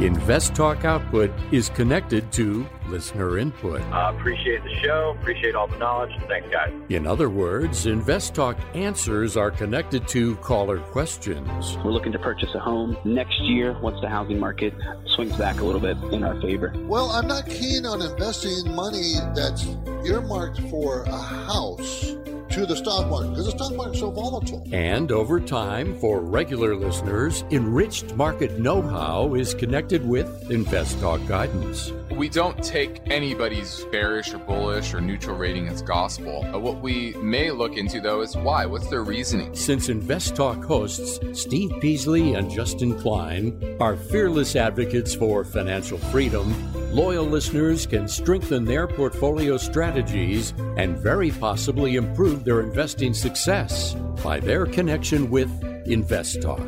Invest 0.00 0.56
Talk 0.56 0.84
output 0.84 1.30
is 1.52 1.68
connected 1.68 2.32
to 2.32 2.66
listener 2.88 3.38
input. 3.38 3.80
Uh, 3.92 4.12
appreciate 4.16 4.64
the 4.64 4.74
show. 4.82 5.16
Appreciate 5.20 5.54
all 5.54 5.68
the 5.68 5.76
knowledge. 5.76 6.10
Thanks, 6.26 6.48
guys. 6.50 6.72
In 6.88 7.06
other 7.06 7.30
words, 7.30 7.86
Invest 7.86 8.34
Talk 8.34 8.58
answers 8.74 9.36
are 9.36 9.52
connected 9.52 10.08
to 10.08 10.34
caller 10.36 10.80
questions. 10.80 11.76
We're 11.84 11.92
looking 11.92 12.10
to 12.10 12.18
purchase 12.18 12.52
a 12.56 12.58
home 12.58 12.96
next 13.04 13.38
year 13.40 13.78
once 13.80 14.00
the 14.00 14.08
housing 14.08 14.40
market 14.40 14.74
swings 15.06 15.36
back 15.36 15.60
a 15.60 15.64
little 15.64 15.80
bit 15.80 15.96
in 16.12 16.24
our 16.24 16.40
favor. 16.40 16.74
Well, 16.76 17.10
I'm 17.10 17.28
not 17.28 17.46
keen 17.46 17.86
on 17.86 18.02
investing 18.02 18.74
money 18.74 19.14
that's 19.34 19.64
earmarked 20.04 20.60
for 20.70 21.04
a 21.04 21.16
house 21.16 22.16
to 22.54 22.66
the 22.66 22.76
stock 22.76 23.08
market 23.08 23.30
because 23.30 23.46
the 23.46 23.50
stock 23.50 23.74
market 23.74 23.94
is 23.94 24.00
so 24.00 24.12
volatile. 24.12 24.64
And 24.72 25.10
over 25.10 25.40
time, 25.40 25.98
for 25.98 26.20
regular 26.20 26.76
listeners, 26.76 27.42
enriched 27.50 28.14
market 28.14 28.60
know 28.60 28.80
how 28.80 29.34
is 29.34 29.54
connected 29.54 30.06
with 30.06 30.52
Invest 30.52 31.00
Talk 31.00 31.26
guidance. 31.26 31.92
We 32.12 32.28
don't 32.28 32.62
take 32.62 33.00
anybody's 33.10 33.84
bearish 33.90 34.32
or 34.32 34.38
bullish 34.38 34.94
or 34.94 35.00
neutral 35.00 35.36
rating 35.36 35.66
as 35.66 35.82
gospel. 35.82 36.44
What 36.60 36.80
we 36.80 37.14
may 37.14 37.50
look 37.50 37.76
into, 37.76 38.00
though, 38.00 38.20
is 38.20 38.36
why. 38.36 38.66
What's 38.66 38.86
their 38.88 39.02
reasoning? 39.02 39.52
Since 39.56 39.88
Invest 39.88 40.36
Talk 40.36 40.62
hosts 40.62 41.18
Steve 41.32 41.72
Peasley 41.80 42.34
and 42.34 42.48
Justin 42.48 42.96
Klein 43.00 43.76
are 43.80 43.96
fearless 43.96 44.54
advocates 44.54 45.12
for 45.12 45.42
financial 45.44 45.98
freedom, 45.98 46.54
loyal 46.94 47.24
listeners 47.24 47.84
can 47.84 48.06
strengthen 48.06 48.64
their 48.64 48.86
portfolio 48.86 49.56
strategies 49.56 50.54
and 50.76 50.96
very 50.96 51.32
possibly 51.32 51.96
improve 51.96 52.43
their 52.44 52.60
investing 52.60 53.14
success 53.14 53.94
by 54.22 54.40
their 54.40 54.66
connection 54.66 55.30
with 55.30 55.50
Invest 55.86 56.42
Talk. 56.42 56.60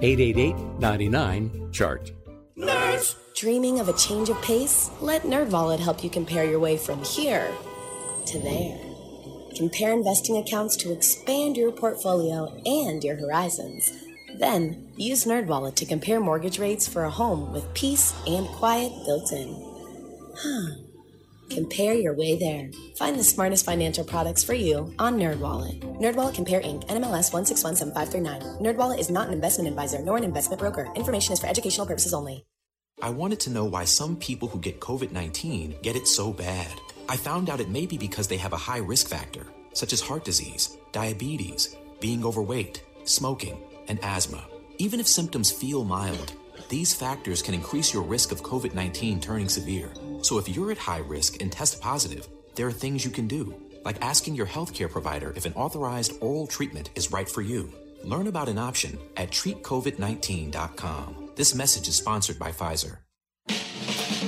888 0.00 0.56
99 0.78 1.72
Chart. 1.72 2.12
Nerds! 2.56 3.16
Dreaming 3.34 3.80
of 3.80 3.88
a 3.88 3.92
change 3.94 4.28
of 4.28 4.40
pace? 4.42 4.90
Let 5.00 5.22
NerdWallet 5.22 5.80
help 5.80 6.04
you 6.04 6.10
compare 6.10 6.44
your 6.44 6.60
way 6.60 6.76
from 6.76 7.02
here 7.02 7.50
to 8.26 8.38
there. 8.38 8.78
Compare 9.56 9.92
investing 9.92 10.36
accounts 10.36 10.76
to 10.76 10.92
expand 10.92 11.56
your 11.56 11.72
portfolio 11.72 12.60
and 12.64 13.02
your 13.02 13.16
horizons. 13.16 13.92
Then, 14.38 14.92
use 14.96 15.24
NerdWallet 15.24 15.74
to 15.76 15.86
compare 15.86 16.20
mortgage 16.20 16.58
rates 16.58 16.88
for 16.88 17.04
a 17.04 17.10
home 17.10 17.52
with 17.52 17.72
peace 17.74 18.14
and 18.26 18.46
quiet 18.48 18.92
built 19.04 19.32
in. 19.32 19.54
Huh. 20.36 20.83
Compare 21.50 21.94
your 21.94 22.14
way 22.14 22.38
there. 22.38 22.70
Find 22.96 23.18
the 23.18 23.24
smartest 23.24 23.64
financial 23.64 24.04
products 24.04 24.42
for 24.42 24.54
you 24.54 24.94
on 24.98 25.18
NerdWallet. 25.18 25.80
NerdWallet 26.00 26.34
Compare 26.34 26.60
Inc. 26.60 26.86
NMLS 26.88 27.30
1617539. 27.32 28.60
NerdWallet 28.60 28.98
is 28.98 29.10
not 29.10 29.28
an 29.28 29.34
investment 29.34 29.68
advisor 29.68 30.00
nor 30.02 30.16
an 30.16 30.24
investment 30.24 30.60
broker. 30.60 30.88
Information 30.94 31.32
is 31.32 31.40
for 31.40 31.46
educational 31.46 31.86
purposes 31.86 32.14
only. 32.14 32.44
I 33.02 33.10
wanted 33.10 33.40
to 33.40 33.50
know 33.50 33.64
why 33.64 33.84
some 33.84 34.16
people 34.16 34.48
who 34.48 34.60
get 34.60 34.80
COVID 34.80 35.12
19 35.12 35.76
get 35.82 35.96
it 35.96 36.06
so 36.06 36.32
bad. 36.32 36.72
I 37.08 37.16
found 37.16 37.50
out 37.50 37.60
it 37.60 37.68
may 37.68 37.86
be 37.86 37.98
because 37.98 38.28
they 38.28 38.38
have 38.38 38.52
a 38.52 38.56
high 38.56 38.78
risk 38.78 39.08
factor, 39.08 39.46
such 39.72 39.92
as 39.92 40.00
heart 40.00 40.24
disease, 40.24 40.78
diabetes, 40.92 41.76
being 42.00 42.24
overweight, 42.24 42.82
smoking, 43.04 43.58
and 43.88 43.98
asthma. 44.02 44.44
Even 44.78 45.00
if 45.00 45.06
symptoms 45.06 45.50
feel 45.50 45.84
mild, 45.84 46.32
these 46.68 46.94
factors 46.94 47.42
can 47.42 47.54
increase 47.54 47.92
your 47.92 48.02
risk 48.02 48.32
of 48.32 48.42
COVID 48.42 48.74
19 48.74 49.20
turning 49.20 49.48
severe. 49.48 49.90
So 50.22 50.38
if 50.38 50.48
you're 50.48 50.72
at 50.72 50.78
high 50.78 50.98
risk 50.98 51.40
and 51.40 51.52
test 51.52 51.80
positive, 51.80 52.28
there 52.54 52.66
are 52.66 52.72
things 52.72 53.04
you 53.04 53.10
can 53.10 53.26
do, 53.26 53.54
like 53.84 54.02
asking 54.02 54.34
your 54.34 54.46
healthcare 54.46 54.90
provider 54.90 55.32
if 55.36 55.44
an 55.44 55.54
authorized 55.54 56.12
oral 56.20 56.46
treatment 56.46 56.90
is 56.94 57.12
right 57.12 57.28
for 57.28 57.42
you. 57.42 57.72
Learn 58.02 58.26
about 58.26 58.48
an 58.48 58.58
option 58.58 58.98
at 59.16 59.30
treatcovid19.com. 59.30 61.30
This 61.36 61.54
message 61.54 61.88
is 61.88 61.96
sponsored 61.96 62.38
by 62.38 62.52
Pfizer. 62.52 62.98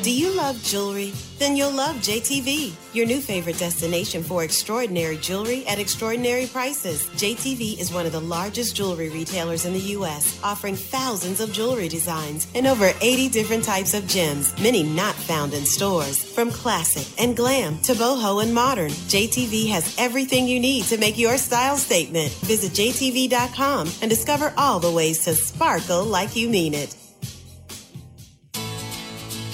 Do 0.07 0.13
you 0.13 0.31
love 0.31 0.63
jewelry? 0.63 1.13
Then 1.41 1.57
you'll 1.57 1.73
love 1.73 1.97
JTV, 1.97 2.73
your 2.95 3.07
new 3.07 3.21
favorite 3.21 3.59
destination 3.59 4.23
for 4.23 4.45
extraordinary 4.45 5.17
jewelry 5.17 5.67
at 5.67 5.81
extraordinary 5.81 6.47
prices. 6.47 7.09
JTV 7.17 7.81
is 7.81 7.93
one 7.93 8.07
of 8.07 8.13
the 8.13 8.21
largest 8.21 8.77
jewelry 8.77 9.09
retailers 9.09 9.65
in 9.65 9.73
the 9.73 9.81
U.S., 9.99 10.39
offering 10.45 10.77
thousands 10.77 11.41
of 11.41 11.53
jewelry 11.53 11.89
designs 11.89 12.47
and 12.55 12.69
over 12.69 12.93
80 13.01 13.31
different 13.31 13.65
types 13.65 13.95
of 13.95 14.07
gems, 14.07 14.57
many 14.63 14.85
not 14.85 15.17
found 15.17 15.55
in 15.55 15.67
stores. 15.67 16.23
From 16.23 16.53
classic 16.53 17.09
and 17.21 17.37
glam 17.37 17.77
to 17.81 17.95
boho 17.95 18.45
and 18.45 18.55
modern, 18.55 18.93
JTV 19.11 19.69
has 19.71 19.93
everything 19.99 20.47
you 20.47 20.61
need 20.61 20.85
to 20.85 20.99
make 20.99 21.19
your 21.19 21.37
style 21.37 21.77
statement. 21.77 22.31
Visit 22.45 22.71
JTV.com 22.71 23.91
and 24.03 24.09
discover 24.09 24.55
all 24.57 24.79
the 24.79 24.93
ways 24.93 25.25
to 25.25 25.35
sparkle 25.35 26.05
like 26.05 26.37
you 26.37 26.49
mean 26.49 26.75
it. 26.75 26.95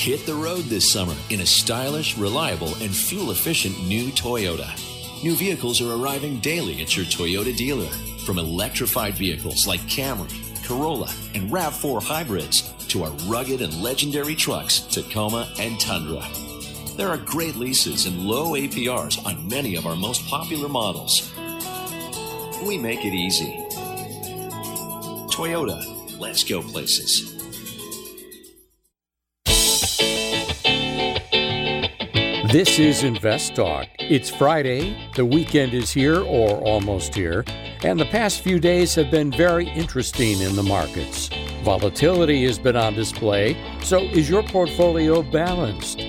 Hit 0.03 0.27
the 0.27 0.35
road 0.35 0.65
this 0.65 0.91
summer 0.91 1.15
in 1.31 1.43
a 1.43 1.47
stylish, 1.47 2.19
reliable, 2.19 2.75
and 2.81 2.91
fuel 2.91 3.31
efficient 3.31 3.87
new 3.87 4.09
Toyota. 4.09 4.69
New 5.23 5.37
vehicles 5.37 5.81
are 5.81 5.93
arriving 5.93 6.41
daily 6.41 6.83
at 6.83 6.97
your 6.97 7.07
Toyota 7.07 7.57
dealer. 7.57 7.89
From 8.27 8.37
electrified 8.37 9.15
vehicles 9.15 9.65
like 9.69 9.79
Camry, 9.83 10.29
Corolla, 10.67 11.09
and 11.35 11.49
RAV4 11.53 12.03
hybrids 12.03 12.63
to 12.89 13.05
our 13.05 13.13
rugged 13.29 13.63
and 13.63 13.81
legendary 13.81 14.35
trucks, 14.35 14.81
Tacoma 14.81 15.49
and 15.61 15.79
Tundra. 15.79 16.27
There 16.97 17.09
are 17.09 17.19
great 17.19 17.55
leases 17.55 18.07
and 18.07 18.19
low 18.19 18.55
APRs 18.55 19.25
on 19.25 19.47
many 19.47 19.77
of 19.77 19.87
our 19.87 19.95
most 19.95 20.27
popular 20.27 20.69
models. 20.69 21.33
We 22.67 22.77
make 22.77 23.05
it 23.05 23.15
easy. 23.15 23.57
Toyota, 25.31 26.19
let's 26.19 26.43
go 26.43 26.61
places. 26.61 27.42
This 32.53 32.79
is 32.79 33.03
Invest 33.03 33.57
Talk. 33.57 33.89
It's 33.99 34.29
Friday, 34.29 35.11
the 35.17 35.25
weekend 35.25 35.73
is 35.73 35.91
here 35.91 36.21
or 36.21 36.51
almost 36.59 37.15
here, 37.15 37.47
and 37.83 37.99
the 37.99 38.05
past 38.05 38.43
few 38.43 38.61
days 38.61 38.95
have 38.95 39.11
been 39.11 39.33
very 39.33 39.71
interesting 39.71 40.39
in 40.43 40.55
the 40.55 40.63
markets. 40.63 41.31
Volatility 41.63 42.45
has 42.45 42.59
been 42.59 42.77
on 42.77 42.93
display, 42.93 43.57
so 43.83 44.01
is 44.01 44.29
your 44.29 44.43
portfolio 44.43 45.23
balanced? 45.23 46.03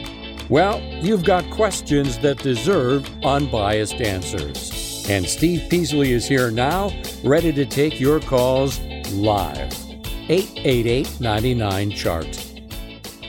Well, 0.50 0.82
you've 1.02 1.24
got 1.24 1.50
questions 1.50 2.20
that 2.20 2.40
deserve 2.40 3.10
unbiased 3.24 4.02
answers. 4.02 5.08
And 5.10 5.26
Steve 5.26 5.70
Peasley 5.70 6.12
is 6.12 6.28
here 6.28 6.52
now, 6.52 6.92
ready 7.24 7.54
to 7.54 7.66
take 7.66 8.02
your 8.02 8.20
calls 8.20 8.82
live. 9.14 9.74
888 10.28 11.22
99 11.22 11.92
Chart. 11.92 12.53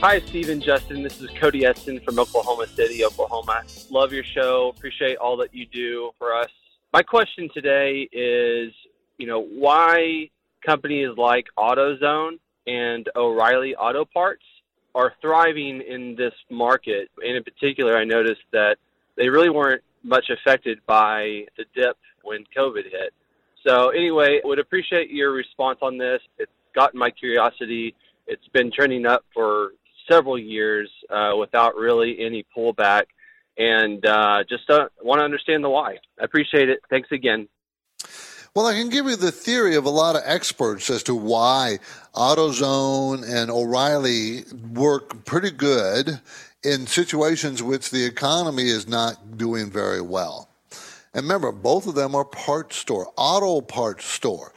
Hi, 0.01 0.19
Stephen, 0.19 0.61
Justin. 0.61 1.01
This 1.01 1.21
is 1.21 1.29
Cody 1.39 1.65
Esten 1.65 2.01
from 2.01 2.19
Oklahoma 2.19 2.67
City, 2.67 3.03
Oklahoma. 3.05 3.63
Love 3.89 4.11
your 4.11 4.25
show. 4.25 4.73
Appreciate 4.75 5.17
all 5.17 5.37
that 5.37 5.53
you 5.53 5.65
do 5.65 6.11
for 6.19 6.35
us. 6.35 6.49
My 6.93 7.01
question 7.01 7.49
today 7.53 8.07
is, 8.11 8.73
you 9.17 9.25
know, 9.25 9.41
why 9.41 10.29
companies 10.63 11.09
like 11.17 11.47
AutoZone 11.57 12.39
and 12.67 13.09
O'Reilly 13.15 13.73
Auto 13.75 14.03
Parts 14.05 14.43
are 14.93 15.13
thriving 15.21 15.81
in 15.81 16.15
this 16.15 16.33
market. 16.51 17.09
And 17.23 17.37
in 17.37 17.43
particular, 17.43 17.97
I 17.97 18.03
noticed 18.03 18.43
that 18.51 18.77
they 19.15 19.29
really 19.29 19.49
weren't 19.49 19.81
much 20.03 20.29
affected 20.29 20.79
by 20.85 21.45
the 21.57 21.65
dip 21.73 21.97
when 22.21 22.43
COVID 22.55 22.83
hit. 22.83 23.13
So 23.65 23.89
anyway, 23.89 24.41
would 24.43 24.59
appreciate 24.59 25.09
your 25.09 25.31
response 25.31 25.79
on 25.81 25.97
this. 25.97 26.21
It's 26.37 26.51
gotten 26.75 26.99
my 26.99 27.09
curiosity. 27.09 27.95
It's 28.27 28.47
been 28.49 28.71
trending 28.71 29.05
up 29.05 29.23
for 29.33 29.71
several 30.09 30.37
years 30.37 30.89
uh, 31.09 31.33
without 31.37 31.75
really 31.75 32.19
any 32.19 32.45
pullback, 32.55 33.03
and 33.57 34.05
uh, 34.05 34.43
just 34.47 34.69
uh, 34.69 34.87
want 35.01 35.19
to 35.19 35.25
understand 35.25 35.63
the 35.63 35.69
why. 35.69 35.97
I 36.19 36.23
appreciate 36.23 36.69
it. 36.69 36.79
Thanks 36.89 37.11
again. 37.11 37.47
Well, 38.55 38.67
I 38.67 38.73
can 38.73 38.87
give 38.87 39.05
you 39.05 39.17
the 39.17 39.33
theory 39.33 39.75
of 39.75 39.83
a 39.83 39.89
lot 39.89 40.15
of 40.15 40.21
experts 40.23 40.89
as 40.89 41.03
to 41.03 41.15
why 41.15 41.79
AutoZone 42.13 43.29
and 43.29 43.51
O'Reilly 43.51 44.45
work 44.73 45.25
pretty 45.25 45.51
good 45.51 46.21
in 46.63 46.87
situations 46.87 47.61
which 47.61 47.89
the 47.89 48.05
economy 48.05 48.69
is 48.69 48.87
not 48.87 49.37
doing 49.37 49.69
very 49.69 49.99
well. 49.99 50.47
And 51.13 51.23
remember, 51.23 51.51
both 51.51 51.85
of 51.85 51.95
them 51.95 52.15
are 52.15 52.23
parts 52.23 52.77
store, 52.77 53.11
auto 53.17 53.59
parts 53.59 54.05
store. 54.05 54.53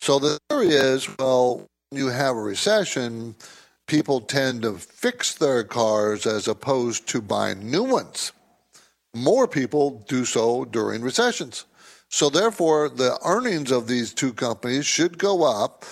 So 0.00 0.18
the 0.18 0.38
theory 0.48 0.68
is, 0.68 1.08
well, 1.18 1.66
you 1.90 2.08
have 2.08 2.36
a 2.36 2.40
recession, 2.40 3.34
people 3.92 4.22
tend 4.22 4.62
to 4.62 4.72
fix 4.72 5.34
their 5.34 5.62
cars 5.62 6.24
as 6.24 6.48
opposed 6.48 7.06
to 7.06 7.20
buying 7.20 7.70
new 7.70 7.84
ones. 7.84 8.32
More 9.14 9.46
people 9.46 10.02
do 10.08 10.24
so 10.24 10.64
during 10.64 11.02
recessions. 11.02 11.66
So 12.08 12.30
therefore, 12.30 12.88
the 12.88 13.18
earnings 13.22 13.70
of 13.70 13.86
these 13.86 14.14
two 14.14 14.32
companies 14.32 14.86
should 14.86 15.18
go 15.18 15.44
up 15.44 15.84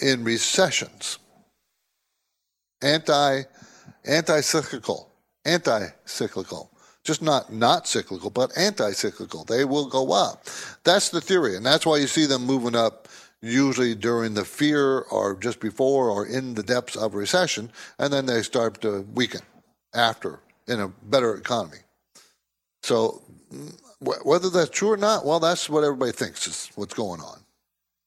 in 0.00 0.22
recessions. 0.22 1.18
Anti, 2.82 3.42
anti-cyclical, 4.04 5.10
anti-cyclical, 5.44 6.70
just 7.02 7.20
not 7.20 7.52
not 7.52 7.88
cyclical, 7.88 8.30
but 8.30 8.56
anti-cyclical. 8.56 9.42
They 9.42 9.64
will 9.64 9.88
go 9.88 10.12
up. 10.12 10.44
That's 10.84 11.08
the 11.08 11.20
theory, 11.20 11.56
and 11.56 11.66
that's 11.66 11.84
why 11.84 11.96
you 11.96 12.06
see 12.06 12.26
them 12.26 12.46
moving 12.46 12.76
up 12.76 13.08
usually 13.42 13.94
during 13.94 14.34
the 14.34 14.44
fear 14.44 15.00
or 15.00 15.34
just 15.34 15.60
before 15.60 16.10
or 16.10 16.26
in 16.26 16.54
the 16.54 16.62
depths 16.62 16.96
of 16.96 17.14
recession, 17.14 17.70
and 17.98 18.12
then 18.12 18.26
they 18.26 18.42
start 18.42 18.80
to 18.82 19.06
weaken 19.14 19.40
after 19.94 20.40
in 20.68 20.80
a 20.80 20.88
better 20.88 21.34
economy. 21.34 21.78
So 22.82 23.22
mm, 23.52 23.76
whether 24.00 24.50
that's 24.50 24.70
true 24.70 24.92
or 24.92 24.96
not, 24.96 25.26
well, 25.26 25.40
that's 25.40 25.68
what 25.68 25.84
everybody 25.84 26.12
thinks 26.12 26.46
is 26.46 26.70
what's 26.74 26.94
going 26.94 27.20
on. 27.20 27.38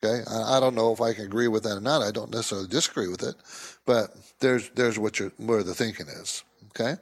Okay, 0.04 0.22
I, 0.30 0.60
don't 0.60 0.76
know 0.76 0.92
if 0.92 1.00
I 1.00 1.14
can 1.14 1.24
agree 1.26 1.48
with 1.48 1.64
that 1.64 1.78
or 1.78 1.82
not. 1.82 2.02
I 2.02 2.12
don't 2.12 2.30
necessarily 2.30 2.68
disagree 2.68 3.08
with 3.08 3.24
it, 3.24 3.36
but 3.86 4.14
there's 4.42 4.70
there's 4.72 5.00
what 5.00 5.18
you 5.18 5.32
where 5.38 5.64
the 5.64 5.74
thinking 5.74 6.08
is. 6.08 6.44
Okay. 6.72 6.96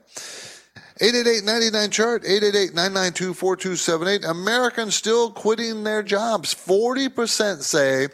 888-99 1.02 1.90
chart 1.90 2.22
888-992-4278 2.22 4.24
Americans 4.24 4.94
still 4.94 5.32
quitting 5.32 5.82
their 5.82 6.04
jobs. 6.04 6.54
40% 6.54 7.62
say 7.62 8.06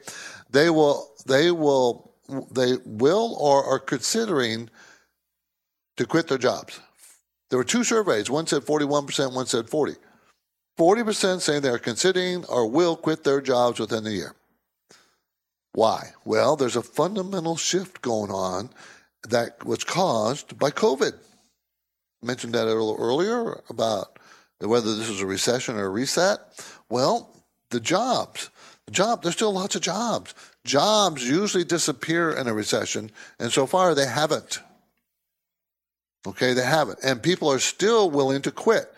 they 0.50 0.70
will 0.70 1.10
they 1.26 1.50
will 1.50 2.14
they 2.50 2.78
will 2.86 3.36
or 3.38 3.62
are 3.64 3.78
considering 3.78 4.70
to 5.98 6.06
quit 6.06 6.28
their 6.28 6.38
jobs. 6.38 6.80
There 7.50 7.58
were 7.58 7.64
two 7.64 7.84
surveys. 7.84 8.30
One 8.30 8.46
said 8.46 8.62
41% 8.62 9.34
one 9.34 9.44
said 9.44 9.68
40 9.68 9.96
40% 10.78 11.42
saying 11.42 11.60
they're 11.60 11.78
considering 11.78 12.46
or 12.46 12.66
will 12.66 12.96
quit 12.96 13.22
their 13.22 13.42
jobs 13.42 13.80
within 13.80 14.04
the 14.04 14.12
year. 14.12 14.34
Why? 15.74 16.12
Well 16.24 16.56
there's 16.56 16.76
a 16.76 16.82
fundamental 16.82 17.58
shift 17.58 18.00
going 18.00 18.30
on 18.30 18.70
that 19.28 19.66
was 19.66 19.84
caused 19.84 20.58
by 20.58 20.70
covid 20.70 21.18
mentioned 22.22 22.54
that 22.54 22.64
a 22.64 22.74
little 22.74 22.96
earlier 22.98 23.62
about 23.68 24.18
whether 24.60 24.94
this 24.94 25.08
is 25.08 25.20
a 25.20 25.26
recession 25.26 25.76
or 25.76 25.86
a 25.86 25.90
reset. 25.90 26.38
Well, 26.90 27.30
the 27.70 27.80
jobs, 27.80 28.50
the 28.86 28.92
job, 28.92 29.22
there's 29.22 29.34
still 29.34 29.52
lots 29.52 29.76
of 29.76 29.82
jobs. 29.82 30.34
Jobs 30.64 31.28
usually 31.28 31.64
disappear 31.64 32.30
in 32.30 32.48
a 32.48 32.54
recession, 32.54 33.10
and 33.38 33.52
so 33.52 33.66
far 33.66 33.94
they 33.94 34.06
haven't. 34.06 34.60
Okay, 36.26 36.52
they 36.52 36.64
haven't. 36.64 36.98
And 37.02 37.22
people 37.22 37.50
are 37.50 37.58
still 37.58 38.10
willing 38.10 38.42
to 38.42 38.50
quit. 38.50 38.92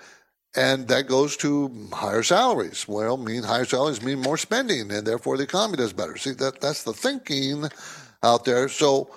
And 0.56 0.88
that 0.88 1.06
goes 1.06 1.36
to 1.38 1.88
higher 1.92 2.24
salaries. 2.24 2.88
Well, 2.88 3.16
mean 3.16 3.44
higher 3.44 3.64
salaries 3.64 4.02
mean 4.02 4.20
more 4.20 4.36
spending, 4.36 4.90
and 4.90 5.06
therefore 5.06 5.36
the 5.36 5.44
economy 5.44 5.76
does 5.76 5.92
better. 5.92 6.16
See, 6.16 6.32
that 6.32 6.60
that's 6.60 6.82
the 6.82 6.92
thinking 6.92 7.68
out 8.24 8.44
there. 8.44 8.68
So 8.68 9.10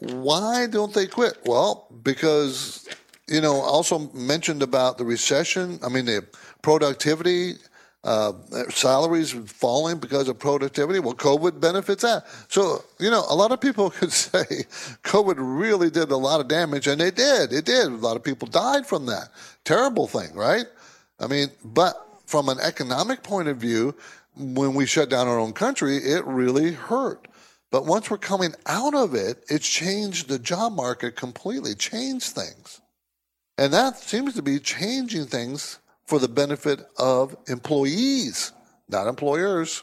why 0.00 0.66
don't 0.66 0.92
they 0.92 1.06
quit? 1.06 1.38
Well, 1.46 1.86
because 2.02 2.86
you 3.28 3.40
know, 3.40 3.54
also 3.54 4.10
mentioned 4.14 4.62
about 4.62 4.98
the 4.98 5.04
recession. 5.04 5.78
I 5.84 5.88
mean, 5.88 6.06
the 6.06 6.26
productivity, 6.62 7.54
uh, 8.04 8.32
salaries 8.70 9.32
falling 9.32 9.98
because 9.98 10.28
of 10.28 10.38
productivity. 10.38 10.98
Well, 10.98 11.14
COVID 11.14 11.60
benefits 11.60 12.02
that. 12.02 12.24
So, 12.48 12.84
you 12.98 13.10
know, 13.10 13.24
a 13.28 13.34
lot 13.34 13.52
of 13.52 13.60
people 13.60 13.90
could 13.98 14.12
say 14.12 14.44
COVID 15.04 15.36
really 15.38 15.90
did 15.90 16.10
a 16.10 16.16
lot 16.16 16.40
of 16.40 16.48
damage, 16.48 16.86
and 16.86 17.00
it 17.00 17.16
did. 17.16 17.52
It 17.52 17.64
did. 17.64 17.86
A 17.86 17.90
lot 17.90 18.16
of 18.16 18.24
people 18.24 18.48
died 18.48 18.86
from 18.86 19.06
that. 19.06 19.28
Terrible 19.64 20.06
thing, 20.06 20.34
right? 20.34 20.66
I 21.20 21.26
mean, 21.26 21.48
but 21.64 21.94
from 22.26 22.48
an 22.48 22.58
economic 22.60 23.22
point 23.22 23.48
of 23.48 23.56
view, 23.56 23.94
when 24.36 24.74
we 24.74 24.86
shut 24.86 25.10
down 25.10 25.26
our 25.26 25.38
own 25.38 25.52
country, 25.52 25.96
it 25.96 26.24
really 26.24 26.72
hurt. 26.72 27.26
But 27.70 27.84
once 27.84 28.10
we're 28.10 28.18
coming 28.18 28.54
out 28.66 28.94
of 28.94 29.14
it, 29.14 29.44
it's 29.48 29.68
changed 29.68 30.28
the 30.28 30.38
job 30.38 30.72
market 30.74 31.16
completely, 31.16 31.74
changed 31.74 32.28
things. 32.28 32.80
And 33.58 33.72
that 33.72 33.98
seems 33.98 34.34
to 34.34 34.42
be 34.42 34.60
changing 34.60 35.26
things 35.26 35.80
for 36.06 36.20
the 36.20 36.28
benefit 36.28 36.86
of 36.96 37.36
employees, 37.48 38.52
not 38.88 39.08
employers. 39.08 39.82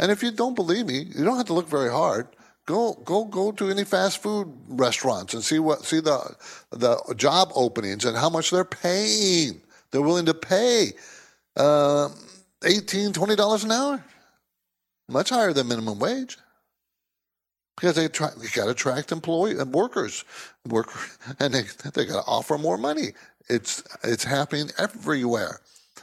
And 0.00 0.10
if 0.10 0.22
you 0.22 0.32
don't 0.32 0.56
believe 0.56 0.86
me, 0.86 1.06
you 1.16 1.24
don't 1.24 1.36
have 1.36 1.46
to 1.46 1.54
look 1.54 1.68
very 1.68 1.90
hard. 1.90 2.26
Go 2.66 2.94
go 3.04 3.24
go 3.24 3.52
to 3.52 3.70
any 3.70 3.84
fast 3.84 4.20
food 4.20 4.52
restaurants 4.66 5.34
and 5.34 5.44
see 5.44 5.60
what 5.60 5.84
see 5.84 6.00
the 6.00 6.34
the 6.70 6.98
job 7.16 7.52
openings 7.54 8.04
and 8.04 8.16
how 8.16 8.28
much 8.28 8.50
they're 8.50 8.64
paying. 8.64 9.62
They're 9.92 10.02
willing 10.02 10.26
to 10.26 10.34
pay 10.34 10.92
uh, 11.56 12.08
18 12.64 13.12
$20 13.12 13.64
an 13.64 13.70
hour. 13.70 14.04
Much 15.08 15.30
higher 15.30 15.52
than 15.52 15.68
minimum 15.68 16.00
wage 16.00 16.36
because 17.76 17.94
they 17.94 18.08
try 18.08 18.30
they 18.36 18.48
got 18.48 18.64
to 18.64 18.70
attract 18.70 19.12
employee 19.12 19.52
and 19.52 19.60
uh, 19.60 19.64
workers, 19.66 20.24
work, 20.66 20.88
and 21.40 21.54
they 21.54 21.62
they 21.94 22.06
got 22.06 22.22
to 22.22 22.26
offer 22.26 22.58
more 22.58 22.78
money. 22.78 23.12
It's 23.48 23.82
it's 24.02 24.24
happening 24.24 24.70
everywhere. 24.78 25.60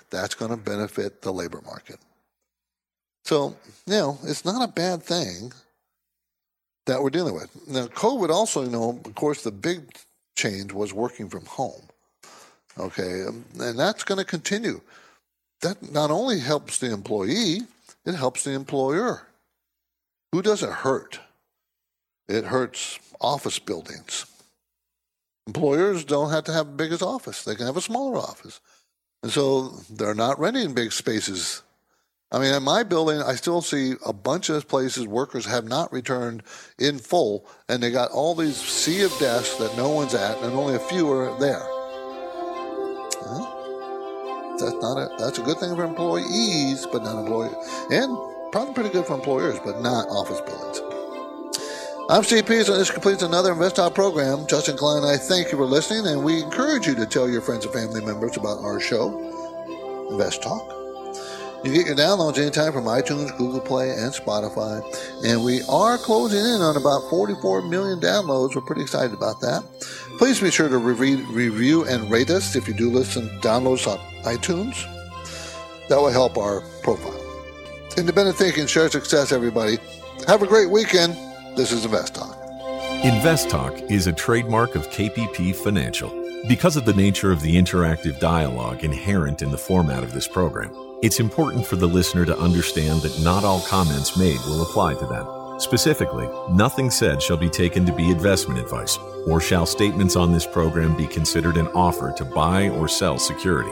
That's 0.10 0.36
going 0.36 0.52
to 0.52 0.58
benefit 0.58 1.22
the 1.22 1.34
labor 1.34 1.62
market. 1.66 1.98
So 3.26 3.56
you 3.86 3.94
know 3.94 4.20
it's 4.24 4.46
not 4.46 4.68
a 4.68 4.72
bad 4.72 5.04
thing 5.04 5.52
that 6.86 7.02
we're 7.02 7.10
dealing 7.10 7.34
with. 7.34 7.68
Now, 7.68 7.88
COVID 7.88 8.30
also, 8.30 8.64
you 8.64 8.70
know, 8.70 9.02
of 9.06 9.16
course, 9.16 9.44
the 9.44 9.52
big 9.52 9.82
change 10.36 10.74
was 10.74 10.94
working 10.94 11.30
from 11.30 11.46
home. 11.46 11.82
Okay, 12.78 13.26
and 13.60 13.80
that's 13.80 14.04
going 14.04 14.18
to 14.18 14.26
continue. 14.26 14.82
That 15.62 15.92
not 15.94 16.12
only 16.12 16.40
helps 16.40 16.80
the 16.80 16.92
employee, 16.92 17.62
it 18.06 18.16
helps 18.16 18.44
the 18.44 18.52
employer. 18.52 19.28
Who 20.32 20.42
does 20.42 20.64
it 20.64 20.70
hurt? 20.72 21.20
It 22.28 22.46
hurts 22.46 23.00
office 23.20 23.60
buildings. 23.60 24.26
Employers 25.48 26.06
don't 26.06 26.32
have 26.32 26.46
to 26.46 26.54
have 26.54 26.68
the 26.68 26.74
biggest 26.74 27.02
office, 27.02 27.44
they 27.44 27.56
can 27.56 27.66
have 27.66 27.78
a 27.78 27.82
smaller 27.82 28.18
office. 28.18 28.62
And 29.22 29.32
so 29.32 29.70
they're 29.90 30.14
not 30.14 30.40
renting 30.40 30.74
big 30.74 30.92
spaces. 30.92 31.64
I 32.32 32.40
mean, 32.40 32.54
in 32.54 32.64
my 32.64 32.84
building, 32.84 33.22
I 33.22 33.36
still 33.36 33.62
see 33.62 33.94
a 34.06 34.12
bunch 34.12 34.50
of 34.50 34.68
places 34.68 35.08
workers 35.08 35.46
have 35.46 35.66
not 35.66 35.94
returned 35.94 36.44
in 36.80 36.98
full, 36.98 37.46
and 37.70 37.82
they 37.82 37.92
got 37.92 38.12
all 38.12 38.34
these 38.34 38.58
sea 38.58 39.04
of 39.04 39.16
desks 39.20 39.58
that 39.58 39.78
no 39.78 39.90
one's 39.90 40.16
at, 40.16 40.38
and 40.40 40.54
only 40.54 40.76
a 40.76 40.80
few 40.80 41.10
are 41.12 41.38
there. 41.40 41.64
That's 44.60 44.76
not 44.76 44.98
a 44.98 45.10
that's 45.18 45.40
a 45.40 45.42
good 45.42 45.58
thing 45.58 45.76
for 45.76 45.84
employees, 45.84 46.88
but 46.92 47.04
not 47.04 47.20
employees, 47.20 47.56
and 47.92 48.16
probably 48.52 48.74
pretty 48.74 48.90
good 48.90 49.06
for 49.06 49.16
employers, 49.16 49.60
but 49.66 49.82
not 49.82 50.08
office 50.10 50.42
buildings. 50.42 50.93
I'm 52.10 52.22
Steve 52.22 52.46
Pease, 52.48 52.68
and 52.68 52.78
this 52.78 52.92
completes 52.92 53.24
another 53.24 53.54
InvestTalk 53.54 53.96
program. 53.96 54.46
Justin 54.46 54.76
Klein, 54.76 55.06
I 55.06 55.16
thank 55.16 55.54
you 55.54 55.58
for 55.58 55.64
listening, 55.64 56.06
and 56.12 56.22
we 56.22 56.44
encourage 56.44 56.86
you 56.86 56.96
to 56.96 57.06
tell 57.06 57.30
your 57.30 57.40
friends 57.40 57.64
and 57.64 57.74
family 57.74 58.04
members 58.04 58.36
about 58.36 58.60
our 58.60 58.82
show, 58.82 59.10
InvestTalk. 60.12 61.64
You 61.66 61.72
get 61.72 61.86
your 61.86 61.96
downloads 61.96 62.38
anytime 62.38 62.74
from 62.74 62.84
iTunes, 62.86 63.36
Google 63.38 63.62
Play, 63.62 63.92
and 63.92 64.12
Spotify. 64.12 64.84
And 65.24 65.46
we 65.46 65.62
are 65.70 65.98
closing 65.98 66.40
in 66.40 66.60
on 66.60 66.76
about 66.76 67.10
44 67.10 67.62
million 67.62 68.02
downloads. 68.02 68.54
We're 68.54 68.64
pretty 68.64 68.82
excited 68.82 69.14
about 69.14 69.40
that. 69.40 69.64
Please 70.18 70.42
be 70.42 70.52
sure 70.52 70.68
to 70.68 70.78
review, 70.78 71.26
review 71.32 71.86
and 71.86 72.12
rate 72.12 72.30
us 72.30 72.58
if 72.58 72.68
you 72.68 72.74
do 72.74 72.90
listen 72.90 73.30
downloads 73.40 73.88
on 73.88 73.98
iTunes. 74.26 74.76
That 75.88 76.02
will 76.02 76.12
help 76.12 76.38
our 76.38 76.60
profile. 76.82 77.18
Independent 77.98 78.36
thinking, 78.36 78.68
share 78.68 78.90
success, 78.90 79.32
everybody. 79.32 79.78
Have 80.28 80.42
a 80.42 80.48
great 80.48 80.70
weekend. 80.70 81.18
This 81.56 81.72
is 81.72 81.86
Invest 81.86 82.16
Talk. 82.16 82.36
Invest 83.04 83.48
Talk 83.48 83.80
is 83.84 84.08
a 84.08 84.12
trademark 84.12 84.74
of 84.74 84.90
KPP 84.90 85.56
Financial. 85.56 86.10
Because 86.48 86.76
of 86.78 86.86
the 86.86 86.94
nature 86.94 87.32
of 87.32 87.42
the 87.42 87.56
interactive 87.56 88.20
dialogue 88.20 88.84
inherent 88.84 89.44
in 89.44 89.52
the 89.52 89.58
format 89.58 90.02
of 90.02 90.14
this 90.14 90.28
program, 90.28 90.72
it's 91.04 91.20
important 91.20 91.64
for 91.68 91.76
the 91.76 91.88
listener 91.88 92.26
to 92.26 92.36
understand 92.40 93.04
that 93.04 93.24
not 93.24 93.44
all 93.44 93.62
comments 93.62 94.18
made 94.18 94.40
will 94.48 94.64
apply 94.64 94.96
to 94.96 95.06
them. 95.06 95.60
Specifically, 95.60 96.28
nothing 96.50 96.90
said 96.90 97.22
shall 97.22 97.38
be 97.38 97.50
taken 97.50 97.86
to 97.86 97.94
be 97.94 98.10
investment 98.10 98.60
advice, 98.60 98.98
or 99.28 99.40
shall 99.40 99.68
statements 99.68 100.16
on 100.16 100.34
this 100.34 100.48
program 100.48 100.98
be 100.98 101.06
considered 101.06 101.58
an 101.58 101.68
offer 101.68 102.12
to 102.14 102.26
buy 102.26 102.70
or 102.70 102.88
sell 102.88 103.20
security. 103.20 103.72